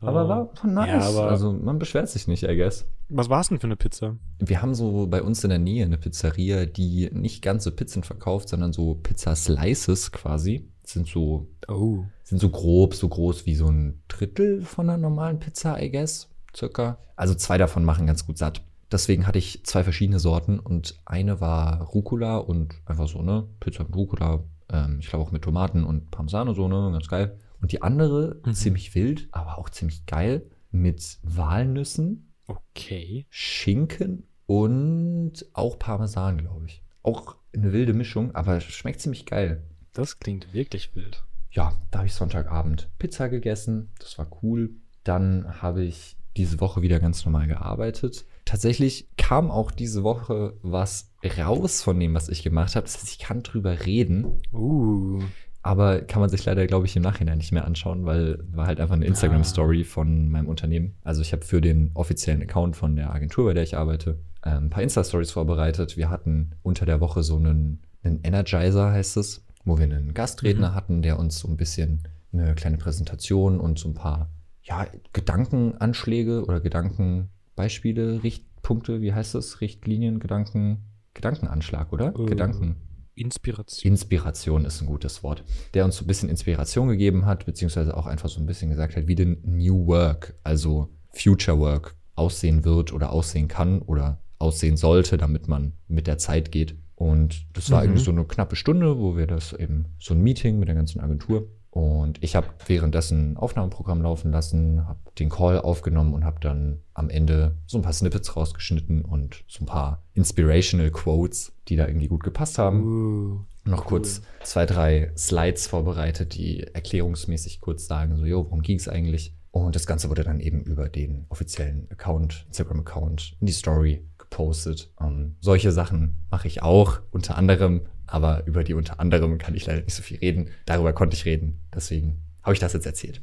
aber 0.00 0.28
war 0.28 0.54
von 0.54 0.74
nice. 0.74 0.88
Ja, 0.88 1.00
aber 1.00 1.30
also, 1.30 1.52
man 1.52 1.80
beschwert 1.80 2.08
sich 2.08 2.28
nicht, 2.28 2.44
I 2.44 2.56
guess. 2.56 2.86
Was 3.08 3.28
war 3.28 3.40
es 3.40 3.48
denn 3.48 3.58
für 3.58 3.66
eine 3.66 3.76
Pizza? 3.76 4.16
Wir 4.38 4.62
haben 4.62 4.74
so 4.74 5.08
bei 5.08 5.20
uns 5.20 5.42
in 5.42 5.50
der 5.50 5.58
Nähe 5.58 5.84
eine 5.84 5.98
Pizzeria, 5.98 6.64
die 6.64 7.10
nicht 7.12 7.42
ganze 7.42 7.72
Pizzen 7.72 8.04
verkauft, 8.04 8.48
sondern 8.48 8.72
so 8.72 8.94
Pizza-Slices 8.94 10.12
quasi. 10.12 10.68
Sind 10.84 11.08
so, 11.08 11.48
oh. 11.66 12.04
Sind 12.32 12.38
so 12.38 12.48
grob, 12.48 12.94
so 12.94 13.10
groß 13.10 13.44
wie 13.44 13.54
so 13.54 13.66
ein 13.66 14.02
Drittel 14.08 14.62
von 14.62 14.88
einer 14.88 14.96
normalen 14.96 15.38
Pizza, 15.38 15.78
I 15.82 15.90
guess. 15.90 16.30
Circa. 16.56 16.96
Also 17.14 17.34
zwei 17.34 17.58
davon 17.58 17.84
machen 17.84 18.06
ganz 18.06 18.24
gut 18.24 18.38
satt. 18.38 18.62
Deswegen 18.90 19.26
hatte 19.26 19.38
ich 19.38 19.66
zwei 19.66 19.84
verschiedene 19.84 20.18
Sorten 20.18 20.58
und 20.58 20.98
eine 21.04 21.42
war 21.42 21.82
Rucola 21.82 22.38
und 22.38 22.74
einfach 22.86 23.06
so, 23.06 23.20
ne? 23.20 23.46
Pizza 23.60 23.84
mit 23.84 23.94
Rucola, 23.94 24.44
ähm, 24.70 24.96
ich 24.98 25.10
glaube 25.10 25.26
auch 25.26 25.30
mit 25.30 25.42
Tomaten 25.42 25.84
und 25.84 26.10
Parmesan 26.10 26.48
und 26.48 26.54
so, 26.54 26.68
ne? 26.68 26.90
Ganz 26.90 27.06
geil. 27.06 27.38
Und 27.60 27.70
die 27.70 27.82
andere, 27.82 28.40
mhm. 28.46 28.54
ziemlich 28.54 28.94
wild, 28.94 29.28
aber 29.30 29.58
auch 29.58 29.68
ziemlich 29.68 30.06
geil, 30.06 30.46
mit 30.70 31.18
Walnüssen. 31.22 32.32
Okay. 32.46 33.26
Schinken 33.28 34.26
und 34.46 35.44
auch 35.52 35.78
Parmesan, 35.78 36.38
glaube 36.38 36.64
ich. 36.64 36.82
Auch 37.02 37.36
eine 37.54 37.74
wilde 37.74 37.92
Mischung, 37.92 38.34
aber 38.34 38.58
schmeckt 38.62 39.02
ziemlich 39.02 39.26
geil. 39.26 39.62
Das 39.92 40.18
klingt 40.18 40.54
wirklich 40.54 40.96
wild. 40.96 41.22
Ja, 41.52 41.72
da 41.90 41.98
habe 41.98 42.06
ich 42.08 42.14
Sonntagabend 42.14 42.88
Pizza 42.98 43.28
gegessen. 43.28 43.90
Das 43.98 44.18
war 44.18 44.26
cool. 44.42 44.70
Dann 45.04 45.60
habe 45.60 45.84
ich 45.84 46.16
diese 46.36 46.60
Woche 46.60 46.80
wieder 46.80 46.98
ganz 46.98 47.24
normal 47.24 47.46
gearbeitet. 47.46 48.24
Tatsächlich 48.46 49.06
kam 49.16 49.50
auch 49.50 49.70
diese 49.70 50.02
Woche 50.02 50.54
was 50.62 51.10
raus 51.38 51.82
von 51.82 52.00
dem, 52.00 52.14
was 52.14 52.28
ich 52.28 52.42
gemacht 52.42 52.74
habe. 52.74 52.84
Das 52.84 52.96
heißt, 52.96 53.10
ich 53.10 53.18
kann 53.18 53.42
drüber 53.42 53.84
reden. 53.84 54.40
Uh. 54.52 55.20
Aber 55.62 56.00
kann 56.00 56.20
man 56.20 56.30
sich 56.30 56.44
leider, 56.44 56.66
glaube 56.66 56.86
ich, 56.86 56.96
im 56.96 57.02
Nachhinein 57.02 57.38
nicht 57.38 57.52
mehr 57.52 57.64
anschauen, 57.64 58.04
weil 58.04 58.42
war 58.50 58.66
halt 58.66 58.80
einfach 58.80 58.96
eine 58.96 59.06
Instagram-Story 59.06 59.82
ah. 59.82 59.88
von 59.88 60.28
meinem 60.28 60.48
Unternehmen. 60.48 60.94
Also 61.04 61.22
ich 61.22 61.32
habe 61.32 61.44
für 61.44 61.60
den 61.60 61.92
offiziellen 61.94 62.42
Account 62.42 62.74
von 62.76 62.96
der 62.96 63.14
Agentur, 63.14 63.44
bei 63.44 63.54
der 63.54 63.62
ich 63.62 63.76
arbeite, 63.76 64.18
äh, 64.42 64.50
ein 64.50 64.70
paar 64.70 64.82
Insta-Stories 64.82 65.30
vorbereitet. 65.30 65.96
Wir 65.96 66.10
hatten 66.10 66.52
unter 66.62 66.84
der 66.84 67.00
Woche 67.00 67.22
so 67.22 67.36
einen, 67.36 67.80
einen 68.02 68.20
Energizer, 68.24 68.90
heißt 68.90 69.16
es, 69.18 69.44
wo 69.64 69.78
wir 69.78 69.84
einen 69.84 70.14
Gastredner 70.14 70.70
mhm. 70.70 70.74
hatten, 70.74 71.02
der 71.02 71.18
uns 71.18 71.38
so 71.38 71.48
ein 71.48 71.56
bisschen 71.56 72.02
eine 72.32 72.54
kleine 72.54 72.78
Präsentation 72.78 73.60
und 73.60 73.78
so 73.78 73.88
ein 73.88 73.94
paar 73.94 74.30
ja, 74.62 74.86
Gedankenanschläge 75.12 76.44
oder 76.44 76.60
Gedankenbeispiele, 76.60 78.22
Richtpunkte, 78.22 79.00
wie 79.00 79.12
heißt 79.12 79.34
das? 79.34 79.60
Richtlinien, 79.60 80.20
Gedanken, 80.20 80.84
Gedankenanschlag, 81.14 81.92
oder? 81.92 82.14
Äh, 82.18 82.26
Gedanken. 82.26 82.76
Inspiration. 83.14 83.92
Inspiration 83.92 84.64
ist 84.64 84.80
ein 84.80 84.86
gutes 84.86 85.22
Wort. 85.22 85.44
Der 85.74 85.84
uns 85.84 85.96
so 85.96 86.04
ein 86.04 86.06
bisschen 86.06 86.30
Inspiration 86.30 86.88
gegeben 86.88 87.26
hat, 87.26 87.44
beziehungsweise 87.44 87.94
auch 87.96 88.06
einfach 88.06 88.30
so 88.30 88.40
ein 88.40 88.46
bisschen 88.46 88.70
gesagt 88.70 88.96
hat, 88.96 89.06
wie 89.06 89.14
denn 89.14 89.38
New 89.44 89.86
Work, 89.86 90.34
also 90.42 90.88
Future 91.10 91.58
Work, 91.58 91.94
aussehen 92.14 92.64
wird 92.64 92.92
oder 92.92 93.12
aussehen 93.12 93.48
kann 93.48 93.82
oder 93.82 94.22
aussehen 94.38 94.76
sollte, 94.76 95.18
damit 95.18 95.48
man 95.48 95.74
mit 95.88 96.06
der 96.06 96.18
Zeit 96.18 96.52
geht 96.52 96.76
Und 97.02 97.46
das 97.56 97.68
war 97.72 97.80
mhm. 97.80 97.86
irgendwie 97.86 98.04
so 98.04 98.12
eine 98.12 98.24
knappe 98.24 98.54
Stunde, 98.54 98.96
wo 98.96 99.16
wir 99.16 99.26
das 99.26 99.52
eben, 99.52 99.86
so 99.98 100.14
ein 100.14 100.22
Meeting 100.22 100.60
mit 100.60 100.68
der 100.68 100.76
ganzen 100.76 101.00
Agentur. 101.00 101.48
Und 101.70 102.22
ich 102.22 102.36
habe 102.36 102.46
währenddessen 102.66 103.32
ein 103.32 103.36
Aufnahmeprogramm 103.36 104.02
laufen 104.02 104.30
lassen, 104.30 104.86
habe 104.86 105.00
den 105.18 105.28
Call 105.28 105.58
aufgenommen 105.58 106.14
und 106.14 106.24
habe 106.24 106.38
dann 106.38 106.78
am 106.94 107.10
Ende 107.10 107.56
so 107.66 107.76
ein 107.76 107.82
paar 107.82 107.92
Snippets 107.92 108.36
rausgeschnitten 108.36 109.04
und 109.04 109.42
so 109.48 109.64
ein 109.64 109.66
paar 109.66 110.04
inspirational 110.14 110.92
Quotes, 110.92 111.52
die 111.66 111.74
da 111.74 111.88
irgendwie 111.88 112.06
gut 112.06 112.22
gepasst 112.22 112.58
haben. 112.58 112.84
Uh, 112.84 113.40
Noch 113.64 113.86
cool. 113.86 113.98
kurz 113.98 114.22
zwei, 114.44 114.64
drei 114.64 115.10
Slides 115.16 115.66
vorbereitet, 115.66 116.36
die 116.36 116.62
erklärungsmäßig 116.62 117.60
kurz 117.60 117.86
sagen, 117.86 118.16
so, 118.16 118.26
jo, 118.26 118.44
worum 118.44 118.62
ging 118.62 118.76
es 118.76 118.86
eigentlich? 118.86 119.34
Und 119.50 119.74
das 119.74 119.86
Ganze 119.86 120.08
wurde 120.08 120.24
dann 120.24 120.40
eben 120.40 120.62
über 120.62 120.88
den 120.88 121.26
offiziellen 121.30 121.86
Account, 121.90 122.44
Instagram-Account, 122.46 123.36
in 123.40 123.46
die 123.46 123.52
Story 123.52 124.02
gepostet. 124.32 124.90
Um, 124.96 125.06
ähm, 125.06 125.36
solche 125.40 125.72
Sachen 125.72 126.24
mache 126.30 126.48
ich 126.48 126.62
auch, 126.62 127.00
unter 127.10 127.36
anderem 127.36 127.82
aber 128.06 128.46
über 128.46 128.62
die 128.62 128.74
unter 128.74 129.00
anderem 129.00 129.38
kann 129.38 129.54
ich 129.54 129.64
leider 129.64 129.82
nicht 129.82 129.94
so 129.94 130.02
viel 130.02 130.18
reden. 130.18 130.50
Darüber 130.66 130.92
konnte 130.92 131.16
ich 131.16 131.24
reden. 131.24 131.62
Deswegen 131.74 132.22
habe 132.42 132.52
ich 132.52 132.60
das 132.60 132.74
jetzt 132.74 132.84
erzählt. 132.84 133.22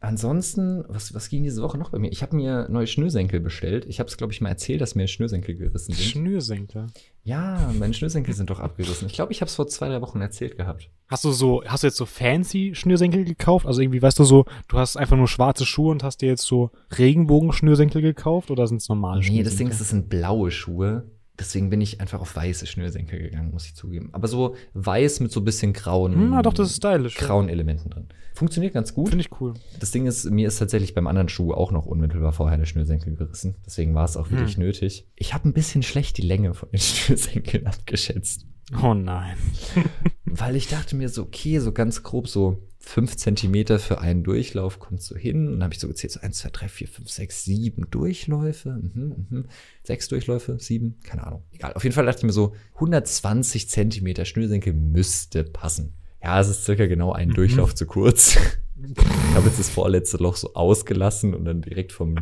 Ansonsten, 0.00 0.84
was, 0.88 1.12
was 1.14 1.28
ging 1.28 1.42
diese 1.42 1.62
Woche 1.62 1.76
noch 1.76 1.90
bei 1.90 1.98
mir? 1.98 2.10
Ich 2.10 2.22
habe 2.22 2.34
mir 2.34 2.66
neue 2.70 2.86
Schnürsenkel 2.86 3.40
bestellt. 3.40 3.84
Ich 3.86 3.98
habe 3.98 4.08
es, 4.08 4.16
glaube 4.16 4.32
ich, 4.32 4.40
mal 4.40 4.48
erzählt, 4.48 4.80
dass 4.80 4.94
mir 4.94 5.06
Schnürsenkel 5.06 5.56
gerissen 5.56 5.92
sind. 5.92 6.06
Schnürsenkel? 6.06 6.86
Ja, 7.24 7.72
meine 7.78 7.92
Schnürsenkel 7.92 8.32
sind 8.32 8.48
doch 8.48 8.60
abgerissen. 8.60 9.06
Ich 9.06 9.14
glaube, 9.14 9.32
ich 9.32 9.40
habe 9.40 9.48
es 9.48 9.54
vor 9.54 9.66
zwei, 9.66 9.88
drei 9.88 10.00
Wochen 10.00 10.20
erzählt 10.20 10.56
gehabt. 10.56 10.90
Hast 11.08 11.24
du 11.24 11.30
so, 11.30 11.62
hast 11.64 11.84
du 11.84 11.86
jetzt 11.86 11.96
so 11.96 12.06
fancy 12.06 12.72
Schnürsenkel 12.74 13.24
gekauft? 13.24 13.66
Also 13.66 13.80
irgendwie, 13.80 14.02
weißt 14.02 14.18
du 14.18 14.24
so, 14.24 14.44
du 14.68 14.78
hast 14.78 14.96
einfach 14.96 15.16
nur 15.16 15.28
schwarze 15.28 15.64
Schuhe 15.64 15.92
und 15.92 16.02
hast 16.02 16.20
dir 16.20 16.28
jetzt 16.28 16.42
so 16.42 16.70
Regenbogen-Schnürsenkel 16.98 18.02
gekauft 18.02 18.50
oder 18.50 18.66
sind 18.66 18.80
es 18.80 18.88
normale 18.88 19.22
Schnürsenkel? 19.22 19.44
Nee, 19.44 19.48
das 19.48 19.56
Ding 19.56 19.68
ist, 19.68 19.80
es 19.80 19.90
sind 19.90 20.08
blaue 20.08 20.50
Schuhe. 20.50 21.10
Deswegen 21.38 21.68
bin 21.68 21.80
ich 21.80 22.00
einfach 22.00 22.20
auf 22.20 22.34
weiße 22.34 22.66
Schnürsenkel 22.66 23.18
gegangen, 23.18 23.50
muss 23.50 23.66
ich 23.66 23.74
zugeben. 23.74 24.08
Aber 24.12 24.26
so 24.26 24.56
weiß 24.72 25.20
mit 25.20 25.30
so 25.30 25.40
ein 25.40 25.44
bisschen 25.44 25.74
grauen. 25.74 26.14
Hm, 26.14 26.30
na 26.30 26.42
doch, 26.42 26.54
das 26.54 26.70
ist 26.70 26.76
stylisch. 26.78 27.14
Grauen 27.16 27.50
Elementen 27.50 27.90
drin. 27.90 28.08
Funktioniert 28.34 28.74
ganz 28.74 28.94
gut. 28.94 29.10
Finde 29.10 29.24
ich 29.24 29.40
cool. 29.40 29.54
Das 29.78 29.90
Ding 29.90 30.06
ist, 30.06 30.30
mir 30.30 30.48
ist 30.48 30.58
tatsächlich 30.58 30.94
beim 30.94 31.06
anderen 31.06 31.28
Schuh 31.28 31.52
auch 31.52 31.72
noch 31.72 31.86
unmittelbar 31.86 32.32
vorher 32.32 32.58
der 32.58 32.64
Schnürsenkel 32.64 33.14
gerissen. 33.16 33.56
Deswegen 33.64 33.94
war 33.94 34.04
es 34.04 34.16
auch 34.16 34.30
wirklich 34.30 34.56
hm. 34.56 34.64
nötig. 34.64 35.06
Ich 35.14 35.34
habe 35.34 35.48
ein 35.48 35.52
bisschen 35.52 35.82
schlecht 35.82 36.16
die 36.16 36.22
Länge 36.22 36.54
von 36.54 36.70
den 36.70 36.78
Schnürsenkeln 36.80 37.66
abgeschätzt. 37.66 38.46
Oh 38.82 38.94
nein. 38.94 39.36
Weil 40.24 40.56
ich 40.56 40.68
dachte 40.68 40.96
mir 40.96 41.08
so, 41.08 41.22
okay, 41.22 41.58
so 41.58 41.72
ganz 41.72 42.02
grob 42.02 42.28
so 42.28 42.62
fünf 42.78 43.16
Zentimeter 43.16 43.78
für 43.78 44.00
einen 44.00 44.22
Durchlauf 44.22 44.78
kommst 44.78 45.10
du 45.10 45.16
hin. 45.16 45.46
Und 45.46 45.54
dann 45.54 45.64
habe 45.64 45.74
ich 45.74 45.80
so 45.80 45.88
gezählt, 45.88 46.12
so 46.12 46.20
eins, 46.20 46.38
zwei, 46.38 46.50
drei, 46.50 46.68
vier, 46.68 46.88
fünf, 46.88 47.10
sechs, 47.10 47.44
sieben 47.44 47.90
Durchläufe. 47.90 48.70
Mhm, 48.70 49.26
mhm. 49.28 49.44
Sechs 49.82 50.08
Durchläufe, 50.08 50.58
sieben, 50.58 51.00
keine 51.02 51.26
Ahnung. 51.26 51.42
Egal. 51.52 51.72
Auf 51.74 51.84
jeden 51.84 51.94
Fall 51.94 52.06
dachte 52.06 52.20
ich 52.20 52.24
mir 52.24 52.32
so, 52.32 52.54
120 52.74 53.68
Zentimeter 53.68 54.24
Schnürsenkel 54.24 54.72
müsste 54.72 55.44
passen. 55.44 55.94
Ja, 56.22 56.40
es 56.40 56.48
ist 56.48 56.64
circa 56.64 56.86
genau 56.86 57.12
ein 57.12 57.28
mhm. 57.28 57.34
Durchlauf 57.34 57.74
zu 57.74 57.86
kurz. 57.86 58.38
Ich 58.78 59.34
habe 59.34 59.46
jetzt 59.46 59.58
das 59.58 59.70
vorletzte 59.70 60.18
Loch 60.18 60.36
so 60.36 60.52
ausgelassen 60.52 61.32
und 61.32 61.46
dann 61.46 61.62
direkt 61.62 61.92
vom 61.92 62.16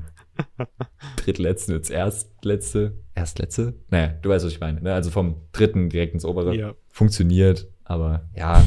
drittletzten 1.17 1.77
ins 1.77 1.91
erstletzte. 1.91 2.99
Erstletzte? 3.15 3.75
Naja, 3.91 4.15
du 4.23 4.31
weißt, 4.31 4.45
was 4.45 4.53
ich 4.53 4.61
meine. 4.61 4.81
Ne? 4.81 4.93
Also 4.93 5.11
vom 5.11 5.37
dritten 5.53 5.89
direkt 5.89 6.15
ins 6.15 6.25
obere. 6.25 6.55
Ja. 6.57 6.75
Funktioniert, 6.89 7.69
aber 7.85 8.29
ja, 8.35 8.67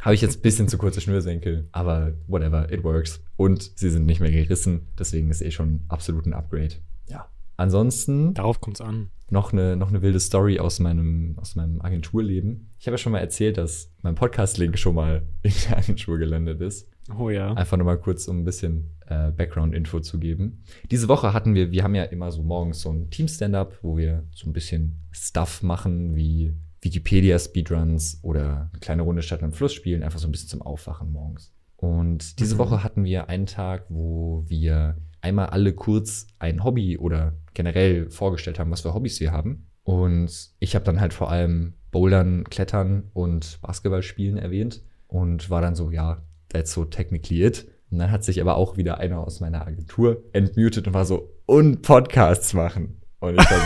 habe 0.00 0.14
ich 0.14 0.20
jetzt 0.20 0.38
ein 0.38 0.42
bisschen 0.42 0.68
zu 0.68 0.78
kurze 0.78 1.00
Schnürsenkel, 1.00 1.68
aber 1.72 2.12
whatever, 2.26 2.70
it 2.72 2.84
works. 2.84 3.22
Und 3.36 3.72
sie 3.76 3.90
sind 3.90 4.06
nicht 4.06 4.20
mehr 4.20 4.30
gerissen, 4.30 4.88
deswegen 4.98 5.30
ist 5.30 5.42
eh 5.42 5.50
schon 5.50 5.80
absolut 5.88 6.26
ein 6.26 6.32
Upgrade. 6.32 6.74
Ja. 7.06 7.28
Ansonsten. 7.56 8.34
Darauf 8.34 8.60
kommt's 8.60 8.80
an. 8.80 9.10
Noch 9.30 9.52
eine, 9.52 9.76
noch 9.76 9.88
eine 9.88 10.02
wilde 10.02 10.20
Story 10.20 10.58
aus 10.58 10.80
meinem, 10.80 11.36
aus 11.38 11.56
meinem 11.56 11.80
Agenturleben. 11.80 12.70
Ich 12.78 12.86
habe 12.86 12.94
ja 12.94 12.98
schon 12.98 13.12
mal 13.12 13.20
erzählt, 13.20 13.58
dass 13.58 13.90
mein 14.02 14.14
Podcast-Link 14.14 14.78
schon 14.78 14.94
mal 14.94 15.22
in 15.42 15.52
der 15.68 15.78
Agentur 15.78 16.18
gelandet 16.18 16.60
ist. 16.60 16.88
Oh 17.18 17.30
ja. 17.30 17.52
Einfach 17.54 17.76
nur 17.76 17.86
mal 17.86 17.98
kurz, 17.98 18.28
um 18.28 18.40
ein 18.40 18.44
bisschen 18.44 18.93
äh, 19.08 19.30
Background-Info 19.30 20.00
zu 20.00 20.18
geben. 20.18 20.62
Diese 20.90 21.08
Woche 21.08 21.32
hatten 21.32 21.54
wir, 21.54 21.70
wir 21.70 21.82
haben 21.82 21.94
ja 21.94 22.04
immer 22.04 22.30
so 22.32 22.42
morgens 22.42 22.80
so 22.80 22.90
ein 22.90 23.10
Team-Stand-up, 23.10 23.78
wo 23.82 23.96
wir 23.96 24.24
so 24.32 24.48
ein 24.48 24.52
bisschen 24.52 25.00
Stuff 25.12 25.62
machen, 25.62 26.16
wie 26.16 26.54
Wikipedia-Speedruns 26.82 28.20
oder 28.22 28.70
eine 28.72 28.80
kleine 28.80 29.02
Runde 29.02 29.22
Stadt 29.22 29.42
und 29.42 29.56
Fluss 29.56 29.72
spielen, 29.72 30.02
einfach 30.02 30.18
so 30.18 30.28
ein 30.28 30.32
bisschen 30.32 30.48
zum 30.48 30.62
Aufwachen 30.62 31.12
morgens. 31.12 31.52
Und 31.76 32.38
diese 32.38 32.54
mhm. 32.54 32.58
Woche 32.58 32.84
hatten 32.84 33.04
wir 33.04 33.28
einen 33.28 33.46
Tag, 33.46 33.86
wo 33.88 34.44
wir 34.46 34.96
einmal 35.20 35.46
alle 35.46 35.72
kurz 35.72 36.26
ein 36.38 36.62
Hobby 36.62 36.98
oder 36.98 37.34
generell 37.54 38.10
vorgestellt 38.10 38.58
haben, 38.58 38.70
was 38.70 38.82
für 38.82 38.94
Hobbys 38.94 39.20
wir 39.20 39.32
haben. 39.32 39.66
Und 39.82 40.50
ich 40.58 40.74
habe 40.74 40.84
dann 40.84 41.00
halt 41.00 41.12
vor 41.12 41.30
allem 41.30 41.74
Bouldern, 41.90 42.44
Klettern 42.44 43.10
und 43.12 43.58
Basketball 43.60 44.02
spielen 44.02 44.36
erwähnt 44.36 44.82
und 45.08 45.50
war 45.50 45.60
dann 45.60 45.74
so, 45.74 45.90
ja, 45.90 46.22
that's 46.48 46.72
so 46.72 46.84
technically 46.84 47.44
it. 47.44 47.66
Und 47.90 47.98
dann 47.98 48.10
hat 48.10 48.24
sich 48.24 48.40
aber 48.40 48.56
auch 48.56 48.76
wieder 48.76 48.98
einer 48.98 49.20
aus 49.20 49.40
meiner 49.40 49.66
Agentur 49.66 50.22
entmutet 50.32 50.86
und 50.86 50.94
war 50.94 51.04
so, 51.04 51.30
und 51.46 51.82
Podcasts 51.82 52.54
machen. 52.54 53.00
Und 53.20 53.40
ich 53.40 53.50
war 53.50 53.58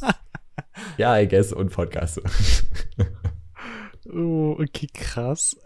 so, 0.00 0.06
ja, 0.98 1.18
I 1.18 1.28
guess, 1.28 1.52
und 1.52 1.70
Podcast. 1.70 2.20
oh, 4.12 4.56
okay, 4.58 4.88
krass. 4.92 5.56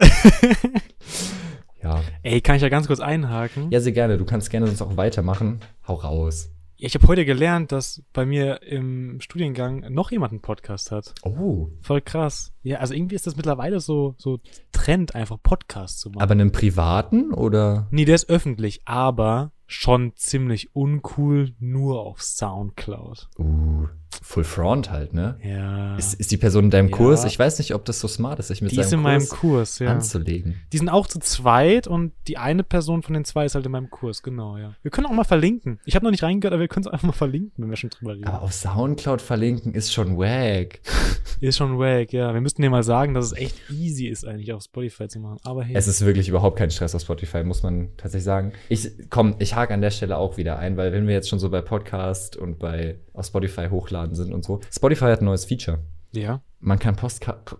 ja. 1.81 2.01
Ey, 2.23 2.41
kann 2.41 2.57
ich 2.57 2.61
ja 2.61 2.69
ganz 2.69 2.87
kurz 2.87 2.99
einhaken? 2.99 3.71
Ja, 3.71 3.79
sehr 3.79 3.93
gerne. 3.93 4.17
Du 4.17 4.25
kannst 4.25 4.49
gerne 4.49 4.67
sonst 4.67 4.81
auch 4.81 4.97
weitermachen. 4.97 5.61
Hau 5.87 5.95
raus. 5.95 6.54
Ja, 6.77 6.87
ich 6.87 6.95
habe 6.95 7.07
heute 7.07 7.23
gelernt, 7.23 7.71
dass 7.71 8.03
bei 8.11 8.25
mir 8.25 8.61
im 8.61 9.21
Studiengang 9.21 9.85
noch 9.93 10.11
jemand 10.11 10.33
einen 10.33 10.41
Podcast 10.41 10.91
hat. 10.91 11.13
Oh. 11.23 11.69
Voll 11.79 12.01
krass. 12.01 12.51
Ja, 12.63 12.79
also 12.79 12.93
irgendwie 12.93 13.15
ist 13.15 13.25
das 13.25 13.37
mittlerweile 13.37 13.79
so, 13.79 14.13
so 14.17 14.41
Trend, 14.73 15.15
einfach 15.15 15.37
Podcasts 15.41 15.99
zu 16.01 16.09
machen. 16.09 16.21
Aber 16.21 16.33
einen 16.33 16.51
privaten 16.51 17.33
oder? 17.33 17.87
Nee, 17.91 18.03
der 18.03 18.15
ist 18.15 18.29
öffentlich, 18.29 18.81
aber 18.83 19.53
schon 19.67 20.17
ziemlich 20.17 20.75
uncool, 20.75 21.55
nur 21.59 22.01
auf 22.01 22.21
Soundcloud. 22.21 23.29
Uh. 23.39 23.87
Full 24.21 24.43
Front 24.43 24.91
halt, 24.91 25.13
ne? 25.13 25.37
Ja. 25.43 25.95
Ist, 25.97 26.13
ist 26.15 26.31
die 26.31 26.37
Person 26.37 26.65
in 26.65 26.71
deinem 26.71 26.89
ja. 26.89 26.97
Kurs? 26.97 27.25
Ich 27.25 27.37
weiß 27.37 27.59
nicht, 27.59 27.73
ob 27.73 27.85
das 27.85 27.99
so 27.99 28.07
smart 28.07 28.39
ist, 28.39 28.47
sich 28.47 28.61
mit 28.61 28.71
die 28.71 28.75
seinem 28.75 28.85
ist 28.85 28.93
in 28.93 29.01
Kurs 29.01 29.13
meinem 29.13 29.27
Kurs 29.29 29.79
ja. 29.79 29.91
anzulegen. 29.91 30.55
Die 30.73 30.77
sind 30.77 30.89
auch 30.89 31.07
zu 31.07 31.19
zweit 31.19 31.87
und 31.87 32.13
die 32.27 32.37
eine 32.37 32.63
Person 32.63 33.03
von 33.03 33.13
den 33.13 33.25
zwei 33.25 33.45
ist 33.45 33.55
halt 33.55 33.65
in 33.65 33.71
meinem 33.71 33.89
Kurs, 33.89 34.23
genau, 34.23 34.57
ja. 34.57 34.73
Wir 34.81 34.91
können 34.91 35.07
auch 35.07 35.11
mal 35.11 35.23
verlinken. 35.23 35.79
Ich 35.85 35.95
habe 35.95 36.05
noch 36.05 36.11
nicht 36.11 36.23
reingehört, 36.23 36.53
aber 36.53 36.61
wir 36.61 36.67
können 36.67 36.85
es 36.85 36.91
einfach 36.91 37.07
mal 37.07 37.13
verlinken, 37.13 37.51
wenn 37.57 37.69
wir 37.69 37.77
schon 37.77 37.89
drüber 37.89 38.13
reden. 38.13 38.25
Aber 38.25 38.41
auf 38.41 38.53
Soundcloud 38.53 39.21
verlinken 39.21 39.73
ist 39.73 39.93
schon 39.93 40.17
wack. 40.17 40.79
ist 41.41 41.57
schon 41.57 41.77
wack, 41.77 42.13
ja. 42.13 42.33
Wir 42.33 42.41
müssten 42.41 42.61
dir 42.61 42.69
mal 42.69 42.83
sagen, 42.83 43.13
dass 43.13 43.25
es 43.25 43.33
echt 43.33 43.69
easy 43.69 44.07
ist, 44.07 44.25
eigentlich 44.25 44.53
auf 44.53 44.63
Spotify 44.63 45.07
zu 45.07 45.19
machen. 45.19 45.37
Aber 45.43 45.63
hey. 45.63 45.75
Es 45.75 45.87
ist 45.87 46.05
wirklich 46.05 46.29
überhaupt 46.29 46.57
kein 46.57 46.71
Stress 46.71 46.95
auf 46.95 47.01
Spotify, 47.01 47.43
muss 47.43 47.63
man 47.63 47.89
tatsächlich 47.97 48.25
sagen. 48.25 48.53
Ich, 48.69 48.91
komm, 49.09 49.35
ich 49.39 49.55
hake 49.55 49.73
an 49.73 49.81
der 49.81 49.91
Stelle 49.91 50.17
auch 50.17 50.37
wieder 50.37 50.57
ein, 50.57 50.77
weil 50.77 50.91
wenn 50.91 51.07
wir 51.07 51.13
jetzt 51.13 51.29
schon 51.29 51.39
so 51.39 51.49
bei 51.49 51.61
Podcast 51.61 52.37
und 52.37 52.59
bei 52.59 52.97
auf 53.13 53.25
Spotify 53.25 53.67
hochladen 53.69 53.94
sind 54.13 54.33
und 54.33 54.43
so. 54.43 54.61
Spotify 54.71 55.05
hat 55.05 55.21
ein 55.21 55.25
neues 55.25 55.45
Feature. 55.45 55.79
Ja. 56.11 56.41
Man 56.59 56.79
kann 56.79 56.95
Postkarte. 56.95 57.57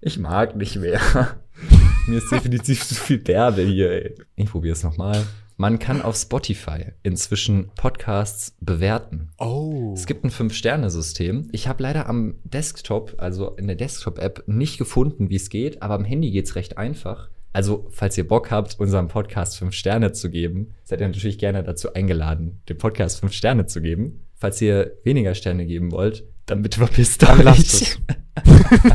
Ich 0.00 0.18
mag 0.18 0.56
nicht 0.56 0.76
mehr. 0.76 1.00
Mir 2.06 2.18
ist 2.18 2.30
definitiv 2.30 2.86
zu 2.86 2.94
viel 2.94 3.18
Derbe 3.18 3.62
hier, 3.62 3.90
ey. 3.90 4.14
Ich 4.36 4.50
probiere 4.50 4.74
es 4.74 4.82
nochmal. 4.82 5.26
Man 5.56 5.80
kann 5.80 6.02
auf 6.02 6.16
Spotify 6.16 6.92
inzwischen 7.02 7.70
Podcasts 7.74 8.56
bewerten. 8.60 9.30
Oh. 9.38 9.92
Es 9.92 10.06
gibt 10.06 10.24
ein 10.24 10.30
Fünf-Sterne-System. 10.30 11.48
Ich 11.50 11.66
habe 11.66 11.82
leider 11.82 12.08
am 12.08 12.36
Desktop, 12.44 13.16
also 13.18 13.56
in 13.56 13.66
der 13.66 13.74
Desktop-App, 13.74 14.44
nicht 14.46 14.78
gefunden, 14.78 15.30
wie 15.30 15.36
es 15.36 15.50
geht, 15.50 15.82
aber 15.82 15.94
am 15.94 16.04
Handy 16.04 16.30
geht 16.30 16.44
es 16.44 16.54
recht 16.54 16.78
einfach. 16.78 17.28
Also, 17.52 17.88
falls 17.90 18.16
ihr 18.18 18.28
Bock 18.28 18.50
habt, 18.50 18.78
unserem 18.78 19.08
Podcast 19.08 19.58
fünf 19.58 19.74
Sterne 19.74 20.12
zu 20.12 20.30
geben, 20.30 20.74
seid 20.84 21.00
ihr 21.00 21.08
natürlich 21.08 21.38
gerne 21.38 21.62
dazu 21.62 21.94
eingeladen, 21.94 22.60
dem 22.68 22.78
Podcast 22.78 23.20
fünf 23.20 23.32
Sterne 23.32 23.66
zu 23.66 23.80
geben. 23.80 24.26
Falls 24.34 24.60
ihr 24.60 24.92
weniger 25.02 25.34
Sterne 25.34 25.66
geben 25.66 25.90
wollt, 25.90 26.24
dann 26.46 26.62
bitte 26.62 26.78
verpisst 26.78 27.28
euch. 27.28 27.42
Lasst 27.42 27.82
es. 27.82 27.98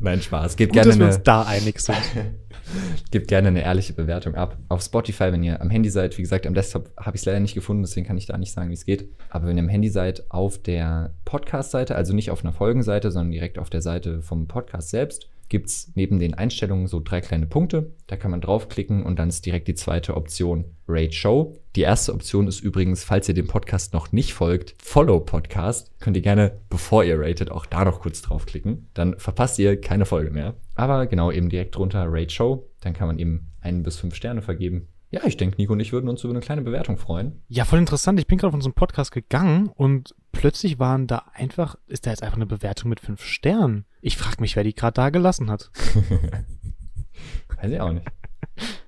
Nein, 0.00 0.22
Spaß. 0.22 0.56
Gebt 0.56 0.72
Gut, 0.72 0.74
gerne 0.74 0.90
dass 0.90 0.98
wir 0.98 1.06
uns 1.06 1.22
da 1.22 1.42
einig 1.42 1.80
sind. 1.80 1.96
Gebt 3.10 3.28
gerne 3.28 3.48
eine 3.48 3.62
ehrliche 3.62 3.92
Bewertung 3.92 4.34
ab. 4.34 4.56
Auf 4.68 4.82
Spotify, 4.82 5.32
wenn 5.32 5.42
ihr 5.42 5.60
am 5.60 5.70
Handy 5.70 5.90
seid, 5.90 6.16
wie 6.16 6.22
gesagt, 6.22 6.46
am 6.46 6.54
Desktop 6.54 6.90
habe 6.96 7.16
ich 7.16 7.22
es 7.22 7.26
leider 7.26 7.40
nicht 7.40 7.54
gefunden, 7.54 7.82
deswegen 7.82 8.06
kann 8.06 8.16
ich 8.16 8.26
da 8.26 8.38
nicht 8.38 8.52
sagen, 8.52 8.70
wie 8.70 8.74
es 8.74 8.86
geht. 8.86 9.10
Aber 9.28 9.46
wenn 9.46 9.56
ihr 9.56 9.62
am 9.62 9.68
Handy 9.68 9.90
seid, 9.90 10.30
auf 10.30 10.62
der 10.62 11.14
Podcast-Seite, 11.24 11.96
also 11.96 12.14
nicht 12.14 12.30
auf 12.30 12.44
einer 12.44 12.52
Folgenseite, 12.52 13.10
sondern 13.10 13.32
direkt 13.32 13.58
auf 13.58 13.68
der 13.68 13.82
Seite 13.82 14.22
vom 14.22 14.46
Podcast 14.46 14.90
selbst, 14.90 15.28
gibt 15.52 15.68
es 15.68 15.92
neben 15.94 16.18
den 16.18 16.32
Einstellungen 16.32 16.86
so 16.86 16.98
drei 16.98 17.20
kleine 17.20 17.46
Punkte. 17.46 17.92
Da 18.06 18.16
kann 18.16 18.30
man 18.30 18.40
draufklicken 18.40 19.02
und 19.02 19.18
dann 19.18 19.28
ist 19.28 19.44
direkt 19.44 19.68
die 19.68 19.74
zweite 19.74 20.16
Option 20.16 20.64
Rate 20.88 21.12
Show. 21.12 21.54
Die 21.76 21.82
erste 21.82 22.14
Option 22.14 22.48
ist 22.48 22.60
übrigens, 22.60 23.04
falls 23.04 23.28
ihr 23.28 23.34
dem 23.34 23.48
Podcast 23.48 23.92
noch 23.92 24.12
nicht 24.12 24.32
folgt, 24.32 24.74
Follow 24.82 25.20
Podcast. 25.20 25.92
Könnt 26.00 26.16
ihr 26.16 26.22
gerne, 26.22 26.58
bevor 26.70 27.04
ihr 27.04 27.20
ratet, 27.20 27.50
auch 27.50 27.66
da 27.66 27.84
noch 27.84 28.00
kurz 28.00 28.22
draufklicken. 28.22 28.88
Dann 28.94 29.18
verpasst 29.18 29.58
ihr 29.58 29.78
keine 29.78 30.06
Folge 30.06 30.30
mehr. 30.30 30.54
Aber 30.74 31.06
genau 31.06 31.30
eben 31.30 31.50
direkt 31.50 31.76
drunter 31.76 32.06
Rate 32.08 32.30
Show. 32.30 32.70
Dann 32.80 32.94
kann 32.94 33.08
man 33.08 33.18
eben 33.18 33.50
ein 33.60 33.82
bis 33.82 33.98
fünf 33.98 34.14
Sterne 34.14 34.40
vergeben. 34.40 34.88
Ja, 35.10 35.20
ich 35.26 35.36
denke, 35.36 35.56
Nico 35.58 35.74
und 35.74 35.80
ich 35.80 35.92
würden 35.92 36.08
uns 36.08 36.24
über 36.24 36.32
eine 36.32 36.40
kleine 36.40 36.62
Bewertung 36.62 36.96
freuen. 36.96 37.42
Ja, 37.48 37.66
voll 37.66 37.78
interessant. 37.78 38.18
Ich 38.18 38.26
bin 38.26 38.38
gerade 38.38 38.48
auf 38.48 38.54
unseren 38.54 38.72
Podcast 38.72 39.12
gegangen 39.12 39.68
und 39.68 40.14
plötzlich 40.32 40.78
waren 40.78 41.06
da 41.06 41.26
einfach, 41.34 41.76
ist 41.88 42.06
da 42.06 42.10
jetzt 42.10 42.22
einfach 42.22 42.36
eine 42.36 42.46
Bewertung 42.46 42.88
mit 42.88 43.00
fünf 43.00 43.22
Sternen. 43.22 43.84
Ich 44.02 44.16
frage 44.16 44.40
mich, 44.40 44.56
wer 44.56 44.64
die 44.64 44.74
gerade 44.74 44.94
da 44.94 45.10
gelassen 45.10 45.48
hat. 45.48 45.70
Weiß 47.56 47.70
ich 47.70 47.80
auch 47.80 47.92
nicht. 47.92 48.06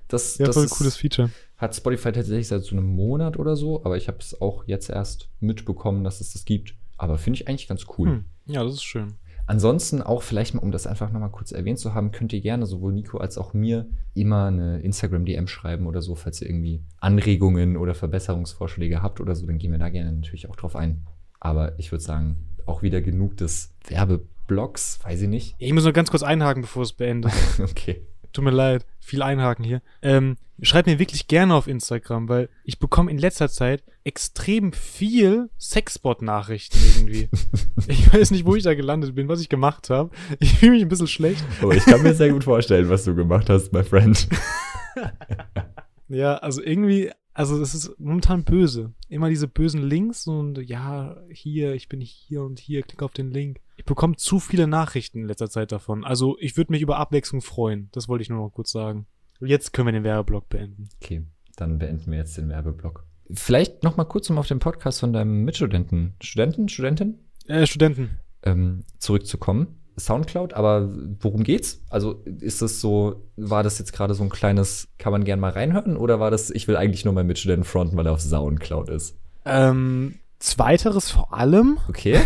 Das, 0.09 0.37
ja, 0.37 0.45
das 0.45 0.55
voll 0.55 0.65
ein 0.65 0.69
cooles 0.69 0.97
Feature. 0.97 1.31
Hat 1.57 1.73
Spotify 1.73 2.11
tatsächlich 2.11 2.49
seit 2.49 2.63
so 2.63 2.75
einem 2.75 2.85
Monat 2.85 3.39
oder 3.39 3.55
so, 3.55 3.83
aber 3.85 3.95
ich 3.95 4.09
habe 4.09 4.17
es 4.19 4.39
auch 4.39 4.65
jetzt 4.67 4.89
erst 4.89 5.29
mitbekommen, 5.39 6.03
dass 6.03 6.19
es 6.19 6.33
das 6.33 6.43
gibt. 6.43 6.75
Aber 6.97 7.17
finde 7.17 7.39
ich 7.39 7.47
eigentlich 7.47 7.67
ganz 7.69 7.85
cool. 7.97 8.09
Hm. 8.09 8.25
Ja, 8.45 8.63
das 8.63 8.73
ist 8.75 8.83
schön. 8.83 9.13
Ansonsten 9.47 10.01
auch 10.01 10.21
vielleicht 10.21 10.53
mal, 10.53 10.61
um 10.61 10.71
das 10.71 10.85
einfach 10.85 11.11
nochmal 11.11 11.29
kurz 11.29 11.53
erwähnt 11.53 11.79
zu 11.79 11.93
haben, 11.93 12.11
könnt 12.11 12.33
ihr 12.33 12.41
gerne 12.41 12.65
sowohl 12.65 12.91
Nico 12.91 13.19
als 13.19 13.37
auch 13.37 13.53
mir 13.53 13.87
immer 14.13 14.47
eine 14.47 14.81
Instagram-DM 14.81 15.47
schreiben 15.47 15.87
oder 15.87 16.01
so, 16.01 16.15
falls 16.15 16.41
ihr 16.41 16.49
irgendwie 16.49 16.83
Anregungen 16.99 17.77
oder 17.77 17.95
Verbesserungsvorschläge 17.95 19.01
habt 19.01 19.21
oder 19.21 19.35
so, 19.35 19.45
dann 19.45 19.59
gehen 19.59 19.71
wir 19.71 19.79
da 19.79 19.89
gerne 19.89 20.11
natürlich 20.11 20.49
auch 20.49 20.55
drauf 20.55 20.75
ein. 20.75 21.05
Aber 21.39 21.79
ich 21.79 21.91
würde 21.91 22.03
sagen, 22.03 22.37
auch 22.65 22.81
wieder 22.81 23.01
genug 23.01 23.37
des 23.37 23.73
Werbeblocks, 24.45 24.99
weiß 25.03 25.21
ich 25.21 25.27
nicht. 25.27 25.55
Ich 25.57 25.73
muss 25.73 25.83
nur 25.83 25.93
ganz 25.93 26.09
kurz 26.09 26.23
einhaken, 26.23 26.61
bevor 26.61 26.83
es 26.83 26.93
beendet. 26.93 27.33
okay. 27.59 28.01
Tut 28.33 28.43
mir 28.43 28.51
leid, 28.51 28.85
viel 28.99 29.21
einhaken 29.21 29.63
hier. 29.63 29.81
Ähm, 30.01 30.37
schreibt 30.61 30.87
mir 30.87 30.99
wirklich 30.99 31.27
gerne 31.27 31.55
auf 31.55 31.67
Instagram, 31.67 32.27
weil 32.27 32.49
ich 32.63 32.79
bekomme 32.79 33.09
in 33.09 33.17
letzter 33.17 33.49
Zeit 33.49 33.83
extrem 34.03 34.73
viel 34.73 35.49
Sexbot-Nachrichten 35.57 36.77
irgendwie. 36.97 37.29
ich 37.87 38.13
weiß 38.13 38.31
nicht, 38.31 38.45
wo 38.45 38.55
ich 38.55 38.63
da 38.63 38.75
gelandet 38.75 39.15
bin, 39.15 39.27
was 39.27 39.41
ich 39.41 39.49
gemacht 39.49 39.89
habe. 39.89 40.11
Ich 40.39 40.59
fühle 40.59 40.73
mich 40.73 40.81
ein 40.81 40.89
bisschen 40.89 41.07
schlecht. 41.07 41.43
Oh, 41.63 41.71
ich 41.71 41.85
kann 41.85 42.03
mir 42.03 42.13
sehr 42.13 42.31
gut 42.31 42.43
vorstellen, 42.43 42.89
was 42.89 43.05
du 43.05 43.15
gemacht 43.15 43.49
hast, 43.49 43.71
my 43.71 43.83
friend. 43.83 44.27
ja, 46.09 46.35
also 46.35 46.61
irgendwie 46.61 47.11
also 47.35 47.61
es 47.61 47.75
ist 47.75 47.99
momentan 47.99 48.45
böse. 48.45 48.93
Immer 49.09 49.29
diese 49.29 49.49
bösen 49.49 49.83
Links 49.83 50.25
und 50.25 50.57
ja, 50.57 51.17
hier, 51.29 51.73
ich 51.73 51.89
bin 51.89 51.99
hier 51.99 52.43
und 52.43 52.59
hier, 52.59 52.81
klick 52.81 53.03
auf 53.03 53.11
den 53.11 53.29
Link. 53.29 53.59
Ich 53.85 53.87
bekomme 53.87 54.15
zu 54.15 54.39
viele 54.39 54.65
Nachrichten 54.65 55.19
in 55.19 55.27
letzter 55.27 55.47
Zeit 55.47 55.71
davon. 55.71 56.03
Also 56.03 56.37
ich 56.39 56.57
würde 56.57 56.71
mich 56.71 56.81
über 56.81 56.97
Abwechslung 56.97 57.41
freuen. 57.41 57.89
Das 57.91 58.09
wollte 58.09 58.23
ich 58.23 58.31
nur 58.31 58.39
noch 58.39 58.49
kurz 58.49 58.71
sagen. 58.71 59.05
Jetzt 59.39 59.73
können 59.73 59.87
wir 59.89 59.91
den 59.91 60.03
Werbeblock 60.03 60.49
beenden. 60.49 60.89
Okay, 60.99 61.21
dann 61.55 61.77
beenden 61.77 62.09
wir 62.09 62.17
jetzt 62.17 62.35
den 62.35 62.49
Werbeblock. 62.49 63.05
Vielleicht 63.29 63.83
noch 63.83 63.95
mal 63.95 64.05
kurz 64.05 64.27
um 64.31 64.39
auf 64.39 64.47
den 64.47 64.57
Podcast 64.57 65.01
von 65.01 65.13
deinem 65.13 65.43
Mitstudenten, 65.43 66.15
Studenten, 66.19 66.67
Studentin? 66.67 67.19
Äh, 67.45 67.67
Studenten. 67.67 68.17
Ähm, 68.41 68.85
zurückzukommen. 68.97 69.79
Soundcloud, 69.99 70.55
aber 70.55 70.91
worum 71.19 71.43
geht's? 71.43 71.83
Also 71.91 72.23
ist 72.39 72.63
das 72.63 72.81
so, 72.81 73.29
war 73.37 73.61
das 73.61 73.77
jetzt 73.77 73.93
gerade 73.93 74.15
so 74.15 74.23
ein 74.23 74.29
kleines, 74.29 74.87
kann 74.97 75.11
man 75.11 75.25
gern 75.25 75.39
mal 75.39 75.51
reinhören 75.51 75.95
oder 75.95 76.19
war 76.19 76.31
das, 76.31 76.49
ich 76.49 76.67
will 76.67 76.75
eigentlich 76.75 77.05
nur 77.05 77.13
meinen 77.13 77.27
Mitstudenten 77.27 77.65
fronten, 77.65 77.95
weil 77.95 78.07
er 78.07 78.13
auf 78.13 78.21
Soundcloud 78.21 78.89
ist? 78.89 79.15
Ähm, 79.45 80.15
zweiteres 80.39 81.11
vor 81.11 81.35
allem. 81.35 81.77
Okay. 81.87 82.19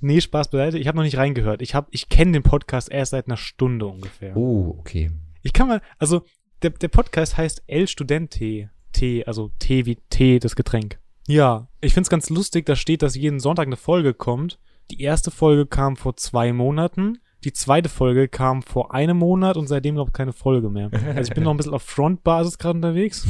nee, 0.00 0.20
Spaß 0.20 0.50
beiseite. 0.50 0.78
Ich 0.78 0.86
habe 0.86 0.96
noch 0.96 1.04
nicht 1.04 1.16
reingehört. 1.16 1.62
Ich, 1.62 1.74
hab, 1.74 1.88
ich 1.90 2.08
kenne 2.08 2.32
den 2.32 2.42
Podcast 2.42 2.90
erst 2.90 3.10
seit 3.10 3.26
einer 3.26 3.36
Stunde 3.36 3.86
ungefähr. 3.86 4.36
Oh, 4.36 4.76
okay. 4.78 5.10
Ich 5.42 5.52
kann 5.52 5.68
mal, 5.68 5.80
also 5.98 6.22
der, 6.62 6.70
der 6.70 6.88
Podcast 6.88 7.36
heißt 7.36 7.64
El 7.66 7.88
Studente. 7.88 8.70
Tee, 8.92 9.24
also 9.24 9.50
Tee 9.58 9.86
wie 9.86 9.98
Tee, 10.08 10.38
das 10.38 10.54
Getränk. 10.54 11.00
Ja, 11.26 11.68
ich 11.80 11.94
find's 11.94 12.10
ganz 12.10 12.30
lustig, 12.30 12.66
da 12.66 12.76
steht, 12.76 13.02
dass 13.02 13.16
jeden 13.16 13.40
Sonntag 13.40 13.66
eine 13.66 13.76
Folge 13.76 14.14
kommt 14.14 14.58
die 14.90 15.00
erste 15.00 15.30
Folge 15.30 15.66
kam 15.66 15.96
vor 15.96 16.16
zwei 16.16 16.52
Monaten. 16.52 17.18
Die 17.44 17.52
zweite 17.52 17.88
Folge 17.88 18.28
kam 18.28 18.62
vor 18.62 18.94
einem 18.94 19.18
Monat 19.18 19.56
und 19.56 19.66
seitdem 19.66 19.96
noch 19.96 20.12
keine 20.12 20.32
Folge 20.32 20.70
mehr. 20.70 20.90
Also 21.14 21.30
ich 21.30 21.34
bin 21.34 21.44
noch 21.44 21.50
ein 21.50 21.56
bisschen 21.56 21.74
auf 21.74 21.82
Frontbasis 21.82 22.58
gerade 22.58 22.76
unterwegs. 22.76 23.26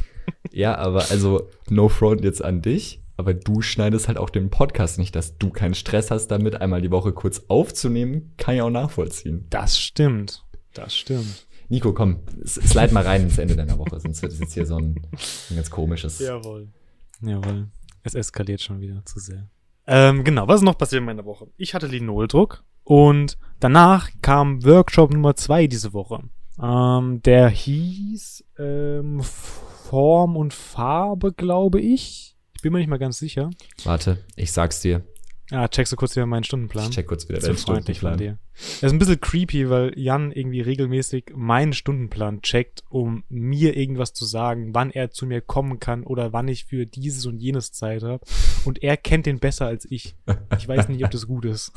ja, 0.52 0.76
aber 0.76 1.10
also 1.10 1.48
no 1.70 1.88
front 1.88 2.22
jetzt 2.22 2.44
an 2.44 2.62
dich. 2.62 3.00
Aber 3.16 3.34
du 3.34 3.62
schneidest 3.62 4.08
halt 4.08 4.18
auch 4.18 4.30
den 4.30 4.50
Podcast 4.50 4.98
nicht, 4.98 5.14
dass 5.14 5.38
du 5.38 5.50
keinen 5.50 5.74
Stress 5.74 6.10
hast 6.10 6.28
damit, 6.28 6.60
einmal 6.60 6.82
die 6.82 6.90
Woche 6.90 7.12
kurz 7.12 7.44
aufzunehmen, 7.48 8.32
kann 8.36 8.56
ich 8.56 8.62
auch 8.62 8.70
nachvollziehen. 8.70 9.46
Das 9.50 9.78
stimmt. 9.78 10.44
Das 10.72 10.94
stimmt. 10.96 11.46
Nico, 11.68 11.92
komm, 11.92 12.20
slide 12.44 12.92
mal 12.92 13.04
rein 13.04 13.22
ins 13.22 13.38
Ende 13.38 13.56
deiner 13.56 13.78
Woche, 13.78 13.98
sonst 13.98 14.20
wird 14.22 14.32
es 14.32 14.40
jetzt 14.40 14.54
hier 14.54 14.66
so 14.66 14.76
ein, 14.76 15.00
ein 15.50 15.56
ganz 15.56 15.70
komisches. 15.70 16.18
Jawohl. 16.18 16.68
Jawohl. 17.22 17.68
Es 18.02 18.14
eskaliert 18.14 18.60
schon 18.60 18.80
wieder 18.80 19.02
zu 19.04 19.18
sehr. 19.18 19.48
Ähm, 19.86 20.24
genau, 20.24 20.46
was 20.48 20.56
ist 20.56 20.64
noch 20.64 20.78
passiert 20.78 21.00
in 21.00 21.06
meiner 21.06 21.24
Woche? 21.24 21.48
Ich 21.56 21.74
hatte 21.74 21.86
Linoldruck 21.86 22.64
und 22.82 23.38
danach 23.60 24.10
kam 24.22 24.64
Workshop 24.64 25.12
Nummer 25.12 25.36
zwei 25.36 25.66
diese 25.66 25.92
Woche. 25.92 26.22
Ähm, 26.62 27.22
der 27.22 27.48
hieß 27.48 28.44
ähm, 28.58 29.20
Form 29.22 30.36
und 30.36 30.54
Farbe, 30.54 31.32
glaube 31.32 31.80
ich. 31.80 32.33
Ich 32.64 32.66
bin 32.66 32.72
mir 32.72 32.78
nicht 32.78 32.88
mal 32.88 32.98
ganz 32.98 33.18
sicher. 33.18 33.50
Warte, 33.84 34.24
ich 34.36 34.50
sag's 34.50 34.80
dir. 34.80 35.02
Ah, 35.50 35.68
checkst 35.68 35.92
du 35.92 35.96
kurz 35.96 36.16
wieder 36.16 36.24
meinen 36.24 36.44
Stundenplan? 36.44 36.88
Ich 36.88 36.94
check 36.94 37.06
kurz 37.06 37.28
wieder 37.28 37.38
deinen 37.38 37.58
Stundenplan. 37.58 38.16
Dir. 38.16 38.38
Das 38.54 38.84
ist 38.84 38.90
ein 38.90 38.98
bisschen 38.98 39.20
creepy, 39.20 39.68
weil 39.68 39.92
Jan 39.98 40.32
irgendwie 40.32 40.62
regelmäßig 40.62 41.32
meinen 41.34 41.74
Stundenplan 41.74 42.40
checkt, 42.40 42.82
um 42.88 43.24
mir 43.28 43.76
irgendwas 43.76 44.14
zu 44.14 44.24
sagen, 44.24 44.70
wann 44.74 44.90
er 44.90 45.10
zu 45.10 45.26
mir 45.26 45.42
kommen 45.42 45.78
kann 45.78 46.04
oder 46.04 46.32
wann 46.32 46.48
ich 46.48 46.64
für 46.64 46.86
dieses 46.86 47.26
und 47.26 47.38
jenes 47.38 47.70
Zeit 47.72 48.02
habe. 48.02 48.24
Und 48.64 48.82
er 48.82 48.96
kennt 48.96 49.26
den 49.26 49.40
besser 49.40 49.66
als 49.66 49.84
ich. 49.84 50.16
Ich 50.56 50.66
weiß 50.66 50.88
nicht, 50.88 51.04
ob 51.04 51.10
das 51.10 51.26
gut 51.26 51.44
ist. 51.44 51.70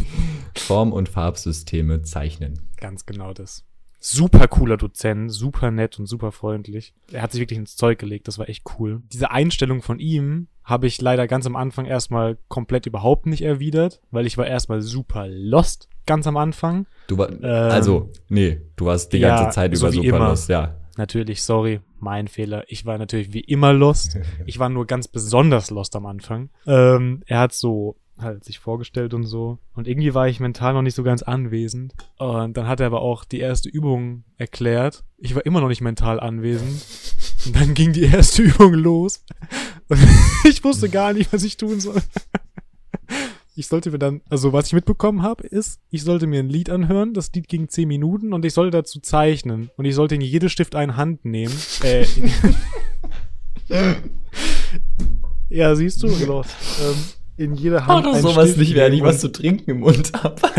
Form- 0.54 0.92
und 0.92 1.08
Farbsysteme 1.08 2.02
zeichnen. 2.02 2.60
Ganz 2.76 3.06
genau 3.06 3.32
das 3.32 3.64
super 4.06 4.46
cooler 4.46 4.76
Dozent, 4.76 5.32
super 5.32 5.70
nett 5.70 5.98
und 5.98 6.06
super 6.06 6.30
freundlich. 6.32 6.94
Er 7.10 7.22
hat 7.22 7.32
sich 7.32 7.40
wirklich 7.40 7.58
ins 7.58 7.76
Zeug 7.76 7.98
gelegt, 7.98 8.28
das 8.28 8.38
war 8.38 8.48
echt 8.48 8.64
cool. 8.78 9.02
Diese 9.12 9.30
Einstellung 9.30 9.82
von 9.82 9.98
ihm 9.98 10.46
habe 10.62 10.86
ich 10.86 11.00
leider 11.00 11.26
ganz 11.26 11.46
am 11.46 11.56
Anfang 11.56 11.86
erstmal 11.86 12.38
komplett 12.48 12.86
überhaupt 12.86 13.26
nicht 13.26 13.42
erwidert, 13.42 14.00
weil 14.10 14.26
ich 14.26 14.38
war 14.38 14.46
erstmal 14.46 14.80
super 14.80 15.26
lost 15.28 15.88
ganz 16.06 16.26
am 16.26 16.36
Anfang. 16.36 16.86
Du 17.08 17.18
war, 17.18 17.30
ähm, 17.30 17.42
also, 17.42 18.10
nee, 18.28 18.60
du 18.76 18.86
warst 18.86 19.12
die 19.12 19.18
ganze 19.18 19.50
Zeit 19.50 19.72
über 19.72 19.90
so 19.90 20.02
super 20.02 20.16
immer. 20.16 20.28
lost, 20.28 20.48
ja. 20.48 20.76
Natürlich, 20.96 21.42
sorry, 21.42 21.80
mein 21.98 22.28
Fehler. 22.28 22.64
Ich 22.68 22.86
war 22.86 22.96
natürlich 22.98 23.32
wie 23.32 23.40
immer 23.40 23.72
lost. 23.72 24.18
Ich 24.46 24.58
war 24.58 24.68
nur 24.68 24.86
ganz 24.86 25.08
besonders 25.08 25.70
lost 25.70 25.96
am 25.96 26.06
Anfang. 26.06 26.50
Ähm, 26.66 27.22
er 27.26 27.40
hat 27.40 27.52
so 27.52 27.96
halt 28.18 28.44
sich 28.44 28.58
vorgestellt 28.58 29.14
und 29.14 29.24
so. 29.24 29.58
Und 29.74 29.88
irgendwie 29.88 30.14
war 30.14 30.28
ich 30.28 30.40
mental 30.40 30.74
noch 30.74 30.82
nicht 30.82 30.94
so 30.94 31.02
ganz 31.02 31.22
anwesend. 31.22 31.94
Und 32.18 32.56
dann 32.56 32.66
hat 32.66 32.80
er 32.80 32.86
aber 32.86 33.02
auch 33.02 33.24
die 33.24 33.40
erste 33.40 33.68
Übung 33.68 34.24
erklärt. 34.36 35.04
Ich 35.18 35.34
war 35.34 35.44
immer 35.44 35.60
noch 35.60 35.68
nicht 35.68 35.80
mental 35.80 36.20
anwesend. 36.20 36.84
Und 37.46 37.56
dann 37.56 37.74
ging 37.74 37.92
die 37.92 38.04
erste 38.04 38.42
Übung 38.44 38.74
los. 38.74 39.24
Und 39.88 39.98
ich 40.44 40.62
wusste 40.64 40.88
gar 40.88 41.12
nicht, 41.12 41.32
was 41.32 41.42
ich 41.42 41.56
tun 41.56 41.80
soll. 41.80 42.00
Ich 43.58 43.68
sollte 43.68 43.90
mir 43.90 43.98
dann, 43.98 44.20
also 44.28 44.52
was 44.52 44.66
ich 44.66 44.74
mitbekommen 44.74 45.22
habe, 45.22 45.46
ist, 45.46 45.80
ich 45.90 46.02
sollte 46.02 46.26
mir 46.26 46.40
ein 46.40 46.50
Lied 46.50 46.68
anhören. 46.68 47.14
Das 47.14 47.32
Lied 47.32 47.48
ging 47.48 47.70
zehn 47.70 47.88
Minuten 47.88 48.34
und 48.34 48.44
ich 48.44 48.52
sollte 48.52 48.76
dazu 48.76 49.00
zeichnen. 49.00 49.70
Und 49.76 49.86
ich 49.86 49.94
sollte 49.94 50.14
in 50.14 50.20
jede 50.20 50.50
Stift 50.50 50.74
eine 50.74 50.96
Hand 50.96 51.24
nehmen. 51.24 51.54
Äh, 51.82 52.04
ja, 55.48 55.74
siehst 55.74 56.02
du, 56.02 56.08
genau. 56.18 56.42
Ähm, 56.42 56.96
in 57.36 57.54
jeder 57.54 57.86
Hand. 57.86 58.06
Oder 58.06 58.18
sowas 58.18 58.46
Stift 58.46 58.58
nicht, 58.58 58.74
während 58.74 58.94
ich 58.94 59.02
was 59.02 59.20
zu 59.20 59.30
trinken 59.30 59.70
im 59.70 59.80
Mund 59.80 60.12
habe. 60.14 60.40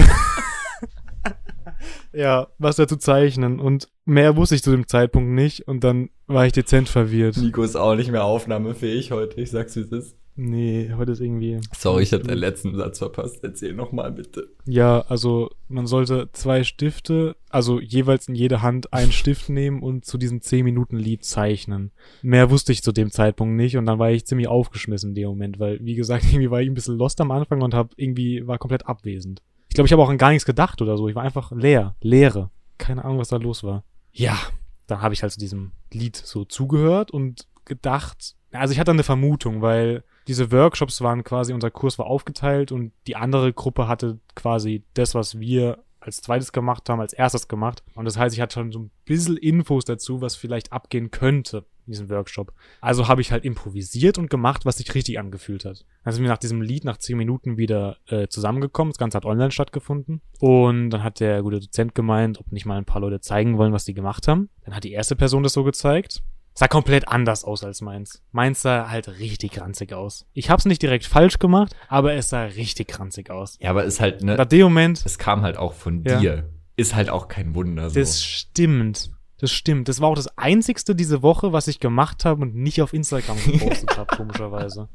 ja, 2.13 2.47
was 2.57 2.75
da 2.75 2.87
zu 2.87 2.97
zeichnen. 2.97 3.59
Und 3.59 3.89
mehr 4.05 4.35
wusste 4.35 4.55
ich 4.55 4.63
zu 4.63 4.71
dem 4.71 4.87
Zeitpunkt 4.87 5.31
nicht. 5.31 5.67
Und 5.67 5.83
dann 5.83 6.09
war 6.27 6.45
ich 6.45 6.53
dezent 6.53 6.89
verwirrt. 6.89 7.37
Nico 7.37 7.63
ist 7.63 7.75
auch 7.75 7.95
nicht 7.95 8.11
mehr 8.11 8.23
aufnahmefähig 8.23 9.11
heute. 9.11 9.41
Ich 9.41 9.51
sag's, 9.51 9.75
wie 9.75 9.81
es 9.81 9.91
ist. 9.91 10.15
Nee, 10.39 10.93
heute 10.95 11.13
ist 11.13 11.19
irgendwie. 11.19 11.59
Sorry, 11.75 12.03
ich 12.03 12.13
habe 12.13 12.23
den 12.23 12.37
letzten 12.37 12.75
Satz 12.75 12.99
verpasst. 12.99 13.43
Erzähl 13.43 13.73
nochmal 13.73 14.11
bitte. 14.11 14.49
Ja, 14.65 15.01
also 15.01 15.49
man 15.67 15.87
sollte 15.87 16.29
zwei 16.31 16.63
Stifte, 16.63 17.35
also 17.49 17.81
jeweils 17.81 18.27
in 18.27 18.35
jede 18.35 18.61
Hand 18.61 18.93
einen 18.93 19.11
Stift 19.11 19.49
nehmen 19.49 19.81
und 19.81 20.05
zu 20.05 20.19
diesem 20.19 20.41
10 20.41 20.63
Minuten 20.63 20.97
Lied 20.97 21.25
zeichnen. 21.25 21.91
Mehr 22.21 22.51
wusste 22.51 22.71
ich 22.71 22.83
zu 22.83 22.91
dem 22.91 23.09
Zeitpunkt 23.09 23.55
nicht 23.55 23.77
und 23.77 23.87
dann 23.87 23.97
war 23.97 24.11
ich 24.11 24.27
ziemlich 24.27 24.47
aufgeschmissen 24.47 25.09
in 25.09 25.15
dem 25.15 25.29
Moment, 25.29 25.59
weil 25.59 25.79
wie 25.81 25.95
gesagt, 25.95 26.23
irgendwie 26.29 26.51
war 26.51 26.61
ich 26.61 26.69
ein 26.69 26.75
bisschen 26.75 26.97
lost 26.97 27.19
am 27.19 27.31
Anfang 27.31 27.63
und 27.63 27.73
hab 27.73 27.93
irgendwie 27.95 28.45
war 28.45 28.59
komplett 28.59 28.85
abwesend. 28.85 29.41
Ich 29.69 29.73
glaube, 29.73 29.87
ich 29.87 29.91
habe 29.91 30.03
auch 30.03 30.09
an 30.09 30.19
gar 30.19 30.29
nichts 30.29 30.45
gedacht 30.45 30.83
oder 30.83 30.97
so. 30.97 31.09
Ich 31.09 31.15
war 31.15 31.23
einfach 31.23 31.51
leer, 31.51 31.95
leere. 31.99 32.51
Keine 32.77 33.03
Ahnung, 33.03 33.17
was 33.17 33.29
da 33.29 33.37
los 33.37 33.63
war. 33.63 33.83
Ja, 34.11 34.37
dann 34.85 35.01
habe 35.01 35.15
ich 35.15 35.23
halt 35.23 35.33
zu 35.33 35.39
diesem 35.39 35.71
Lied 35.91 36.15
so 36.15 36.45
zugehört 36.45 37.09
und 37.09 37.47
gedacht, 37.65 38.35
also 38.51 38.71
ich 38.71 38.79
hatte 38.79 38.91
eine 38.91 39.03
Vermutung, 39.03 39.63
weil 39.63 40.03
diese 40.27 40.51
Workshops 40.51 41.01
waren 41.01 41.23
quasi, 41.23 41.53
unser 41.53 41.71
Kurs 41.71 41.97
war 41.97 42.07
aufgeteilt 42.07 42.71
und 42.71 42.91
die 43.07 43.15
andere 43.15 43.53
Gruppe 43.53 43.87
hatte 43.87 44.19
quasi 44.35 44.83
das, 44.93 45.15
was 45.15 45.39
wir 45.39 45.83
als 45.99 46.21
zweites 46.21 46.51
gemacht 46.51 46.89
haben, 46.89 47.01
als 47.01 47.13
erstes 47.13 47.47
gemacht. 47.47 47.83
Und 47.93 48.05
das 48.05 48.17
heißt, 48.17 48.33
ich 48.33 48.41
hatte 48.41 48.53
schon 48.53 48.71
so 48.71 48.79
ein 48.79 48.91
bisschen 49.05 49.37
Infos 49.37 49.85
dazu, 49.85 50.21
was 50.21 50.35
vielleicht 50.35 50.71
abgehen 50.71 51.11
könnte. 51.11 51.65
in 51.85 51.91
diesem 51.91 52.09
Workshop. 52.09 52.53
Also 52.81 53.07
habe 53.07 53.21
ich 53.21 53.31
halt 53.31 53.45
improvisiert 53.45 54.17
und 54.17 54.29
gemacht, 54.29 54.65
was 54.65 54.77
sich 54.77 54.93
richtig 54.93 55.19
angefühlt 55.19 55.65
hat. 55.65 55.85
Dann 56.03 56.13
sind 56.13 56.23
wir 56.23 56.29
nach 56.29 56.37
diesem 56.37 56.61
Lied 56.61 56.83
nach 56.83 56.97
zehn 56.97 57.17
Minuten 57.17 57.57
wieder 57.57 57.97
äh, 58.07 58.27
zusammengekommen. 58.27 58.91
Das 58.91 58.97
Ganze 58.97 59.17
hat 59.17 59.25
online 59.25 59.51
stattgefunden. 59.51 60.21
Und 60.39 60.89
dann 60.89 61.03
hat 61.03 61.19
der 61.19 61.41
gute 61.41 61.59
Dozent 61.59 61.95
gemeint, 61.95 62.39
ob 62.39 62.51
nicht 62.51 62.65
mal 62.65 62.77
ein 62.77 62.85
paar 62.85 63.01
Leute 63.01 63.21
zeigen 63.21 63.57
wollen, 63.57 63.73
was 63.73 63.85
die 63.85 63.93
gemacht 63.93 64.27
haben. 64.27 64.49
Dann 64.65 64.75
hat 64.75 64.83
die 64.83 64.91
erste 64.91 65.15
Person 65.15 65.43
das 65.43 65.53
so 65.53 65.63
gezeigt. 65.63 66.23
Sah 66.59 66.67
komplett 66.67 67.07
anders 67.07 67.43
aus 67.43 67.63
als 67.63 67.81
meins. 67.81 68.23
Meins 68.31 68.63
sah 68.63 68.89
halt 68.89 69.07
richtig 69.19 69.61
ranzig 69.61 69.93
aus. 69.93 70.25
Ich 70.33 70.49
hab's 70.49 70.65
nicht 70.65 70.81
direkt 70.81 71.05
falsch 71.05 71.37
gemacht, 71.37 71.75
aber 71.87 72.13
es 72.13 72.29
sah 72.29 72.45
richtig 72.45 72.99
ranzig 72.99 73.29
aus. 73.29 73.57
Ja, 73.61 73.69
aber 73.69 73.83
ist 73.83 73.99
halt, 73.99 74.23
ne? 74.23 74.35
Nach 74.37 74.45
dem 74.45 74.63
Moment. 74.63 75.03
Es 75.05 75.19
kam 75.19 75.43
halt 75.43 75.57
auch 75.57 75.73
von 75.73 76.03
Ja. 76.03 76.19
dir. 76.19 76.49
Ist 76.75 76.95
halt 76.95 77.09
auch 77.11 77.27
kein 77.27 77.53
Wunder. 77.53 77.91
So. 77.91 77.99
Das 77.99 78.23
stimmt. 78.23 79.11
Das 79.39 79.51
stimmt. 79.51 79.87
Das 79.87 80.01
war 80.01 80.09
auch 80.09 80.15
das 80.15 80.35
einzigste 80.35 80.95
diese 80.95 81.21
Woche, 81.21 81.53
was 81.53 81.67
ich 81.67 81.79
gemacht 81.79 82.25
habe 82.25 82.41
und 82.41 82.55
nicht 82.55 82.81
auf 82.81 82.91
Instagram 82.91 83.37
gepostet 83.45 83.95
habe, 83.95 84.07
komischerweise. 84.17 84.89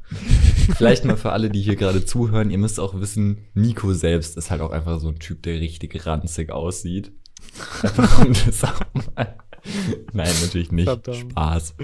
Vielleicht 0.75 1.05
mal 1.05 1.15
für 1.15 1.31
alle, 1.31 1.49
die 1.49 1.61
hier 1.61 1.77
gerade 1.77 2.03
zuhören, 2.03 2.51
ihr 2.51 2.57
müsst 2.57 2.77
auch 2.77 2.99
wissen, 2.99 3.47
Nico 3.53 3.93
selbst 3.93 4.35
ist 4.35 4.51
halt 4.51 4.59
auch 4.59 4.71
einfach 4.71 4.99
so 4.99 5.07
ein 5.07 5.19
Typ, 5.19 5.43
der 5.43 5.61
richtig 5.61 6.05
ranzig 6.05 6.51
aussieht. 6.51 7.13
Einfach 7.83 8.25
um 8.25 8.33
das 8.33 8.63
auch 8.63 8.79
mal. 9.15 9.37
Nein, 10.13 10.31
natürlich 10.41 10.71
nicht. 10.71 10.85
Verdammt. 10.85 11.31
Spaß. 11.31 11.75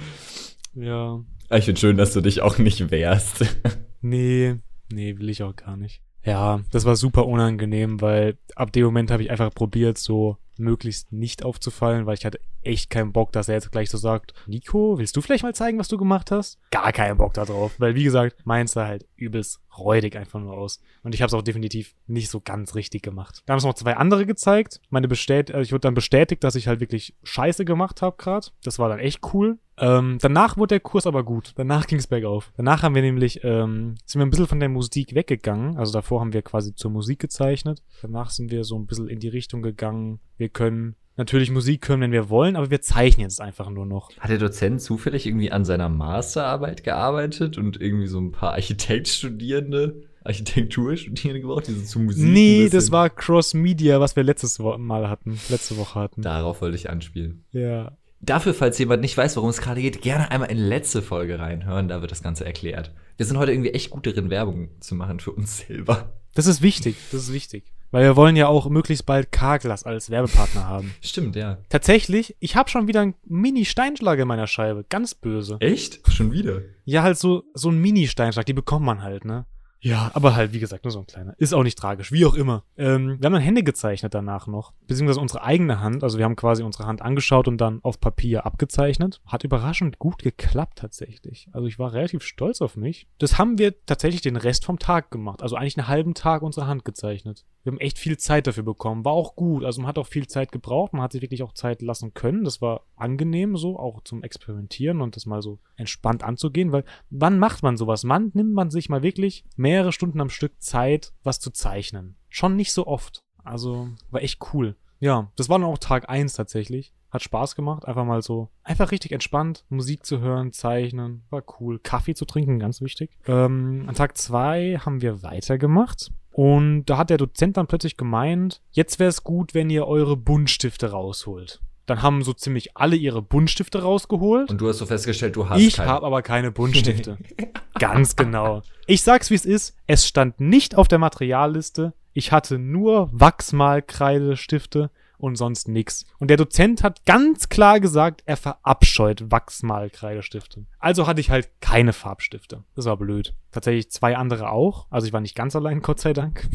Ja. 0.75 1.23
Aber 1.49 1.57
Ich 1.57 1.65
finde 1.65 1.80
schön, 1.80 1.97
dass 1.97 2.13
du 2.13 2.21
dich 2.21 2.41
auch 2.41 2.57
nicht 2.57 2.91
wehrst. 2.91 3.45
Nee, 4.01 4.55
nee, 4.89 5.17
will 5.17 5.30
ich 5.30 5.43
auch 5.43 5.53
gar 5.57 5.75
nicht. 5.75 6.01
Ja, 6.23 6.61
das 6.71 6.86
war 6.86 6.95
super 6.95 7.25
unangenehm, 7.25 7.99
weil 7.99 8.38
ab 8.55 8.71
dem 8.71 8.86
Moment 8.86 9.11
habe 9.11 9.23
ich 9.23 9.30
einfach 9.30 9.53
probiert, 9.53 9.97
so 9.97 10.38
möglichst 10.60 11.12
nicht 11.12 11.43
aufzufallen, 11.43 12.05
weil 12.05 12.16
ich 12.16 12.26
hatte 12.26 12.39
echt 12.62 12.89
keinen 12.89 13.14
Bock, 13.14 13.32
dass 13.32 13.47
er 13.47 13.55
jetzt 13.55 13.72
gleich 13.72 13.89
so 13.89 13.97
sagt, 13.97 14.34
Nico, 14.47 14.97
willst 14.97 15.16
du 15.16 15.22
vielleicht 15.22 15.43
mal 15.43 15.55
zeigen, 15.55 15.80
was 15.80 15.88
du 15.88 15.97
gemacht 15.97 16.32
hast? 16.32 16.60
Gar 16.72 16.91
keinen 16.91 17.18
Bock 17.18 17.34
da 17.34 17.45
drauf, 17.45 17.76
weil 17.78 17.95
wie 17.95 18.03
gesagt, 18.03 18.36
meins 18.45 18.74
sah 18.74 18.86
halt 18.86 19.07
übelst 19.16 19.62
räudig 19.78 20.18
einfach 20.18 20.39
nur 20.39 20.57
aus. 20.57 20.82
Und 21.03 21.16
ich 21.16 21.22
habe 21.22 21.28
es 21.28 21.34
auch 21.34 21.41
definitiv 21.41 21.95
nicht 22.07 22.30
so 22.30 22.41
ganz 22.41 22.76
richtig 22.76 23.01
gemacht. 23.01 23.43
Da 23.45 23.53
haben 23.53 23.60
es 23.60 23.64
noch 23.64 23.74
zwei 23.74 23.95
andere 23.95 24.26
gezeigt. 24.26 24.82
Meine 24.89 25.07
bestät 25.07 25.51
also 25.51 25.62
ich 25.62 25.72
wurde 25.72 25.82
dann 25.82 25.93
bestätigt, 25.93 26.43
dass 26.43 26.55
ich 26.55 26.68
halt 26.68 26.80
wirklich 26.80 27.16
Scheiße 27.24 27.66
gemacht 27.66 28.01
habe 28.01 28.18
gerade. 28.18 28.47
Das 28.64 28.80
war 28.80 28.89
dann 28.89 28.99
echt 28.99 29.34
cool. 29.34 29.57
Ähm, 29.78 30.18
danach 30.22 30.57
wurde 30.57 30.76
der 30.76 30.80
Kurs 30.82 31.07
aber 31.07 31.24
gut. 31.24 31.53
Danach 31.55 31.88
ging 31.88 31.99
es 31.99 32.07
bergauf. 32.07 32.51
Danach 32.57 32.84
haben 32.84 32.95
wir 32.95 33.01
nämlich, 33.01 33.43
ähm, 33.43 33.95
sind 34.05 34.20
wir 34.20 34.26
ein 34.26 34.30
bisschen 34.30 34.47
von 34.47 34.60
der 34.60 34.70
Musik 34.70 35.16
weggegangen. 35.16 35.78
Also 35.78 35.93
davor 35.93 36.20
haben 36.20 36.34
wir 36.34 36.41
quasi 36.41 36.76
zur 36.76 36.91
Musik 36.91 37.20
gezeichnet. 37.20 37.82
Danach 38.01 38.30
sind 38.30 38.51
wir 38.51 38.64
so 38.66 38.78
ein 38.78 38.86
bisschen 38.86 39.07
in 39.07 39.20
die 39.20 39.30
Richtung 39.30 39.62
gegangen. 39.62 40.20
Wir 40.40 40.48
können 40.48 40.96
natürlich 41.18 41.52
Musik 41.52 41.90
hören, 41.90 42.00
wenn 42.00 42.14
wir 42.14 42.30
wollen, 42.30 42.56
aber 42.56 42.72
wir 42.72 42.82
zeichnen 42.82 43.26
jetzt 43.26 43.42
einfach 43.42 43.70
nur 43.70 43.86
noch. 43.86 44.10
Hat 44.18 44.32
der 44.32 44.38
Dozent 44.38 44.82
zufällig 44.82 45.26
irgendwie 45.28 45.52
an 45.52 45.66
seiner 45.66 45.90
Masterarbeit 45.90 46.86
gearbeitet 46.86 47.58
und 47.58 47.80
irgendwie 47.82 48.08
so 48.08 48.22
ein 48.22 48.32
paar 48.32 48.54
Architektstudierende, 48.54 50.04
Architekturstudierende 50.24 51.42
gebraucht, 51.42 51.68
die 51.68 51.74
so 51.74 51.84
zu 51.84 52.00
Musik 52.00 52.24
nee, 52.24 52.70
das 52.70 52.90
war 52.90 53.10
Cross-Media, 53.10 54.00
was 54.00 54.16
wir 54.16 54.24
letztes 54.24 54.60
Mal 54.60 55.10
hatten. 55.10 55.38
Letzte 55.50 55.76
Woche 55.76 56.00
hatten. 56.00 56.22
Darauf 56.22 56.62
wollte 56.62 56.78
ich 56.78 56.90
anspielen. 56.90 57.44
Ja. 57.52 57.98
Dafür, 58.22 58.54
falls 58.54 58.78
jemand 58.80 59.02
nicht 59.02 59.18
weiß, 59.18 59.36
worum 59.36 59.50
es 59.50 59.60
gerade 59.60 59.82
geht, 59.82 60.02
gerne 60.02 60.32
einmal 60.32 60.50
in 60.50 60.58
letzte 60.58 61.02
Folge 61.02 61.38
reinhören, 61.38 61.90
da 61.90 62.00
wird 62.00 62.12
das 62.12 62.24
Ganze 62.24 62.46
erklärt. 62.46 62.94
Wir 63.18 63.26
sind 63.26 63.38
heute 63.38 63.52
irgendwie 63.52 63.72
echt 63.72 63.90
gut 63.90 64.08
darin, 64.08 64.30
Werbung 64.30 64.70
zu 64.80 64.96
machen 64.96 65.20
für 65.20 65.32
uns 65.32 65.58
selber. 65.68 66.14
Das 66.34 66.48
ist 66.48 66.62
wichtig. 66.62 66.96
Das 67.12 67.24
ist 67.24 67.34
wichtig. 67.34 67.66
Weil 67.92 68.04
wir 68.04 68.16
wollen 68.16 68.36
ja 68.36 68.48
auch 68.48 68.70
möglichst 68.70 69.06
bald 69.06 69.32
Carglass 69.32 69.84
als 69.84 70.10
Werbepartner 70.10 70.68
haben. 70.68 70.94
Stimmt, 71.02 71.36
ja. 71.36 71.58
Tatsächlich, 71.70 72.36
ich 72.40 72.56
habe 72.56 72.70
schon 72.70 72.88
wieder 72.88 73.02
einen 73.02 73.16
Mini-Steinschlag 73.26 74.20
in 74.20 74.28
meiner 74.28 74.48
Scheibe. 74.48 74.86
Ganz 74.88 75.16
böse. 75.16 75.58
Echt? 75.60 76.00
Schon 76.12 76.32
wieder? 76.32 76.62
Ja, 76.86 77.02
halt 77.04 77.18
so, 77.18 77.44
so 77.54 77.70
ein 77.70 77.80
Mini-Steinschlag, 77.80 78.46
die 78.46 78.54
bekommt 78.54 78.86
man 78.86 79.02
halt, 79.02 79.26
ne? 79.26 79.46
Ja, 79.82 80.11
aber 80.13 80.36
halt, 80.36 80.53
wie 80.53 80.59
gesagt, 80.59 80.84
nur 80.84 80.91
so 80.91 80.99
ein 80.99 81.07
kleiner. 81.07 81.34
Ist 81.38 81.53
auch 81.53 81.63
nicht 81.63 81.77
tragisch, 81.77 82.11
wie 82.11 82.25
auch 82.25 82.34
immer. 82.34 82.63
Ähm, 82.77 83.19
wir 83.19 83.25
haben 83.25 83.34
dann 83.34 83.41
Hände 83.41 83.63
gezeichnet 83.63 84.13
danach 84.13 84.47
noch. 84.47 84.73
Beziehungsweise 84.88 85.21
unsere 85.21 85.43
eigene 85.43 85.80
Hand. 85.80 86.03
Also 86.03 86.17
wir 86.17 86.25
haben 86.25 86.36
quasi 86.36 86.63
unsere 86.63 86.86
Hand 86.86 87.01
angeschaut 87.01 87.47
und 87.47 87.59
dann 87.59 87.80
auf 87.84 87.99
Papier 87.99 88.45
abgezeichnet. 88.45 89.21
Hat 89.25 89.43
überraschend 89.43 89.99
gut 89.99 90.21
geklappt 90.21 90.80
tatsächlich. 90.80 91.47
Also 91.53 91.67
ich 91.67 91.80
war 91.80 91.93
relativ 91.93 92.23
stolz 92.23 92.61
auf 92.61 92.75
mich. 92.75 93.07
Das 93.19 93.38
haben 93.38 93.57
wir 93.57 93.73
tatsächlich 93.86 94.21
den 94.21 94.36
Rest 94.36 94.65
vom 94.65 94.80
Tag 94.80 95.11
gemacht. 95.11 95.41
Also 95.41 95.55
eigentlich 95.55 95.77
einen 95.77 95.88
halben 95.88 96.13
Tag 96.13 96.41
unsere 96.41 96.67
Hand 96.67 96.84
gezeichnet. 96.84 97.45
Wir 97.63 97.71
haben 97.71 97.80
echt 97.80 97.99
viel 97.99 98.17
Zeit 98.17 98.47
dafür 98.47 98.63
bekommen. 98.63 99.05
War 99.05 99.13
auch 99.13 99.36
gut. 99.36 99.63
Also 99.63 99.82
man 99.82 99.88
hat 99.88 99.97
auch 99.97 100.07
viel 100.07 100.27
Zeit 100.27 100.51
gebraucht. 100.51 100.93
Man 100.93 101.01
hat 101.01 101.11
sich 101.11 101.21
wirklich 101.21 101.43
auch 101.43 101.53
Zeit 101.53 101.82
lassen 101.82 102.13
können. 102.13 102.43
Das 102.43 102.61
war 102.61 102.82
angenehm 102.95 103.57
so, 103.57 103.77
auch 103.77 104.01
zum 104.03 104.23
Experimentieren 104.23 105.01
und 105.01 105.15
das 105.15 105.25
mal 105.25 105.41
so 105.41 105.59
entspannt 105.75 106.23
anzugehen. 106.23 106.71
Weil 106.71 106.84
wann 107.09 107.39
macht 107.39 107.63
man 107.63 107.77
sowas? 107.77 108.07
Wann 108.07 108.32
nimmt 108.34 108.53
man 108.53 108.71
sich 108.71 108.89
mal 108.89 109.03
wirklich 109.03 109.43
mehrere 109.70 109.91
Stunden 109.91 110.20
am 110.20 110.32
Stück 110.32 110.59
Zeit, 110.59 111.13
was 111.24 111.39
zu 111.39 111.51
zeichnen? 111.51 112.15
Schon 112.28 112.55
nicht 112.55 112.74
so 112.74 112.88
oft. 112.88 113.20
Also 113.43 113.89
war 114.09 114.24
echt 114.24 114.39
cool. 114.53 114.76
Ja, 114.99 115.32
das 115.36 115.47
war 115.47 115.59
dann 115.59 115.67
auch 115.67 115.78
Tag 115.78 116.09
eins 116.09 116.34
tatsächlich. 116.34 116.91
Hat 117.11 117.22
Spaß 117.22 117.55
gemacht, 117.55 117.86
einfach 117.86 118.03
mal 118.03 118.22
so, 118.22 118.49
einfach 118.63 118.91
richtig 118.91 119.11
entspannt, 119.11 119.65
Musik 119.70 120.05
zu 120.05 120.20
hören, 120.20 120.51
zeichnen, 120.51 121.24
war 121.30 121.43
cool. 121.59 121.80
Kaffee 121.80 122.15
zu 122.15 122.26
trinken, 122.26 122.59
ganz 122.59 122.82
wichtig. 122.82 123.11
Ähm, 123.28 123.86
an 123.88 123.95
Tag 123.95 124.17
zwei 124.17 124.80
haben 124.84 125.01
wir 125.01 125.22
weitergemacht. 125.22 126.11
Und 126.32 126.86
da 126.86 126.97
hat 126.97 127.09
der 127.11 127.17
Dozent 127.17 127.57
dann 127.57 127.67
plötzlich 127.67 127.97
gemeint, 127.97 128.61
jetzt 128.72 128.97
wäre 128.99 129.09
es 129.09 129.24
gut, 129.24 129.53
wenn 129.53 129.70
ihr 129.70 129.88
eure 129.88 130.17
Buntstifte 130.17 130.91
rausholt. 130.91 131.61
Dann 131.90 132.04
haben 132.04 132.24
so 132.24 132.34
ziemlich 132.34 132.78
alle 132.78 132.96
ihre 132.96 133.24
Buntstifte 133.24 133.82
rausgeholt. 133.82 134.52
Und 134.52 134.62
du 134.62 134.70
hast 134.70 134.78
so 134.78 134.86
festgestellt, 134.86 135.36
du 135.36 135.50
hast 135.50 135.60
Ich 135.60 135.80
habe 135.80 136.06
aber 136.06 136.22
keine 136.22 136.52
Buntstifte. 136.52 137.18
Ganz 137.80 138.16
genau. 138.16 138.62
Ich 138.86 139.02
sag's 139.02 139.32
wie 139.32 139.36
es 139.36 139.46
ist. 139.46 139.76
Es 139.88 140.08
stand 140.08 140.40
nicht 140.40 140.76
auf 140.76 140.88
der 140.88 141.00
Materialliste. 141.00 141.94
Ich 142.14 142.32
hatte 142.32 142.60
nur 142.60 143.10
Wachsmalkreidestifte 143.12 144.92
und 145.18 145.36
sonst 145.36 145.68
nix. 145.68 146.06
Und 146.20 146.30
der 146.30 146.38
Dozent 146.38 146.84
hat 146.84 147.06
ganz 147.06 147.50
klar 147.50 147.80
gesagt, 147.80 148.24
er 148.26 148.38
verabscheut 148.38 149.32
Wachsmalkreidestifte. 149.32 150.66
Also 150.80 151.08
hatte 151.08 151.22
ich 151.22 151.30
halt 151.30 151.50
keine 151.60 151.94
Farbstifte. 151.94 152.64
Das 152.76 152.86
war 152.86 152.98
blöd. 152.98 153.34
Tatsächlich 153.52 153.92
zwei 153.92 154.16
andere 154.16 154.50
auch. 154.52 154.88
Also 154.90 155.08
ich 155.08 155.14
war 155.14 155.22
nicht 155.22 155.36
ganz 155.36 155.56
allein, 155.56 155.82
Gott 155.84 156.00
sei 156.00 156.14
Dank. 156.14 156.48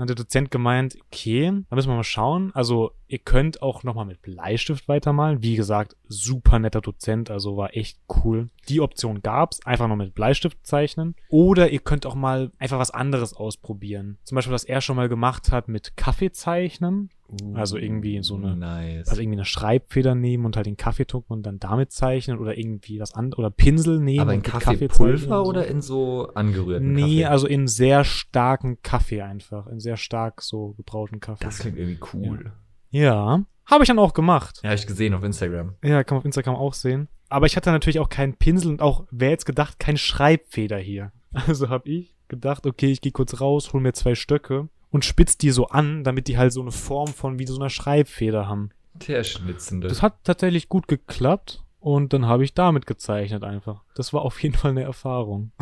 Hat 0.00 0.08
der 0.08 0.16
Dozent 0.16 0.50
gemeint, 0.50 0.96
okay, 1.06 1.52
da 1.68 1.76
müssen 1.76 1.90
wir 1.90 1.96
mal 1.96 2.04
schauen. 2.04 2.50
Also 2.54 2.92
ihr 3.06 3.18
könnt 3.18 3.60
auch 3.60 3.82
nochmal 3.82 4.06
mit 4.06 4.22
Bleistift 4.22 4.88
weitermalen. 4.88 5.42
Wie 5.42 5.56
gesagt, 5.56 5.96
super 6.08 6.58
netter 6.58 6.80
Dozent, 6.80 7.30
also 7.30 7.56
war 7.56 7.76
echt 7.76 7.98
cool. 8.24 8.48
Die 8.68 8.80
Option 8.80 9.20
gab's, 9.20 9.60
einfach 9.66 9.88
noch 9.88 9.96
mit 9.96 10.14
Bleistift 10.14 10.58
zeichnen. 10.66 11.16
Oder 11.28 11.70
ihr 11.70 11.80
könnt 11.80 12.06
auch 12.06 12.14
mal 12.14 12.50
einfach 12.58 12.78
was 12.78 12.90
anderes 12.90 13.34
ausprobieren. 13.34 14.18
Zum 14.24 14.36
Beispiel, 14.36 14.54
was 14.54 14.64
er 14.64 14.80
schon 14.80 14.96
mal 14.96 15.08
gemacht 15.08 15.52
hat 15.52 15.68
mit 15.68 15.96
Kaffee 15.96 16.32
zeichnen. 16.32 17.10
Also 17.54 17.76
irgendwie 17.76 18.22
so 18.22 18.34
eine- 18.36 18.56
Nice. 18.56 19.08
Also 19.08 19.20
irgendwie 19.22 19.36
eine 19.38 19.44
Schreibfeder 19.44 20.14
nehmen 20.14 20.44
und 20.46 20.56
halt 20.56 20.66
den 20.66 20.76
Kaffee 20.76 21.04
drucken 21.04 21.32
und 21.32 21.42
dann 21.44 21.58
damit 21.58 21.92
zeichnen 21.92 22.38
oder 22.38 22.56
irgendwie 22.58 23.00
was 23.00 23.14
anderes 23.14 23.38
oder 23.38 23.50
Pinsel 23.50 24.00
nehmen 24.00 24.20
aber 24.20 24.34
in 24.34 24.42
Kaffeepulver 24.42 25.44
so. 25.44 25.48
oder 25.48 25.66
in 25.66 25.80
so 25.80 26.28
angerührten 26.34 26.92
Nee, 26.92 27.00
Kaffee? 27.22 27.24
also 27.26 27.46
in 27.46 27.68
sehr 27.68 28.04
starken 28.04 28.82
Kaffee 28.82 29.22
einfach. 29.22 29.66
In 29.68 29.80
sehr 29.80 29.96
stark 29.96 30.42
so 30.42 30.74
gebrauten 30.76 31.20
Kaffee. 31.20 31.44
das 31.44 31.58
klingt 31.58 31.78
irgendwie 31.78 32.00
cool. 32.14 32.52
ja. 32.90 33.44
Habe 33.66 33.84
ich 33.84 33.88
dann 33.88 34.00
auch 34.00 34.14
gemacht. 34.14 34.58
Ja, 34.64 34.70
habe 34.70 34.78
ich 34.80 34.86
gesehen 34.88 35.14
auf 35.14 35.22
Instagram. 35.22 35.74
Ja, 35.84 36.02
kann 36.02 36.16
man 36.16 36.22
auf 36.22 36.24
Instagram 36.24 36.56
auch 36.56 36.74
sehen. 36.74 37.06
Aber 37.28 37.46
ich 37.46 37.56
hatte 37.56 37.70
natürlich 37.70 38.00
auch 38.00 38.08
keinen 38.08 38.34
Pinsel 38.34 38.68
und 38.72 38.82
auch, 38.82 39.04
wer 39.12 39.30
jetzt 39.30 39.46
gedacht, 39.46 39.78
kein 39.78 39.96
Schreibfeder 39.96 40.78
hier. 40.78 41.12
Also 41.46 41.68
habe 41.68 41.88
ich 41.88 42.16
gedacht, 42.26 42.66
okay, 42.66 42.90
ich 42.90 43.00
gehe 43.00 43.12
kurz 43.12 43.40
raus, 43.40 43.72
hol 43.72 43.80
mir 43.80 43.92
zwei 43.92 44.16
Stöcke 44.16 44.68
und 44.90 45.04
spitz 45.04 45.38
die 45.38 45.50
so 45.50 45.68
an, 45.68 46.04
damit 46.04 46.28
die 46.28 46.38
halt 46.38 46.52
so 46.52 46.60
eine 46.60 46.72
Form 46.72 47.08
von 47.08 47.38
wie 47.38 47.46
so 47.46 47.56
einer 47.56 47.70
Schreibfeder 47.70 48.48
haben. 48.48 48.70
Der 49.06 49.24
Schnitzende. 49.24 49.88
Das 49.88 50.02
hat 50.02 50.24
tatsächlich 50.24 50.68
gut 50.68 50.88
geklappt 50.88 51.62
und 51.78 52.12
dann 52.12 52.26
habe 52.26 52.44
ich 52.44 52.54
damit 52.54 52.86
gezeichnet 52.86 53.44
einfach. 53.44 53.82
Das 53.94 54.12
war 54.12 54.22
auf 54.22 54.42
jeden 54.42 54.54
Fall 54.54 54.72
eine 54.72 54.82
Erfahrung. 54.82 55.52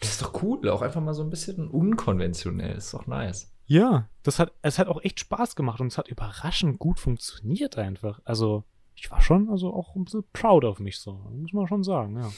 Das 0.00 0.12
ist 0.12 0.22
doch 0.22 0.42
cool. 0.42 0.68
Auch 0.70 0.82
einfach 0.82 1.02
mal 1.02 1.12
so 1.12 1.22
ein 1.22 1.30
bisschen 1.30 1.68
unkonventionell. 1.68 2.74
Ist 2.76 2.94
doch 2.94 3.06
nice. 3.06 3.52
Ja, 3.66 4.08
das 4.22 4.38
hat, 4.38 4.52
es 4.62 4.78
hat 4.78 4.88
auch 4.88 5.02
echt 5.04 5.20
Spaß 5.20 5.54
gemacht 5.54 5.80
und 5.80 5.88
es 5.88 5.98
hat 5.98 6.08
überraschend 6.08 6.78
gut 6.78 6.98
funktioniert 6.98 7.78
einfach. 7.78 8.20
Also, 8.24 8.64
ich 8.96 9.10
war 9.10 9.20
schon 9.20 9.48
also 9.48 9.72
auch 9.72 9.94
ein 9.94 10.04
bisschen 10.04 10.24
proud 10.32 10.64
auf 10.64 10.80
mich 10.80 10.98
so, 10.98 11.20
muss 11.30 11.52
man 11.52 11.68
schon 11.68 11.84
sagen, 11.84 12.16
ja. 12.16 12.30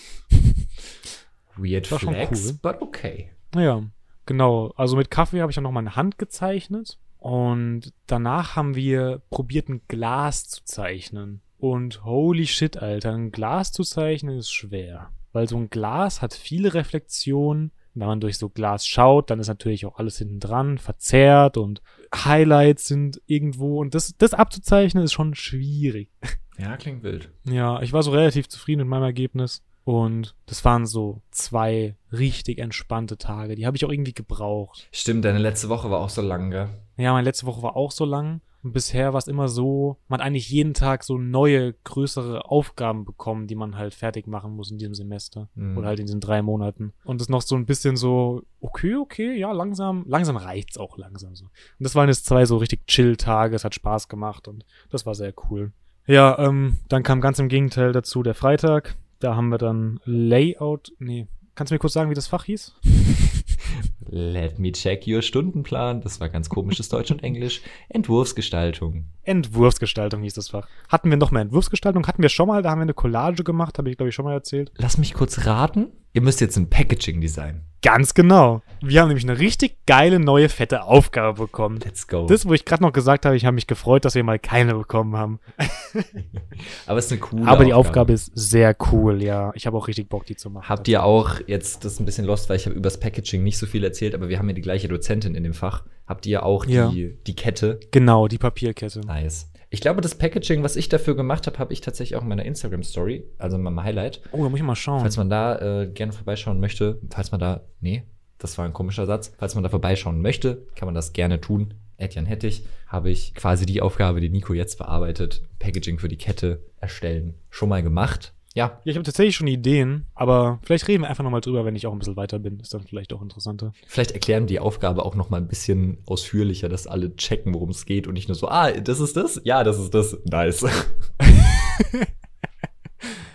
Weird 1.57 1.87
Flex, 1.87 2.49
cool. 2.49 2.59
but 2.63 2.83
okay. 2.83 3.31
Naja, 3.55 3.83
genau. 4.27 4.73
Also 4.77 4.97
mit 4.97 5.11
Kaffee 5.11 5.41
habe 5.41 5.51
ich 5.51 5.57
dann 5.57 5.65
noch 5.65 5.73
meine 5.73 5.97
Hand 5.97 6.19
gezeichnet 6.19 6.99
und 7.19 7.93
danach 8.07 8.57
haben 8.57 8.75
wir 8.75 9.23
probiert, 9.31 9.69
ein 9.69 9.83
Glas 9.89 10.49
zu 10.49 10.65
zeichnen. 10.65 11.41
Und 11.59 12.05
holy 12.05 12.47
shit, 12.47 12.77
Alter, 12.77 13.13
ein 13.13 13.31
Glas 13.31 13.71
zu 13.71 13.85
zeichnen 13.85 14.39
ist 14.39 14.53
schwer. 14.53 15.11
Weil 15.33 15.49
so 15.49 15.57
ein 15.57 15.71
Glas 15.71 16.21
hat 16.21 16.35
viele 16.35 16.75
Reflexionen. 16.75 17.71
Wenn 17.95 18.07
man 18.07 18.21
durch 18.21 18.39
so 18.39 18.49
Glas 18.49 18.87
schaut, 18.87 19.31
dann 19.31 19.39
ist 19.39 19.49
natürlich 19.49 19.87
auch 19.87 19.99
alles 19.99 20.19
hinten 20.19 20.41
dran 20.41 20.79
verzerrt 20.79 21.59
und 21.59 21.83
Highlights 22.15 22.89
sind 22.89 23.21
irgendwo. 23.27 23.81
Und 23.81 23.95
das, 23.95 24.17
das 24.17 24.35
abzuzeichnen 24.35 25.05
ist 25.05 25.13
schon 25.13 25.35
schwierig. 25.35 26.11
Ja, 26.59 26.77
klingt 26.77 27.03
wild. 27.03 27.31
Ja, 27.45 27.81
ich 27.83 27.93
war 27.93 28.03
so 28.03 28.11
relativ 28.11 28.49
zufrieden 28.49 28.81
mit 28.81 28.89
meinem 28.89 29.05
Ergebnis. 29.05 29.63
Und 29.85 30.37
das 30.47 30.65
waren 30.65 30.87
so 30.87 31.23
zwei 31.31 31.97
richtig 32.13 32.59
entspannte 32.59 33.19
Tage. 33.19 33.57
Die 33.57 33.67
habe 33.67 33.77
ich 33.77 33.85
auch 33.85 33.91
irgendwie 33.91 34.15
gebraucht. 34.15 34.89
Stimmt, 34.93 35.25
deine 35.25 35.39
letzte 35.39 35.69
Woche 35.69 35.91
war 35.91 36.01
auch 36.01 36.11
so 36.11 36.23
lang, 36.23 36.51
gell? 36.51 36.69
Ja, 36.97 37.13
meine 37.13 37.25
letzte 37.25 37.47
Woche 37.47 37.63
war 37.63 37.77
auch 37.77 37.91
so 37.91 38.05
lang. 38.05 38.41
Und 38.63 38.73
bisher 38.73 39.13
war 39.13 39.19
es 39.19 39.27
immer 39.27 39.49
so, 39.49 39.97
man 40.07 40.21
hat 40.21 40.27
eigentlich 40.27 40.49
jeden 40.49 40.73
Tag 40.73 41.03
so 41.03 41.19
neue, 41.19 41.73
größere 41.85 42.45
Aufgaben 42.45 43.05
bekommen, 43.05 43.49
die 43.49 43.57
man 43.57 43.77
halt 43.77 43.93
fertig 43.93 44.29
machen 44.29 44.55
muss 44.55 44.71
in 44.71 44.79
diesem 44.79 44.95
Semester. 44.95 45.49
Mhm. 45.57 45.77
Oder 45.77 45.89
halt 45.89 45.99
in 45.99 46.07
diesen 46.07 46.21
drei 46.21 46.43
Monaten. 46.43 46.93
Und 47.05 47.21
das 47.21 47.29
noch 47.29 47.43
so 47.43 47.57
ein 47.57 47.67
bisschen 47.67 47.97
so, 47.97 48.43
okay, 48.61 48.95
okay, 48.95 49.37
ja, 49.37 49.51
langsam, 49.51 50.05
langsam 50.07 50.37
reicht's 50.37 50.79
auch 50.79 50.97
langsam 50.97 51.35
so. 51.35 51.47
Und 51.47 51.53
das 51.81 51.97
waren 51.97 52.09
jetzt 52.09 52.27
zwei 52.27 52.47
so 52.47 52.57
richtig 52.59 52.87
Chill-Tage, 52.87 53.57
es 53.57 53.65
hat 53.65 53.75
Spaß 53.75 54.07
gemacht 54.07 54.47
und 54.47 54.65
das 54.91 55.07
war 55.07 55.17
sehr 55.17 55.35
cool. 55.51 55.73
Ja, 56.07 56.39
ähm, 56.39 56.79
dann 56.89 57.03
kam 57.03 57.21
ganz 57.21 57.39
im 57.39 57.49
Gegenteil 57.49 57.93
dazu 57.93 58.23
der 58.23 58.35
Freitag. 58.35 58.97
Da 59.23 59.37
haben 59.37 59.51
wir 59.51 59.59
dann 59.59 60.01
Layout, 60.05 60.93
nee, 60.99 61.29
kannst 61.55 61.71
du 61.71 61.77
mir 61.77 61.79
kurz 61.79 61.93
sagen, 61.93 62.11
wie 62.11 62.15
das 62.15 62.27
Fach 62.27 62.45
hieß? 62.45 62.75
Let 64.09 64.59
me 64.59 64.73
check 64.73 65.07
your 65.07 65.23
Stundenplan. 65.23 66.01
Das 66.01 66.21
war 66.21 66.29
ganz 66.29 66.49
komisches 66.49 66.89
Deutsch 66.89 67.13
und 67.13 67.23
Englisch. 67.23 67.63
Entwurfsgestaltung. 67.89 69.05
Entwurfsgestaltung 69.23 70.23
hieß 70.23 70.35
das 70.35 70.49
Fach. 70.49 70.67
Hatten 70.89 71.09
wir 71.09 71.17
noch 71.17 71.31
mehr 71.31 71.43
Entwurfsgestaltung? 71.43 72.05
Hatten 72.09 72.21
wir 72.21 72.31
schon 72.31 72.49
mal, 72.49 72.63
da 72.63 72.71
haben 72.71 72.81
wir 72.81 72.83
eine 72.83 72.95
Collage 72.95 73.45
gemacht, 73.45 73.79
habe 73.79 73.89
ich 73.91 73.97
glaube 73.97 74.09
ich 74.09 74.15
schon 74.17 74.25
mal 74.25 74.33
erzählt. 74.33 74.73
Lass 74.77 74.99
mich 74.99 75.15
kurz 75.15 75.47
raten. 75.47 75.93
Ihr 76.15 76.21
müsst 76.21 76.43
jetzt 76.43 76.57
ein 76.57 76.69
Packaging 76.69 77.23
designen. 77.23 77.63
Ganz 77.81 78.13
genau. 78.15 78.63
Wir 78.81 79.01
haben 79.01 79.09
nämlich 79.09 79.29
eine 79.29 79.41
richtig 79.41 79.87
geile 79.87 80.21
neue 80.21 80.49
fette 80.49 80.85
Aufgabe 80.85 81.43
bekommen. 81.43 81.81
Let's 81.83 82.07
go. 82.07 82.27
Das, 82.27 82.47
wo 82.47 82.53
ich 82.53 82.65
gerade 82.65 82.83
noch 82.83 82.93
gesagt 82.93 83.25
habe, 83.25 83.35
ich 83.35 83.45
habe 83.45 83.55
mich 83.55 83.67
gefreut, 83.67 84.05
dass 84.05 84.15
wir 84.15 84.23
mal 84.23 84.39
keine 84.39 84.75
bekommen 84.75 85.17
haben. 85.17 85.41
Aber 86.87 86.99
es 86.99 87.07
ist 87.07 87.13
eine 87.13 87.21
coole 87.23 87.49
Aber 87.49 87.65
die 87.65 87.73
Aufgabe. 87.73 88.13
Aufgabe 88.13 88.13
ist 88.13 88.31
sehr 88.35 88.77
cool, 88.93 89.23
ja. 89.23 89.53
Ich 89.55 89.67
habe 89.67 89.77
auch 89.77 89.89
richtig 89.89 90.09
Bock, 90.11 90.27
die 90.27 90.37
zu 90.37 90.51
machen. 90.51 90.69
Habt 90.69 90.87
ihr 90.87 91.03
auch, 91.03 91.41
jetzt 91.47 91.85
das 91.85 91.95
ist 91.95 92.01
ein 92.01 92.05
bisschen 92.05 92.27
lost, 92.27 92.49
weil 92.51 92.57
ich 92.57 92.67
habe 92.67 92.77
übers 92.77 93.01
Packaging 93.01 93.43
nicht 93.43 93.59
so 93.59 93.67
viel 93.67 93.83
erzählt, 93.83 94.15
aber 94.15 94.29
wir 94.29 94.39
haben 94.39 94.49
ja 94.49 94.55
die 94.55 94.63
gleiche 94.63 94.89
Dozentin 94.89 95.35
in 95.35 95.43
dem 95.43 95.55
Fach. 95.55 95.83
Habt 96.07 96.27
ihr 96.27 96.45
auch 96.45 96.67
die, 96.67 96.75
ja. 96.75 96.93
die 97.27 97.35
Kette? 97.35 97.81
Genau, 97.91 98.29
die 98.29 98.39
Papierkette. 98.39 99.01
Nice. 99.01 99.51
Ich 99.73 99.81
glaube, 99.81 100.03
das 100.03 100.15
Packaging, 100.17 100.63
was 100.63 100.77
ich 100.77 100.91
dafür 100.91 101.17
gemacht 101.17 101.47
habe, 101.47 101.59
habe 101.59 101.73
ich 101.73 101.81
tatsächlich 101.81 102.15
auch 102.17 102.23
in 102.23 102.29
meiner 102.29 102.45
Instagram-Story, 102.45 103.25
also 103.39 103.57
in 103.57 103.63
meinem 103.63 103.83
Highlight. 103.83 104.21
Oh, 104.31 104.43
da 104.43 104.51
muss 104.51 104.61
ich 104.61 104.67
mal 104.67 104.77
schauen. 104.77 105.01
Falls 105.01 105.17
man 105.17 105.31
da 105.31 105.81
äh, 105.81 105.87
gerne 105.87 106.13
vorbeischauen 106.13 106.61
möchte, 106.61 107.01
falls 107.09 107.33
man 107.33 107.41
da, 107.41 107.63
nee, 107.81 108.03
das 108.37 108.59
war 108.59 108.67
ein 108.67 108.75
komischer 108.75 109.07
Satz, 109.07 109.33
falls 109.39 109.55
man 109.55 109.65
da 109.65 109.71
vorbeischauen 109.71 110.21
möchte, 110.21 110.67
kann 110.75 110.87
man 110.87 110.95
das 110.95 111.15
gerne 111.15 111.41
tun. 111.41 111.73
Edjan 111.97 112.27
Hettich 112.27 112.67
habe 112.87 113.09
ich 113.09 113.35
quasi 113.35 113.65
die 113.65 113.81
Aufgabe, 113.81 114.21
die 114.21 114.29
Nico 114.29 114.53
jetzt 114.53 114.77
bearbeitet, 114.77 115.41
Packaging 115.59 115.99
für 115.99 116.09
die 116.09 116.19
Kette 116.19 116.63
erstellen, 116.79 117.37
schon 117.49 117.71
mal 117.71 117.83
gemacht. 117.83 118.35
Ja. 118.55 118.81
Ja, 118.85 118.91
ich 118.91 118.97
habe 118.97 119.05
tatsächlich 119.05 119.37
schon 119.37 119.47
Ideen, 119.47 120.07
aber 120.15 120.61
vielleicht 120.63 120.87
reden 120.89 121.03
wir 121.03 121.09
einfach 121.11 121.25
nochmal 121.25 121.41
drüber, 121.41 121.65
wenn 121.65 121.75
ich 121.75 121.87
auch 121.87 121.93
ein 121.93 121.99
bisschen 121.99 122.17
weiter 122.17 122.39
bin. 122.39 122.61
Ist 122.61 122.75
dann 122.75 122.83
vielleicht 122.83 123.13
auch 123.13 123.23
interessanter. 123.23 123.73
Vielleicht 123.87 124.13
erklären 124.13 124.47
die 124.47 124.61
Aufgabe 124.61 125.05
auch 125.05 125.15
nochmal 125.15 125.41
ein 125.41 125.49
bisschen 125.49 125.99
ausführlicher, 126.07 126.69
dass 126.69 126.87
alle 126.87 127.17
checken, 127.17 127.55
worum 127.55 127.71
es 127.71 127.87
geht 127.87 128.07
und 128.07 128.15
nicht 128.15 128.29
nur 128.29 128.35
so, 128.35 128.49
ah, 128.49 128.71
das 128.71 129.01
ist 129.01 129.17
das? 129.17 129.41
Ja, 129.45 129.65
das 129.65 129.79
ist 129.79 129.95
das. 129.95 130.19
Nice. 130.25 130.67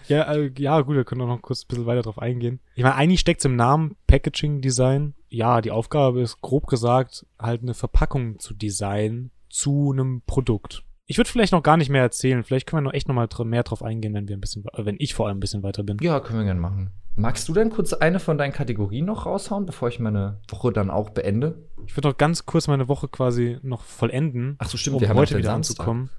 ja, 0.08 0.34
äh, 0.34 0.52
ja, 0.58 0.82
gut, 0.82 0.96
wir 0.96 1.04
können 1.04 1.22
auch 1.22 1.28
noch 1.28 1.42
kurz 1.42 1.64
ein 1.64 1.68
bisschen 1.68 1.86
weiter 1.88 2.04
drauf 2.04 2.20
eingehen. 2.20 2.60
Ich 2.76 2.84
meine, 2.84 2.96
eigentlich 2.96 3.20
steckt 3.20 3.42
es 3.42 3.46
im 3.46 3.56
Namen 3.56 3.96
Packaging 4.06 4.62
Design. 4.62 5.16
Ja, 5.30 5.62
die 5.62 5.72
Aufgabe 5.72 6.22
ist 6.22 6.42
grob 6.42 6.68
gesagt, 6.68 7.26
halt 7.40 7.64
eine 7.64 7.74
Verpackung 7.74 8.40
zu 8.40 8.54
designen 8.54 9.32
zu 9.50 9.92
einem 9.92 10.22
Produkt. 10.26 10.84
Ich 11.10 11.18
würde 11.18 11.30
vielleicht 11.30 11.54
noch 11.54 11.64
gar 11.64 11.78
nicht 11.78 11.90
mehr 11.90 12.02
erzählen. 12.02 12.44
Vielleicht 12.44 12.68
können 12.68 12.84
wir 12.84 12.90
noch 12.90 12.94
echt 12.94 13.08
noch 13.08 13.16
mal 13.16 13.28
mehr 13.46 13.64
drauf 13.64 13.82
eingehen, 13.82 14.14
wenn 14.14 14.28
wir 14.28 14.36
ein 14.36 14.42
bisschen, 14.42 14.66
äh, 14.74 14.86
wenn 14.86 14.98
ich 15.00 15.14
vor 15.14 15.28
allem 15.28 15.38
ein 15.38 15.40
bisschen 15.40 15.64
weiter 15.64 15.84
bin. 15.84 15.98
Ja, 16.02 16.20
können 16.20 16.40
wir 16.40 16.46
gerne 16.46 16.60
machen. 16.60 16.92
Magst 17.16 17.48
du 17.48 17.54
denn 17.54 17.70
kurz 17.70 17.94
eine 17.94 18.20
von 18.20 18.38
deinen 18.38 18.52
Kategorien 18.52 19.06
noch 19.06 19.26
raushauen, 19.26 19.66
bevor 19.66 19.88
ich 19.88 20.00
meine 20.00 20.40
Woche 20.50 20.72
dann 20.74 20.92
auch 20.92 21.10
beende? 21.10 21.64
Ich 21.88 21.96
würde 21.96 22.10
noch 22.10 22.18
ganz 22.18 22.46
kurz 22.46 22.68
meine 22.68 22.90
Woche 22.90 23.08
quasi 23.08 23.58
noch 23.64 23.84
vollenden. 23.84 24.56
Ach 24.60 24.68
so, 24.68 24.78
stimmt, 24.78 24.98
um 24.98 25.02
wir 25.02 25.10
haben 25.10 25.18
heute 25.18 25.38
wieder 25.38 25.50
Samstag. 25.50 25.80
anzukommen. 25.80 26.10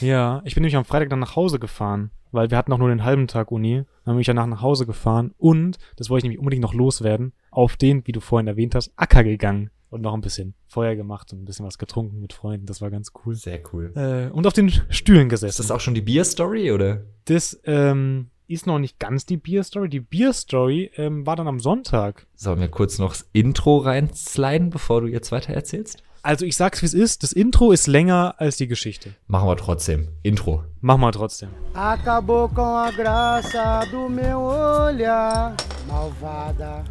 Ja, 0.00 0.42
ich 0.44 0.54
bin 0.54 0.62
nämlich 0.62 0.76
am 0.76 0.84
Freitag 0.84 1.08
dann 1.08 1.18
nach 1.18 1.34
Hause 1.34 1.58
gefahren, 1.58 2.10
weil 2.30 2.50
wir 2.50 2.58
hatten 2.58 2.72
auch 2.72 2.78
nur 2.78 2.90
den 2.90 3.02
halben 3.02 3.26
Tag 3.26 3.50
Uni. 3.50 3.84
Dann 4.04 4.14
bin 4.14 4.20
ich 4.20 4.26
danach 4.26 4.46
nach 4.46 4.60
Hause 4.60 4.86
gefahren 4.86 5.32
und, 5.38 5.78
das 5.96 6.10
wollte 6.10 6.18
ich 6.20 6.24
nämlich 6.24 6.38
unbedingt 6.38 6.62
noch 6.62 6.74
loswerden, 6.74 7.32
auf 7.50 7.76
den, 7.76 8.06
wie 8.06 8.12
du 8.12 8.20
vorhin 8.20 8.46
erwähnt 8.46 8.74
hast, 8.74 8.92
Acker 8.96 9.24
gegangen 9.24 9.70
und 9.94 10.02
noch 10.02 10.12
ein 10.12 10.20
bisschen 10.20 10.54
Feuer 10.66 10.96
gemacht 10.96 11.32
und 11.32 11.40
ein 11.40 11.44
bisschen 11.44 11.64
was 11.64 11.78
getrunken 11.78 12.20
mit 12.20 12.32
Freunden. 12.32 12.66
Das 12.66 12.80
war 12.80 12.90
ganz 12.90 13.12
cool. 13.24 13.34
Sehr 13.36 13.60
cool. 13.72 13.92
Äh, 13.94 14.30
und 14.32 14.46
auf 14.46 14.52
den 14.52 14.70
Stühlen 14.90 15.28
gesessen. 15.28 15.50
Ist 15.50 15.60
das 15.60 15.70
auch 15.70 15.80
schon 15.80 15.94
die 15.94 16.02
Bier-Story, 16.02 16.72
oder? 16.72 17.02
Das 17.26 17.60
ähm, 17.64 18.30
ist 18.48 18.66
noch 18.66 18.80
nicht 18.80 18.98
ganz 18.98 19.24
die 19.24 19.36
Bier-Story. 19.36 19.88
Die 19.88 20.00
Bier-Story 20.00 20.90
ähm, 20.96 21.24
war 21.24 21.36
dann 21.36 21.46
am 21.46 21.60
Sonntag. 21.60 22.26
Sollen 22.34 22.60
wir 22.60 22.68
kurz 22.68 22.98
noch 22.98 23.10
das 23.10 23.28
Intro 23.32 23.78
reinsliden, 23.78 24.70
bevor 24.70 25.00
du 25.00 25.06
jetzt 25.06 25.30
weiter 25.32 25.54
erzählst? 25.54 26.02
Also 26.22 26.44
ich 26.44 26.56
sag's 26.56 26.80
wie 26.80 26.86
es 26.86 26.94
ist, 26.94 27.22
das 27.22 27.32
Intro 27.32 27.70
ist 27.70 27.86
länger 27.86 28.34
als 28.38 28.56
die 28.56 28.66
Geschichte. 28.66 29.14
Machen 29.26 29.46
wir 29.46 29.56
trotzdem. 29.56 30.08
Intro. 30.22 30.64
Machen 30.80 31.02
wir 31.02 31.12
trotzdem. 31.12 31.50
Acabou 31.74 32.48
com 32.48 32.62
a 32.62 32.90
graça 32.90 33.84
do 33.90 34.08
meu 34.08 34.40
olhar, 34.40 35.54
malvada. 35.86 36.82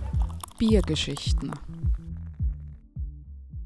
Biergeschichten 0.59 1.51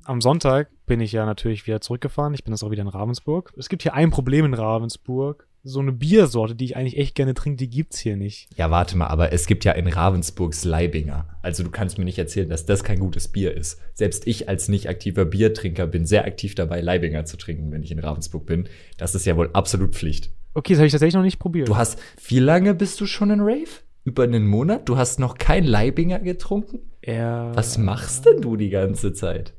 am 0.08 0.22
Sonntag 0.22 0.70
bin 0.86 1.02
ich 1.02 1.12
ja 1.12 1.26
natürlich 1.26 1.68
wieder 1.68 1.82
zurückgefahren. 1.82 2.34
Ich 2.34 2.44
bin 2.44 2.54
jetzt 2.54 2.64
auch 2.64 2.72
wieder 2.72 2.82
in 2.82 2.88
Ravensburg. 2.88 3.54
Es 3.58 3.70
gibt 3.70 3.84
hier 3.84 3.94
ein 3.94 4.10
Problem 4.10 4.46
in 4.46 4.54
Ravensburg. 4.54 5.48
So 5.64 5.82
eine 5.82 5.92
Biersorte, 5.92 6.56
die 6.56 6.64
ich 6.64 6.78
eigentlich 6.78 6.98
echt 6.98 7.16
gerne 7.16 7.34
trinke, 7.34 7.58
die 7.58 7.70
gibt's 7.70 8.00
hier 8.00 8.16
nicht. 8.16 8.48
Ja, 8.56 8.72
warte 8.72 8.96
mal, 8.96 9.08
aber 9.08 9.34
es 9.34 9.48
gibt 9.48 9.66
ja 9.66 9.74
in 9.74 9.88
Ravensburgs 9.88 10.64
Leibinger. 10.64 11.28
Also 11.42 11.64
du 11.64 11.72
kannst 11.72 11.98
mir 11.98 12.06
nicht 12.06 12.18
erzählen, 12.18 12.48
dass 12.48 12.66
das 12.66 12.86
kein 12.86 13.00
gutes 13.00 13.28
Bier 13.28 13.54
ist. 13.54 13.82
Selbst 13.94 14.28
ich 14.28 14.48
als 14.48 14.70
nicht 14.70 14.88
aktiver 14.88 15.26
Biertrinker 15.26 15.86
bin 15.86 16.06
sehr 16.06 16.26
aktiv 16.26 16.56
dabei, 16.56 16.80
Leibinger 16.80 17.26
zu 17.26 17.36
trinken, 17.36 17.72
wenn 17.74 17.84
ich 17.84 17.92
in 17.92 18.00
Ravensburg 18.00 18.46
bin. 18.46 18.70
Das 18.98 19.14
ist 19.14 19.26
ja 19.26 19.36
wohl 19.36 19.50
absolut 19.52 19.94
Pflicht. 19.94 20.32
Okay, 20.54 20.74
das 20.74 20.80
habe 20.80 20.88
ich 20.88 20.94
tatsächlich 20.94 21.16
noch 21.16 21.22
nicht 21.22 21.40
probiert. 21.40 21.68
Du 21.68 21.76
hast, 21.76 22.00
wie 22.28 22.40
lange 22.40 22.74
bist 22.74 23.02
du 23.02 23.06
schon 23.06 23.30
in 23.30 23.42
Rave? 23.42 23.68
Über 24.06 24.24
einen 24.24 24.48
Monat? 24.48 24.88
Du 24.88 24.96
hast 24.96 25.20
noch 25.20 25.38
kein 25.38 25.66
Leibinger 25.66 26.20
getrunken? 26.20 26.80
Ja. 27.08 27.56
Was 27.56 27.78
machst 27.78 28.26
denn 28.26 28.42
du 28.42 28.58
die 28.58 28.70
ganze 28.70 29.14
Zeit? 29.14 29.54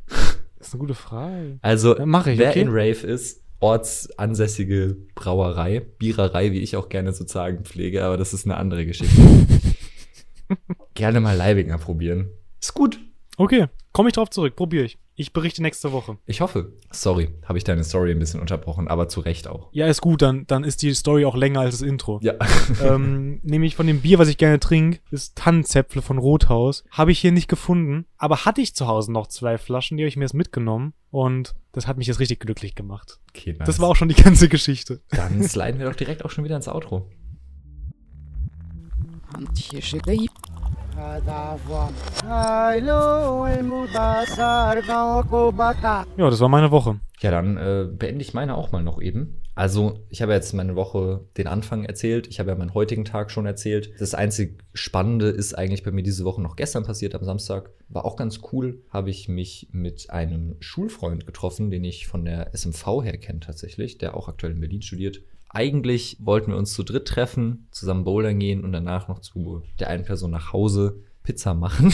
Das 0.59 0.69
ist 0.69 0.75
eine 0.75 0.81
gute 0.81 0.95
Frage. 0.95 1.59
Also, 1.63 1.99
ich, 1.99 2.07
wer 2.39 2.51
okay? 2.51 2.61
in 2.61 2.69
Rave 2.69 3.07
ist, 3.07 3.43
ortsansässige 3.61 4.97
Brauerei, 5.15 5.81
Biererei, 5.81 6.53
wie 6.53 6.61
ich 6.61 6.77
auch 6.77 6.89
gerne 6.89 7.13
sozusagen 7.13 7.65
pflege, 7.65 8.05
aber 8.05 8.17
das 8.19 8.35
ist 8.35 8.45
eine 8.45 8.57
andere 8.57 8.85
Geschichte. 8.85 9.17
gerne 10.95 11.21
mal 11.21 11.37
Leibinger 11.37 11.79
probieren. 11.79 12.29
Ist 12.61 12.75
gut. 12.75 13.01
Okay, 13.37 13.67
komme 13.93 14.11
ich 14.11 14.15
drauf 14.15 14.31
zurück, 14.31 14.55
probiere 14.55 14.85
ich. 14.85 14.99
Ich 15.21 15.33
berichte 15.33 15.63
nächste 15.63 15.91
Woche. 15.91 16.17
Ich 16.27 16.41
hoffe. 16.41 16.75
Sorry, 16.93 17.31
habe 17.45 17.59
ich 17.59 17.65
deine 17.65 17.83
Story 17.83 18.13
ein 18.13 18.21
bisschen 18.21 18.39
unterbrochen, 18.39 18.87
aber 18.87 19.09
zu 19.09 19.19
Recht 19.19 19.49
auch. 19.49 19.69
Ja, 19.73 19.89
ist 19.89 20.01
gut, 20.01 20.23
dann, 20.23 20.47
dann 20.47 20.63
ist 20.63 20.81
die 20.81 20.95
Story 20.95 21.25
auch 21.25 21.35
länger 21.35 21.59
als 21.59 21.81
das 21.81 21.83
Intro. 21.83 22.21
Ja. 22.23 22.35
ähm, 22.85 23.41
nämlich 23.43 23.75
von 23.75 23.89
dem 23.89 24.01
Bier, 24.01 24.21
was 24.21 24.29
ich 24.29 24.39
gerne 24.39 24.61
trinke, 24.61 25.01
ist 25.11 25.35
Tannenzäpfle 25.35 26.03
von 26.03 26.19
Rothaus. 26.19 26.85
Habe 26.93 27.11
ich 27.11 27.19
hier 27.19 27.33
nicht 27.33 27.49
gefunden, 27.49 28.07
aber 28.17 28.45
hatte 28.45 28.61
ich 28.61 28.77
zu 28.77 28.87
Hause 28.87 29.13
noch 29.13 29.27
zwei 29.27 29.59
Flaschen, 29.59 29.97
die 29.97 30.05
habe 30.05 30.09
ich 30.09 30.17
mir 30.17 30.23
jetzt 30.23 30.35
mitgenommen. 30.35 30.95
Und 31.11 31.57
das 31.73 31.89
hat 31.89 31.99
mich 31.99 32.07
jetzt 32.07 32.21
richtig 32.21 32.39
glücklich 32.39 32.77
gemacht. 32.77 33.19
Okay, 33.31 33.57
nice. 33.59 33.67
Das 33.67 33.81
war 33.81 33.89
auch 33.89 33.97
schon 33.97 34.09
die 34.09 34.23
ganze 34.23 34.49
Geschichte. 34.49 35.01
Dann 35.11 35.43
sliden 35.43 35.81
wir 35.81 35.87
doch 35.87 35.97
direkt 35.97 36.25
auch 36.25 36.31
schon 36.31 36.45
wieder 36.45 36.55
ins 36.55 36.69
Outro. 36.69 37.11
Ja, 46.17 46.29
das 46.29 46.41
war 46.41 46.49
meine 46.49 46.73
Woche. 46.73 46.99
Ja, 47.21 47.31
dann 47.31 47.57
äh, 47.57 47.87
beende 47.89 48.23
ich 48.23 48.35
meine 48.35 48.57
auch 48.57 48.73
mal 48.73 48.83
noch 48.83 49.01
eben. 49.01 49.41
Also, 49.55 50.05
ich 50.09 50.23
habe 50.23 50.33
jetzt 50.33 50.55
meine 50.55 50.75
Woche 50.75 51.25
den 51.37 51.47
Anfang 51.47 51.85
erzählt. 51.85 52.27
Ich 52.27 52.41
habe 52.41 52.51
ja 52.51 52.57
meinen 52.57 52.75
heutigen 52.75 53.05
Tag 53.05 53.31
schon 53.31 53.47
erzählt. 53.47 53.93
Das 54.01 54.15
einzig 54.15 54.65
Spannende 54.75 55.29
ist 55.29 55.57
eigentlich 55.57 55.85
bei 55.85 55.93
mir 55.93 56.03
diese 56.03 56.25
Woche 56.25 56.43
noch 56.43 56.57
gestern 56.57 56.83
passiert, 56.83 57.15
am 57.15 57.25
Samstag. 57.25 57.71
War 57.89 58.05
auch 58.05 58.17
ganz 58.17 58.41
cool. 58.53 58.83
Habe 58.91 59.11
ich 59.11 59.29
mich 59.29 59.69
mit 59.71 60.11
einem 60.11 60.57
Schulfreund 60.59 61.27
getroffen, 61.27 61.71
den 61.71 61.85
ich 61.85 62.09
von 62.09 62.25
der 62.25 62.53
SMV 62.55 63.03
her 63.05 63.19
kenne 63.19 63.41
tatsächlich, 63.41 63.99
der 63.99 64.17
auch 64.17 64.29
aktuell 64.29 64.53
in 64.53 64.61
Berlin 64.61 64.83
studiert. 64.83 65.23
Eigentlich 65.49 66.19
wollten 66.21 66.53
wir 66.53 66.59
uns 66.59 66.75
zu 66.75 66.83
dritt 66.83 67.09
treffen, 67.09 67.69
zusammen 67.71 68.05
bouldern 68.05 68.39
gehen 68.39 68.65
und 68.65 68.73
danach 68.73 69.09
noch 69.09 69.21
zu 69.21 69.63
der 69.79 69.89
einen 69.89 70.05
Person 70.05 70.31
nach 70.31 70.53
Hause 70.53 71.03
Pizza 71.23 71.55
machen. 71.55 71.93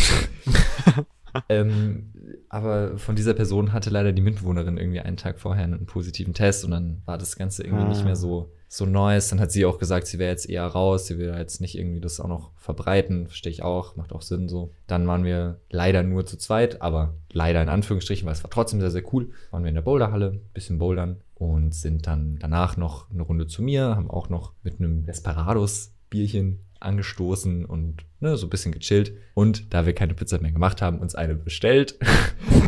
ähm, 1.49 2.13
aber 2.49 2.99
von 2.99 3.17
dieser 3.17 3.35
Person 3.35 3.73
hatte 3.73 3.91
leider 3.91 4.13
die 4.13 4.23
Mitbewohnerin 4.23 4.77
irgendwie 4.77 5.01
einen 5.01 5.17
Tag 5.17 5.41
vorher 5.41 5.65
einen 5.65 5.87
positiven 5.87 6.35
Test 6.35 6.65
und 6.65 6.71
dann 6.71 7.03
war 7.05 7.19
das 7.19 7.37
Ganze 7.37 7.65
irgendwie 7.65 7.85
ah. 7.85 7.89
nicht 7.89 8.05
mehr 8.05 8.17
so, 8.17 8.53
so 8.69 8.87
Neues. 8.87 9.29
Dann 9.29 9.41
hat 9.41 9.51
sie 9.51 9.67
auch 9.67 9.79
gesagt, 9.79 10.07
sie 10.07 10.19
wäre 10.19 10.31
jetzt 10.31 10.49
eher 10.49 10.67
raus, 10.67 11.07
sie 11.07 11.19
will 11.19 11.35
jetzt 11.37 11.61
nicht 11.61 11.77
irgendwie 11.77 12.01
das 12.01 12.21
auch 12.21 12.29
noch 12.29 12.53
verbreiten, 12.57 13.27
verstehe 13.27 13.51
ich 13.53 13.63
auch, 13.63 13.97
macht 13.97 14.13
auch 14.13 14.23
Sinn 14.23 14.49
so. 14.49 14.73
Dann 14.87 15.07
waren 15.07 15.25
wir 15.25 15.61
leider 15.71 16.03
nur 16.03 16.27
zu 16.27 16.37
zweit, 16.37 16.83
aber 16.83 17.15
leider 17.33 17.63
in 17.63 17.69
Anführungsstrichen, 17.69 18.27
weil 18.27 18.35
es 18.35 18.45
war 18.45 18.51
trotzdem 18.51 18.81
sehr, 18.81 18.91
sehr 18.91 19.13
cool. 19.13 19.31
Waren 19.51 19.65
wir 19.65 19.69
in 19.69 19.77
der 19.77 19.83
Boulderhalle, 19.83 20.41
bisschen 20.53 20.79
bouldern 20.79 21.21
und 21.45 21.75
sind 21.75 22.07
dann 22.07 22.39
danach 22.39 22.77
noch 22.77 23.11
eine 23.11 23.23
Runde 23.23 23.47
zu 23.47 23.63
mir, 23.63 23.97
haben 23.97 24.11
auch 24.11 24.29
noch 24.29 24.53
mit 24.63 24.81
einem 24.81 25.05
Desperados 25.05 25.93
Bierchen 26.11 26.61
angestoßen 26.81 27.65
und 27.65 28.05
ne, 28.21 28.37
so 28.37 28.47
ein 28.47 28.51
bisschen 28.51 28.73
gechillt. 28.73 29.15
Und 29.35 29.73
da 29.73 29.87
wir 29.87 29.95
keine 29.95 30.15
Pizza 30.15 30.41
mehr 30.41 30.53
gemacht 30.53 30.83
haben, 30.83 31.01
uns 31.01 31.15
eine 31.15 31.35
bestellt. 31.35 31.99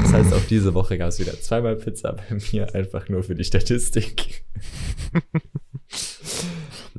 Das 0.02 0.12
heißt, 0.12 0.34
auch 0.34 0.46
diese 0.48 0.72
Woche 0.74 0.98
gab 0.98 1.08
es 1.08 1.18
wieder 1.18 1.32
zweimal 1.40 1.74
Pizza 1.74 2.12
bei 2.12 2.38
mir, 2.52 2.72
einfach 2.76 3.08
nur 3.08 3.24
für 3.24 3.34
die 3.34 3.42
Statistik. 3.42 4.44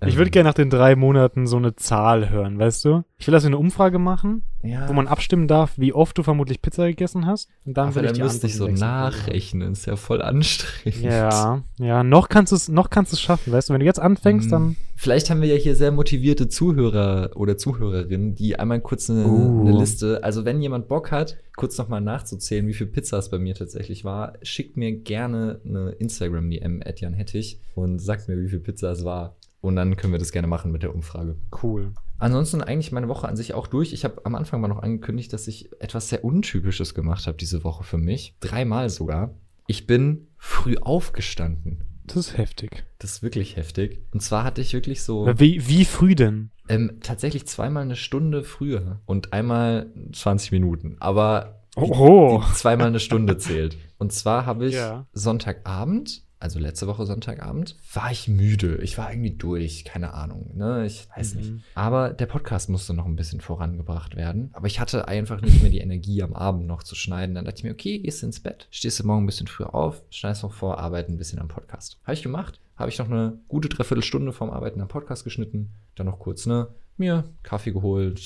Ich 0.05 0.17
würde 0.17 0.31
gerne 0.31 0.49
nach 0.49 0.53
den 0.53 0.69
drei 0.69 0.95
Monaten 0.95 1.47
so 1.47 1.57
eine 1.57 1.75
Zahl 1.75 2.29
hören, 2.29 2.59
weißt 2.59 2.85
du? 2.85 3.03
Ich 3.17 3.27
will, 3.27 3.31
dass 3.31 3.43
wir 3.43 3.47
eine 3.47 3.57
Umfrage 3.57 3.97
machen, 3.97 4.43
ja. 4.61 4.87
wo 4.87 4.93
man 4.93 5.07
abstimmen 5.07 5.47
darf, 5.47 5.73
wie 5.77 5.93
oft 5.93 6.17
du 6.17 6.23
vermutlich 6.23 6.61
Pizza 6.61 6.87
gegessen 6.87 7.25
hast. 7.25 7.49
Und 7.65 7.77
dann, 7.77 7.89
Aber 7.89 8.03
dann 8.03 8.17
müsste 8.17 8.47
ich 8.47 8.55
so 8.55 8.67
nachrechnen, 8.67 9.71
ist 9.71 9.87
ja 9.87 9.95
voll 9.95 10.21
anstrengend. 10.21 11.01
Ja, 11.01 11.63
ja, 11.79 12.03
noch 12.03 12.29
kannst 12.29 12.51
du 12.51 12.55
es, 12.55 12.69
noch 12.69 12.89
kannst 12.89 13.11
du 13.11 13.15
es 13.15 13.21
schaffen, 13.21 13.51
weißt 13.51 13.69
du? 13.69 13.73
Wenn 13.73 13.79
du 13.79 13.85
jetzt 13.85 13.99
anfängst, 13.99 14.45
hm. 14.45 14.51
dann. 14.51 14.75
Vielleicht 14.95 15.29
haben 15.29 15.41
wir 15.41 15.47
ja 15.47 15.55
hier 15.55 15.75
sehr 15.75 15.91
motivierte 15.91 16.47
Zuhörer 16.47 17.31
oder 17.35 17.57
Zuhörerinnen, 17.57 18.35
die 18.35 18.59
einmal 18.59 18.81
kurz 18.81 19.09
eine, 19.09 19.25
uh. 19.25 19.61
eine 19.61 19.79
Liste, 19.79 20.23
also 20.23 20.45
wenn 20.45 20.61
jemand 20.61 20.87
Bock 20.87 21.11
hat, 21.11 21.37
kurz 21.55 21.77
nochmal 21.77 22.01
nachzuzählen, 22.01 22.67
wie 22.67 22.73
viel 22.73 22.87
Pizza 22.87 23.17
es 23.17 23.29
bei 23.29 23.39
mir 23.39 23.55
tatsächlich 23.55 24.05
war, 24.05 24.33
schickt 24.43 24.77
mir 24.77 24.91
gerne 24.91 25.59
eine 25.65 25.89
Instagram-DM, 25.91 26.83
Jan 26.95 27.13
Hettich, 27.13 27.59
und 27.73 27.99
sagt 27.99 28.27
mir, 28.27 28.39
wie 28.39 28.49
viel 28.49 28.59
Pizza 28.59 28.91
es 28.91 29.03
war. 29.03 29.35
Und 29.67 29.75
dann 29.75 29.97
können 29.97 30.13
wir 30.13 30.19
das 30.19 30.31
gerne 30.31 30.47
machen 30.47 30.71
mit 30.71 30.81
der 30.81 30.95
Umfrage. 30.95 31.35
Cool. 31.61 31.91
Ansonsten 32.19 32.61
eigentlich 32.61 32.93
meine 32.93 33.09
Woche 33.09 33.27
an 33.27 33.35
sich 33.35 33.53
auch 33.53 33.67
durch. 33.67 33.91
Ich 33.91 34.05
habe 34.05 34.25
am 34.25 34.35
Anfang 34.35 34.61
mal 34.61 34.69
noch 34.69 34.81
angekündigt, 34.81 35.33
dass 35.33 35.47
ich 35.49 35.69
etwas 35.81 36.07
sehr 36.07 36.23
Untypisches 36.23 36.95
gemacht 36.95 37.27
habe 37.27 37.37
diese 37.37 37.65
Woche 37.65 37.83
für 37.83 37.97
mich. 37.97 38.33
Dreimal 38.39 38.89
sogar. 38.89 39.33
Ich 39.67 39.85
bin 39.85 40.27
früh 40.37 40.77
aufgestanden. 40.77 41.83
Das 42.05 42.15
ist 42.15 42.37
heftig. 42.37 42.85
Das 42.99 43.11
ist 43.11 43.23
wirklich 43.23 43.57
heftig. 43.57 43.99
Und 44.13 44.21
zwar 44.21 44.45
hatte 44.45 44.61
ich 44.61 44.71
wirklich 44.71 45.03
so. 45.03 45.27
Wie, 45.37 45.67
wie 45.67 45.83
früh 45.83 46.15
denn? 46.15 46.49
Ähm, 46.69 46.99
tatsächlich 47.03 47.45
zweimal 47.45 47.83
eine 47.83 47.97
Stunde 47.97 48.43
früher 48.43 49.01
und 49.05 49.33
einmal 49.33 49.91
20 50.13 50.53
Minuten. 50.53 50.95
Aber 51.01 51.59
oh. 51.75 52.39
die, 52.41 52.47
die 52.47 52.53
zweimal 52.53 52.87
eine 52.87 53.01
Stunde 53.01 53.37
zählt. 53.37 53.77
Und 53.97 54.13
zwar 54.13 54.45
habe 54.45 54.67
ich 54.67 54.75
ja. 54.75 55.05
Sonntagabend 55.11 56.23
also 56.39 56.59
letzte 56.59 56.87
Woche 56.87 57.05
Sonntagabend, 57.05 57.75
war 57.93 58.11
ich 58.11 58.27
müde. 58.27 58.77
Ich 58.83 58.97
war 58.97 59.11
irgendwie 59.11 59.31
durch, 59.31 59.85
keine 59.85 60.13
Ahnung, 60.13 60.55
ne? 60.55 60.85
Ich 60.85 61.07
weiß 61.15 61.33
mhm. 61.33 61.39
nicht. 61.39 61.53
Aber 61.73 62.09
der 62.13 62.27
Podcast 62.27 62.69
musste 62.69 62.93
noch 62.93 63.05
ein 63.05 63.15
bisschen 63.15 63.41
vorangebracht 63.41 64.15
werden. 64.15 64.51
Aber 64.53 64.67
ich 64.67 64.79
hatte 64.79 65.07
einfach 65.07 65.41
nicht 65.41 65.61
mehr 65.61 65.71
die 65.71 65.79
Energie, 65.79 66.21
am 66.21 66.33
Abend 66.33 66.67
noch 66.67 66.83
zu 66.83 66.95
schneiden. 66.95 67.35
Dann 67.35 67.45
dachte 67.45 67.57
ich 67.57 67.63
mir, 67.63 67.71
okay, 67.71 67.99
gehst 67.99 68.23
ins 68.23 68.39
Bett, 68.39 68.67
stehst 68.69 68.99
du 68.99 69.07
morgen 69.07 69.23
ein 69.23 69.27
bisschen 69.27 69.47
früher 69.47 69.73
auf, 69.73 70.03
schneidest 70.09 70.43
noch 70.43 70.53
vor, 70.53 70.77
arbeiten 70.77 71.13
ein 71.13 71.17
bisschen 71.17 71.39
am 71.39 71.47
Podcast. 71.47 71.99
Habe 72.03 72.13
ich 72.13 72.23
gemacht. 72.23 72.59
Habe 72.75 72.91
ich 72.91 72.99
noch 72.99 73.09
eine 73.09 73.39
gute 73.47 73.69
Dreiviertelstunde 73.69 74.31
vorm 74.31 74.51
Arbeiten 74.51 74.81
am 74.81 74.87
Podcast 74.87 75.23
geschnitten. 75.23 75.71
Dann 75.95 76.05
noch 76.05 76.19
kurz, 76.19 76.45
ne, 76.45 76.67
mir 76.97 77.23
Kaffee 77.41 77.71
geholt, 77.71 78.21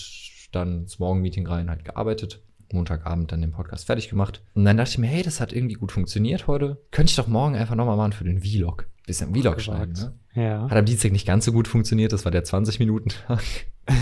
dann 0.51 0.81
ins 0.81 0.99
Morgenmeeting 0.99 1.47
rein, 1.47 1.69
halt 1.69 1.85
gearbeitet. 1.85 2.41
Montagabend 2.73 3.31
dann 3.31 3.41
den 3.41 3.51
Podcast 3.51 3.85
fertig 3.85 4.09
gemacht. 4.09 4.41
Und 4.53 4.65
dann 4.65 4.77
dachte 4.77 4.91
ich 4.91 4.97
mir, 4.97 5.07
hey, 5.07 5.23
das 5.23 5.39
hat 5.39 5.53
irgendwie 5.53 5.75
gut 5.75 5.91
funktioniert 5.91 6.47
heute. 6.47 6.77
Könnte 6.91 7.11
ich 7.11 7.15
doch 7.15 7.27
morgen 7.27 7.55
einfach 7.55 7.75
nochmal 7.75 7.97
machen 7.97 8.13
für 8.13 8.23
den 8.23 8.41
Vlog. 8.41 8.87
Bisschen 9.05 9.33
Vlog 9.33 9.57
gewagt. 9.57 9.61
schneiden, 9.61 9.93
ne? 9.93 10.13
Ja. 10.33 10.69
Hat 10.69 10.77
am 10.77 10.85
Dienstag 10.85 11.11
nicht 11.11 11.27
ganz 11.27 11.45
so 11.45 11.51
gut 11.51 11.67
funktioniert, 11.67 12.13
das 12.13 12.23
war 12.23 12.31
der 12.31 12.45
20-Minuten-Tag. 12.45 13.43
äh, 13.87 13.93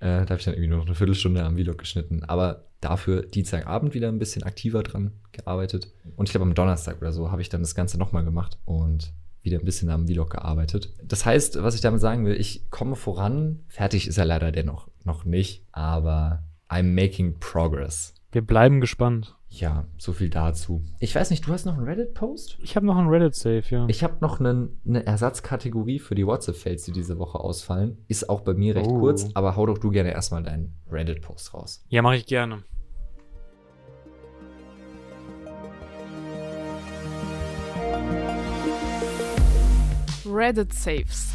da 0.00 0.20
habe 0.20 0.36
ich 0.36 0.44
dann 0.44 0.54
irgendwie 0.54 0.68
nur 0.68 0.78
noch 0.78 0.86
eine 0.86 0.94
Viertelstunde 0.94 1.42
am 1.42 1.56
Vlog 1.56 1.78
geschnitten. 1.78 2.24
Aber 2.24 2.64
dafür 2.80 3.22
Dienstagabend 3.22 3.94
wieder 3.94 4.08
ein 4.08 4.18
bisschen 4.18 4.42
aktiver 4.42 4.82
dran 4.82 5.12
gearbeitet. 5.32 5.92
Und 6.16 6.28
ich 6.28 6.32
glaube, 6.32 6.46
am 6.46 6.54
Donnerstag 6.54 7.00
oder 7.00 7.12
so 7.12 7.30
habe 7.30 7.42
ich 7.42 7.48
dann 7.48 7.62
das 7.62 7.74
Ganze 7.74 7.98
nochmal 7.98 8.24
gemacht 8.24 8.58
und 8.64 9.12
wieder 9.42 9.58
ein 9.58 9.64
bisschen 9.64 9.90
am 9.90 10.06
Vlog 10.06 10.30
gearbeitet. 10.30 10.92
Das 11.02 11.24
heißt, 11.24 11.62
was 11.62 11.74
ich 11.74 11.80
damit 11.80 12.00
sagen 12.00 12.24
will, 12.24 12.34
ich 12.38 12.70
komme 12.70 12.96
voran. 12.96 13.60
Fertig 13.68 14.08
ist 14.08 14.18
er 14.18 14.24
leider 14.24 14.52
dennoch 14.52 14.88
noch 15.04 15.24
nicht, 15.24 15.64
aber 15.72 16.42
I'm 16.68 16.94
making 16.94 17.38
progress. 17.38 18.14
Wir 18.32 18.42
bleiben 18.42 18.80
gespannt. 18.80 19.36
Ja, 19.48 19.86
so 19.96 20.12
viel 20.12 20.28
dazu. 20.28 20.82
Ich 20.98 21.14
weiß 21.14 21.30
nicht, 21.30 21.46
du 21.46 21.52
hast 21.52 21.66
noch 21.66 21.76
einen 21.76 21.84
Reddit-Post? 21.84 22.58
Ich 22.60 22.74
habe 22.74 22.84
noch 22.84 22.96
einen 22.96 23.08
Reddit-Safe, 23.08 23.62
ja. 23.68 23.86
Ich 23.88 24.02
habe 24.02 24.16
noch 24.20 24.40
einen, 24.40 24.80
eine 24.84 25.06
Ersatzkategorie 25.06 26.00
für 26.00 26.16
die 26.16 26.26
WhatsApp-Fails, 26.26 26.84
die 26.84 26.92
diese 26.92 27.18
Woche 27.18 27.38
ausfallen. 27.38 27.98
Ist 28.08 28.28
auch 28.28 28.40
bei 28.40 28.54
mir 28.54 28.74
recht 28.74 28.90
oh. 28.90 28.98
kurz, 28.98 29.28
aber 29.34 29.54
hau 29.54 29.66
doch 29.66 29.78
du 29.78 29.90
gerne 29.90 30.10
erstmal 30.10 30.42
deinen 30.42 30.76
Reddit-Post 30.90 31.54
raus. 31.54 31.84
Ja, 31.88 32.02
mache 32.02 32.16
ich 32.16 32.26
gerne. 32.26 32.64
Reddit-Saves. 40.26 41.32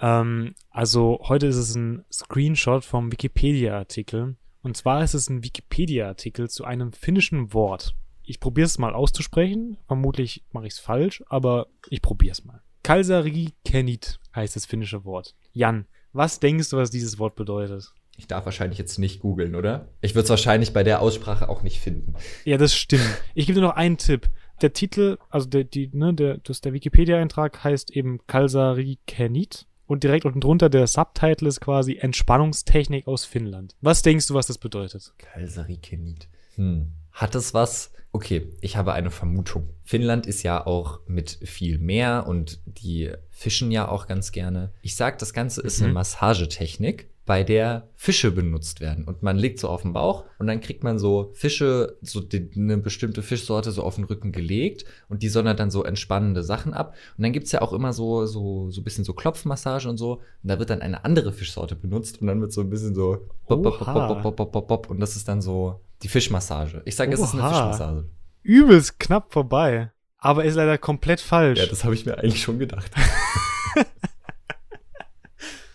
Ähm, 0.00 0.54
also 0.72 1.20
heute 1.22 1.46
ist 1.46 1.56
es 1.56 1.74
ein 1.74 2.04
Screenshot 2.12 2.84
vom 2.84 3.12
Wikipedia-Artikel. 3.12 4.36
Und 4.62 4.76
zwar 4.76 5.04
ist 5.04 5.14
es 5.14 5.28
ein 5.28 5.42
Wikipedia-Artikel 5.42 6.48
zu 6.48 6.64
einem 6.64 6.92
finnischen 6.92 7.52
Wort. 7.52 7.94
Ich 8.22 8.40
probiere 8.40 8.66
es 8.66 8.78
mal 8.78 8.94
auszusprechen. 8.94 9.76
Vermutlich 9.86 10.44
mache 10.52 10.66
ich 10.66 10.74
es 10.74 10.78
falsch, 10.78 11.22
aber 11.28 11.66
ich 11.90 12.00
probiere 12.00 12.32
es 12.32 12.44
mal. 12.44 12.62
Kalsari 12.82 13.52
Kenit 13.64 14.18
heißt 14.34 14.56
das 14.56 14.66
finnische 14.66 15.04
Wort. 15.04 15.34
Jan, 15.52 15.86
was 16.12 16.40
denkst 16.40 16.70
du, 16.70 16.76
was 16.76 16.90
dieses 16.90 17.18
Wort 17.18 17.36
bedeutet? 17.36 17.92
Ich 18.16 18.26
darf 18.26 18.44
wahrscheinlich 18.44 18.78
jetzt 18.78 18.98
nicht 18.98 19.20
googeln, 19.20 19.54
oder? 19.54 19.88
Ich 20.00 20.14
würde 20.14 20.24
es 20.24 20.30
wahrscheinlich 20.30 20.72
bei 20.72 20.84
der 20.84 21.00
Aussprache 21.00 21.48
auch 21.48 21.62
nicht 21.62 21.80
finden. 21.80 22.14
Ja, 22.44 22.56
das 22.56 22.74
stimmt. 22.74 23.06
Ich 23.34 23.46
gebe 23.46 23.60
dir 23.60 23.66
noch 23.66 23.76
einen 23.76 23.98
Tipp. 23.98 24.28
Der 24.60 24.72
Titel, 24.72 25.18
also 25.28 25.48
der, 25.48 25.64
die, 25.64 25.90
ne, 25.92 26.14
der, 26.14 26.38
das, 26.38 26.60
der 26.60 26.72
Wikipedia-Eintrag 26.72 27.64
heißt 27.64 27.90
eben 27.90 28.20
Kalsari 28.26 28.98
Kenit 29.06 29.66
und 29.86 30.04
direkt 30.04 30.24
unten 30.24 30.40
drunter 30.40 30.68
der 30.68 30.86
Subtitle 30.86 31.48
ist 31.48 31.60
quasi 31.60 31.96
Entspannungstechnik 31.96 33.06
aus 33.06 33.24
Finnland. 33.24 33.76
Was 33.80 34.02
denkst 34.02 34.26
du, 34.28 34.34
was 34.34 34.46
das 34.46 34.58
bedeutet? 34.58 35.12
Kalsarikenit. 35.18 36.28
Hm. 36.56 36.92
Hat 37.12 37.34
es 37.34 37.54
was? 37.54 37.92
Okay, 38.14 38.46
ich 38.60 38.76
habe 38.76 38.92
eine 38.92 39.10
Vermutung. 39.10 39.70
Finnland 39.84 40.26
ist 40.26 40.42
ja 40.42 40.66
auch 40.66 41.00
mit 41.06 41.38
viel 41.42 41.78
Meer 41.78 42.26
und 42.26 42.60
die 42.66 43.10
fischen 43.30 43.70
ja 43.70 43.88
auch 43.88 44.06
ganz 44.06 44.32
gerne. 44.32 44.72
Ich 44.82 44.96
sag, 44.96 45.18
das 45.18 45.32
Ganze 45.32 45.62
ist 45.62 45.80
mhm. 45.80 45.86
eine 45.86 45.94
Massagetechnik 45.94 47.08
bei 47.24 47.44
der 47.44 47.88
Fische 47.94 48.32
benutzt 48.32 48.80
werden. 48.80 49.04
Und 49.04 49.22
man 49.22 49.36
legt 49.36 49.60
so 49.60 49.68
auf 49.68 49.82
den 49.82 49.92
Bauch 49.92 50.24
und 50.38 50.48
dann 50.48 50.60
kriegt 50.60 50.82
man 50.82 50.98
so 50.98 51.30
Fische, 51.34 51.96
so 52.02 52.20
die, 52.20 52.50
eine 52.56 52.78
bestimmte 52.78 53.22
Fischsorte 53.22 53.70
so 53.70 53.84
auf 53.84 53.94
den 53.94 54.04
Rücken 54.04 54.32
gelegt 54.32 54.84
und 55.08 55.22
die 55.22 55.28
sondern 55.28 55.56
dann 55.56 55.70
so 55.70 55.84
entspannende 55.84 56.42
Sachen 56.42 56.74
ab. 56.74 56.94
Und 57.16 57.22
dann 57.22 57.32
gibt's 57.32 57.52
ja 57.52 57.62
auch 57.62 57.72
immer 57.72 57.92
so, 57.92 58.26
so, 58.26 58.70
so 58.70 58.80
ein 58.80 58.84
bisschen 58.84 59.04
so 59.04 59.12
Klopfmassage 59.12 59.88
und 59.88 59.98
so. 59.98 60.14
Und 60.14 60.48
da 60.48 60.58
wird 60.58 60.70
dann 60.70 60.82
eine 60.82 61.04
andere 61.04 61.32
Fischsorte 61.32 61.76
benutzt 61.76 62.20
und 62.20 62.26
dann 62.26 62.40
wird 62.40 62.52
so 62.52 62.60
ein 62.60 62.70
bisschen 62.70 62.94
so 62.94 63.18
bop, 63.46 63.62
bop, 63.62 63.78
bop, 63.78 64.22
bop, 64.22 64.36
bop, 64.36 64.52
bop, 64.52 64.68
bop, 64.68 64.90
und 64.90 64.98
das 64.98 65.14
ist 65.14 65.28
dann 65.28 65.40
so 65.40 65.80
die 66.02 66.08
Fischmassage. 66.08 66.82
Ich 66.86 66.96
sage, 66.96 67.12
es 67.12 67.20
ist 67.20 67.34
eine 67.34 67.42
Fischmassage. 67.42 68.04
Übelst 68.42 68.98
knapp 68.98 69.32
vorbei. 69.32 69.92
Aber 70.18 70.44
ist 70.44 70.54
leider 70.54 70.78
komplett 70.78 71.20
falsch. 71.20 71.58
Ja, 71.58 71.66
das 71.66 71.84
habe 71.84 71.94
ich 71.94 72.06
mir 72.06 72.18
eigentlich 72.18 72.42
schon 72.42 72.58
gedacht. 72.58 72.90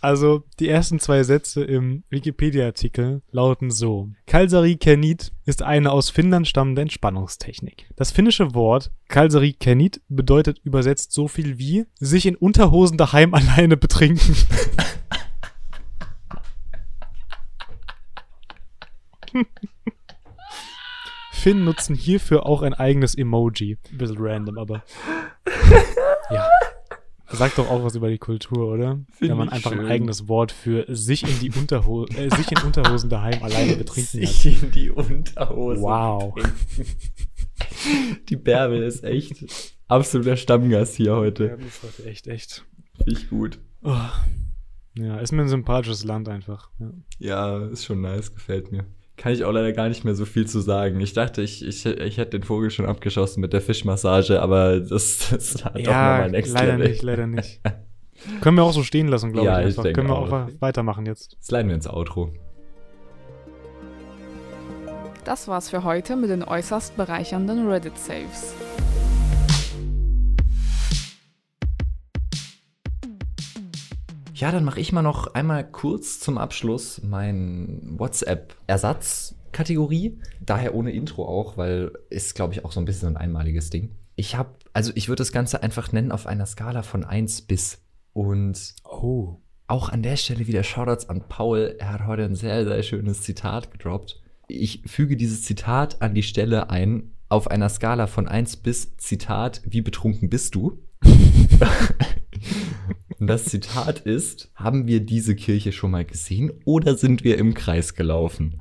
Also 0.01 0.43
die 0.59 0.69
ersten 0.69 0.99
zwei 0.99 1.23
Sätze 1.23 1.63
im 1.63 2.03
Wikipedia-Artikel 2.09 3.21
lauten 3.31 3.71
so. 3.71 4.09
Kalsari 4.27 4.75
Kenit 4.77 5.31
ist 5.45 5.63
eine 5.63 5.91
aus 5.91 6.09
Finnland 6.09 6.47
stammende 6.47 6.81
Entspannungstechnik. 6.83 7.89
Das 7.95 8.11
finnische 8.11 8.53
Wort 8.53 8.91
Kalsari 9.07 9.53
Kenit 9.53 10.01
bedeutet 10.07 10.59
übersetzt 10.63 11.11
so 11.13 11.27
viel 11.27 11.57
wie 11.57 11.85
sich 11.99 12.25
in 12.25 12.35
Unterhosen 12.35 12.97
daheim 12.97 13.33
alleine 13.35 13.77
betrinken. 13.77 14.35
Finn 21.31 21.63
nutzen 21.63 21.95
hierfür 21.95 22.45
auch 22.45 22.61
ein 22.61 22.73
eigenes 22.73 23.15
Emoji. 23.15 23.77
Ein 23.91 23.97
bisschen 23.97 24.17
random, 24.19 24.57
aber. 24.57 24.83
ja. 26.29 26.49
Sagt 27.30 27.57
doch 27.57 27.69
auch 27.69 27.84
was 27.84 27.95
über 27.95 28.09
die 28.09 28.17
Kultur, 28.17 28.71
oder? 28.73 28.99
Find 29.11 29.32
Wenn 29.32 29.38
man 29.38 29.49
einfach 29.49 29.71
schön. 29.71 29.82
ein 29.82 29.88
eigenes 29.88 30.28
Wort 30.28 30.51
für 30.51 30.86
sich 30.88 31.23
in 31.23 31.39
die 31.39 31.51
Unterhosen, 31.51 32.15
äh, 32.15 32.30
sich 32.36 32.51
in 32.51 32.59
Unterhosen 32.59 33.09
daheim 33.09 33.43
alleine 33.43 33.75
betrinken 33.78 34.19
sich 34.21 34.45
hat. 34.45 34.63
in 34.63 34.71
die 34.71 34.89
Unterhosen. 34.91 35.84
Wow. 35.84 36.34
die 38.30 38.36
Bärbel 38.36 38.84
ist 38.84 39.03
echt 39.03 39.75
absoluter 39.88 40.38
Stammgast 40.38 40.95
hier 40.95 41.15
heute. 41.15 41.47
Bärbel 41.47 41.65
ist 41.65 41.84
heute 41.84 42.05
echt, 42.09 42.28
echt. 42.28 42.65
Ich 43.05 43.30
gut. 43.30 43.59
Oh. 43.84 43.95
Ja, 44.97 45.17
ist 45.19 45.32
mir 45.32 45.41
ein 45.43 45.49
sympathisches 45.49 46.03
Land 46.03 46.30
einfach. 46.30 46.71
Ja. 46.80 46.91
ja, 47.19 47.65
ist 47.67 47.86
schon 47.86 48.01
nice, 48.01 48.34
gefällt 48.34 48.71
mir 48.71 48.86
kann 49.18 49.34
ich 49.34 49.43
auch 49.43 49.51
leider 49.51 49.74
gar 49.74 49.89
nicht 49.89 50.05
mehr 50.05 50.15
so 50.15 50.26
viel 50.26 50.47
zu 50.47 50.59
sagen. 50.61 50.99
Ich 51.01 51.13
dachte, 51.13 51.41
ich, 51.41 51.65
ich, 51.65 51.86
ich 51.86 52.18
hätte 52.18 52.39
den 52.39 52.43
Vogel 52.43 52.70
schon 52.70 52.86
abgeschossen 52.86 53.41
mit 53.41 53.51
der 53.51 53.61
Fischmassage, 53.61 54.41
aber 54.41 54.80
das, 54.80 55.30
das 55.32 55.65
hat 55.65 55.78
ja, 55.80 55.84
doch 55.84 55.91
nochmal 55.91 56.32
Next 56.32 56.53
leider 56.53 56.78
Level. 56.78 56.89
nicht, 56.89 57.01
leider 57.01 57.28
nicht. 57.28 57.61
Können 58.41 58.57
wir 58.57 58.63
auch 58.63 58.74
so 58.74 58.84
stehen 58.84 59.07
lassen, 59.07 59.34
glaube 59.34 59.47
ja, 59.47 59.59
ich. 59.59 59.68
Einfach. 59.68 59.86
Ich 59.86 59.93
Können 59.93 60.07
wir 60.07 60.18
auch, 60.18 60.32
auch 60.32 60.47
weitermachen 60.59 61.05
jetzt. 61.05 61.36
Sliden 61.41 61.68
wir 61.68 61.76
ins 61.76 61.88
Outro. 61.88 62.32
Das 65.24 65.47
war's 65.47 65.70
für 65.70 65.84
heute 65.84 66.15
mit 66.15 66.30
den 66.30 66.43
äußerst 66.43 66.95
bereichernden 66.95 67.68
Reddit-Saves. 67.68 68.55
Ja, 74.39 74.51
dann 74.51 74.65
mache 74.65 74.79
ich 74.79 74.91
mal 74.91 75.01
noch 75.01 75.33
einmal 75.33 75.67
kurz 75.67 76.19
zum 76.19 76.38
Abschluss 76.38 77.01
mein 77.03 77.95
WhatsApp-Ersatzkategorie. 77.97 80.19
Daher 80.41 80.75
ohne 80.75 80.91
Intro 80.91 81.27
auch, 81.27 81.57
weil 81.57 81.91
ist, 82.11 82.35
glaube 82.35 82.53
ich, 82.53 82.63
auch 82.63 82.71
so 82.71 82.79
ein 82.79 82.85
bisschen 82.85 83.09
ein 83.09 83.17
einmaliges 83.17 83.71
Ding. 83.71 83.95
Ich 84.15 84.35
habe, 84.35 84.51
also 84.73 84.91
ich 84.93 85.07
würde 85.07 85.21
das 85.21 85.31
Ganze 85.31 85.63
einfach 85.63 85.91
nennen 85.91 86.11
auf 86.11 86.27
einer 86.27 86.45
Skala 86.45 86.83
von 86.83 87.03
1 87.03 87.41
bis. 87.43 87.81
Und 88.13 88.75
oh. 88.83 89.38
auch 89.65 89.89
an 89.89 90.03
der 90.03 90.17
Stelle 90.17 90.45
wieder 90.45 90.61
Shoutouts 90.61 91.09
an 91.09 91.23
Paul. 91.27 91.75
Er 91.79 91.93
hat 91.93 92.05
heute 92.05 92.25
ein 92.25 92.35
sehr, 92.35 92.63
sehr 92.63 92.83
schönes 92.83 93.23
Zitat 93.23 93.71
gedroppt. 93.71 94.21
Ich 94.47 94.83
füge 94.85 95.17
dieses 95.17 95.41
Zitat 95.41 96.03
an 96.03 96.13
die 96.13 96.21
Stelle 96.21 96.69
ein, 96.69 97.11
auf 97.27 97.49
einer 97.49 97.69
Skala 97.69 98.05
von 98.05 98.27
1 98.27 98.57
bis 98.57 98.97
Zitat, 98.97 99.63
wie 99.65 99.81
betrunken 99.81 100.29
bist 100.29 100.53
du? 100.53 100.77
Und 103.20 103.28
das 103.28 103.45
Zitat 103.45 104.01
ist, 104.01 104.51
haben 104.55 104.86
wir 104.86 104.99
diese 104.99 105.36
Kirche 105.36 105.72
schon 105.72 105.91
mal 105.91 106.05
gesehen 106.05 106.51
oder 106.65 106.95
sind 106.95 107.24
wir 107.24 107.38
im 107.38 107.53
Kreis 107.53 107.95
gelaufen? 107.95 108.59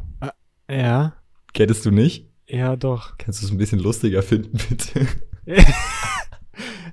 Äh, 0.67 0.83
ja. 0.83 1.15
Kennst 1.53 1.85
du 1.85 1.91
nicht? 1.91 2.31
Ja, 2.49 2.77
doch. 2.77 3.19
Kannst 3.19 3.43
du 3.43 3.47
es 3.47 3.53
ein 3.53 3.59
bisschen 3.59 3.81
lustiger 3.81 4.23
finden, 4.23 4.59
bitte? 4.69 5.07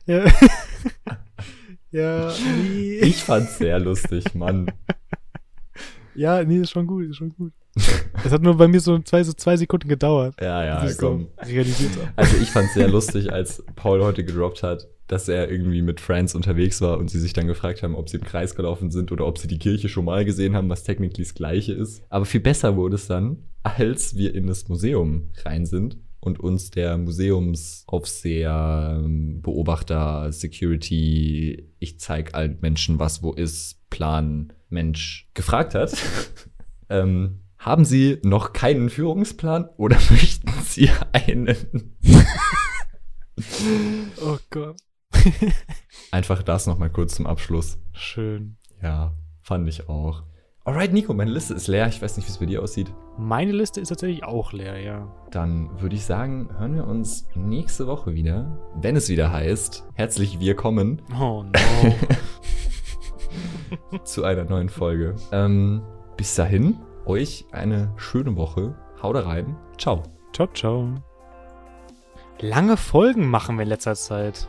ja. 0.06 0.26
ja, 1.92 2.34
nee. 2.62 3.00
Ich 3.00 3.24
fand's 3.24 3.58
sehr 3.58 3.80
lustig, 3.80 4.36
Mann. 4.36 4.72
Ja, 6.16 6.44
nee, 6.44 6.58
ist 6.58 6.72
schon 6.72 6.88
gut, 6.88 7.06
ist 7.10 7.18
schon 7.18 7.34
gut. 7.34 7.54
Es 8.24 8.32
hat 8.32 8.42
nur 8.42 8.58
bei 8.58 8.68
mir 8.68 8.80
so 8.80 9.00
zwei, 9.00 9.24
so 9.24 9.34
zwei 9.34 9.58
Sekunden 9.58 9.88
gedauert. 9.88 10.36
Ja, 10.40 10.64
ja, 10.64 10.88
komm. 10.98 11.28
So 11.44 12.00
also 12.16 12.38
ich 12.38 12.50
fand's 12.50 12.74
sehr 12.74 12.88
lustig, 12.88 13.34
als 13.34 13.64
Paul 13.76 14.04
heute 14.04 14.24
gedroppt 14.24 14.64
hat, 14.64 14.88
dass 15.08 15.28
er 15.28 15.50
irgendwie 15.50 15.82
mit 15.82 16.00
Friends 16.00 16.36
unterwegs 16.36 16.82
war 16.82 16.98
und 16.98 17.10
sie 17.10 17.20
sich 17.20 17.34
dann 17.34 17.48
gefragt 17.48 17.84
haben, 17.84 17.96
ob 17.96 18.10
sie 18.10 18.18
im 18.18 18.24
Kreis 18.24 18.56
gelaufen 18.56 18.92
sind 18.92 19.12
oder 19.12 19.26
ob 19.26 19.38
sie 19.38 19.48
die 19.48 19.60
Kirche 19.60 19.90
schon 19.90 20.06
mal 20.06 20.24
gesehen 20.24 20.56
haben, 20.56 20.70
was 20.70 20.84
technically 20.84 21.24
das 21.24 21.34
gleiche 21.34 21.74
ist. 21.74 22.04
Aber 22.10 22.26
viel 22.26 22.42
besser 22.42 22.76
wurde 22.76 22.96
es 22.96 23.08
dann, 23.08 23.38
als 23.64 24.16
wir 24.16 24.34
in 24.36 24.48
das 24.48 24.68
Museum 24.70 25.32
rein 25.44 25.66
sind 25.66 25.98
und 26.20 26.40
uns 26.40 26.72
der 26.72 26.98
Museumsaufseher, 26.98 29.02
ähm, 29.04 29.42
Beobachter, 29.42 30.32
Security, 30.32 31.70
ich 31.80 32.00
zeig 32.00 32.34
allen 32.34 32.60
Menschen, 32.62 33.00
was 33.00 33.24
wo 33.24 33.34
ist, 33.34 33.90
Plan, 33.90 34.54
Mensch 34.70 35.30
gefragt 35.34 35.76
hat. 35.76 35.94
ähm, 36.90 37.43
haben 37.64 37.86
Sie 37.86 38.20
noch 38.24 38.54
keinen 38.54 38.90
Führungsplan 38.90 39.70
oder 39.78 39.98
möchten 40.10 40.52
Sie 40.64 40.90
einen? 41.14 41.96
oh 44.22 44.38
Gott. 44.50 44.78
Einfach 46.12 46.44
das 46.44 46.68
nochmal 46.68 46.90
kurz 46.90 47.16
zum 47.16 47.26
Abschluss. 47.26 47.78
Schön. 47.94 48.58
Ja, 48.82 49.14
fand 49.42 49.68
ich 49.68 49.88
auch. 49.88 50.24
Alright, 50.66 50.94
Nico, 50.94 51.14
meine 51.14 51.32
Liste 51.32 51.54
ist 51.54 51.68
leer. 51.68 51.88
Ich 51.88 52.02
weiß 52.02 52.18
nicht, 52.18 52.28
wie 52.28 52.32
es 52.32 52.38
bei 52.38 52.46
dir 52.46 52.62
aussieht. 52.62 52.94
Meine 53.18 53.52
Liste 53.52 53.82
ist 53.82 53.90
tatsächlich 53.90 54.24
auch 54.24 54.54
leer, 54.54 54.80
ja. 54.80 55.14
Dann 55.32 55.82
würde 55.82 55.96
ich 55.96 56.06
sagen, 56.06 56.50
hören 56.58 56.76
wir 56.76 56.88
uns 56.88 57.28
nächste 57.36 57.86
Woche 57.86 58.14
wieder, 58.14 58.60
wenn 58.76 58.96
es 58.96 59.10
wieder 59.10 59.32
heißt, 59.32 59.84
herzlich 59.94 60.40
wir 60.40 60.56
kommen. 60.56 61.02
Oh 61.20 61.44
no. 61.44 61.96
zu 64.04 64.24
einer 64.24 64.46
neuen 64.46 64.70
Folge. 64.70 65.16
Ähm, 65.32 65.82
bis 66.18 66.36
dahin, 66.36 66.78
euch 67.06 67.46
eine 67.52 67.92
schöne 67.98 68.36
Woche. 68.36 68.76
Haut 69.02 69.16
rein. 69.16 69.56
Ciao. 69.78 70.04
Ciao, 70.34 70.48
ciao. 70.54 70.96
Lange 72.40 72.78
Folgen 72.78 73.30
machen 73.30 73.58
wir 73.58 73.64
in 73.64 73.70
letzter 73.70 73.96
Zeit. 73.96 74.48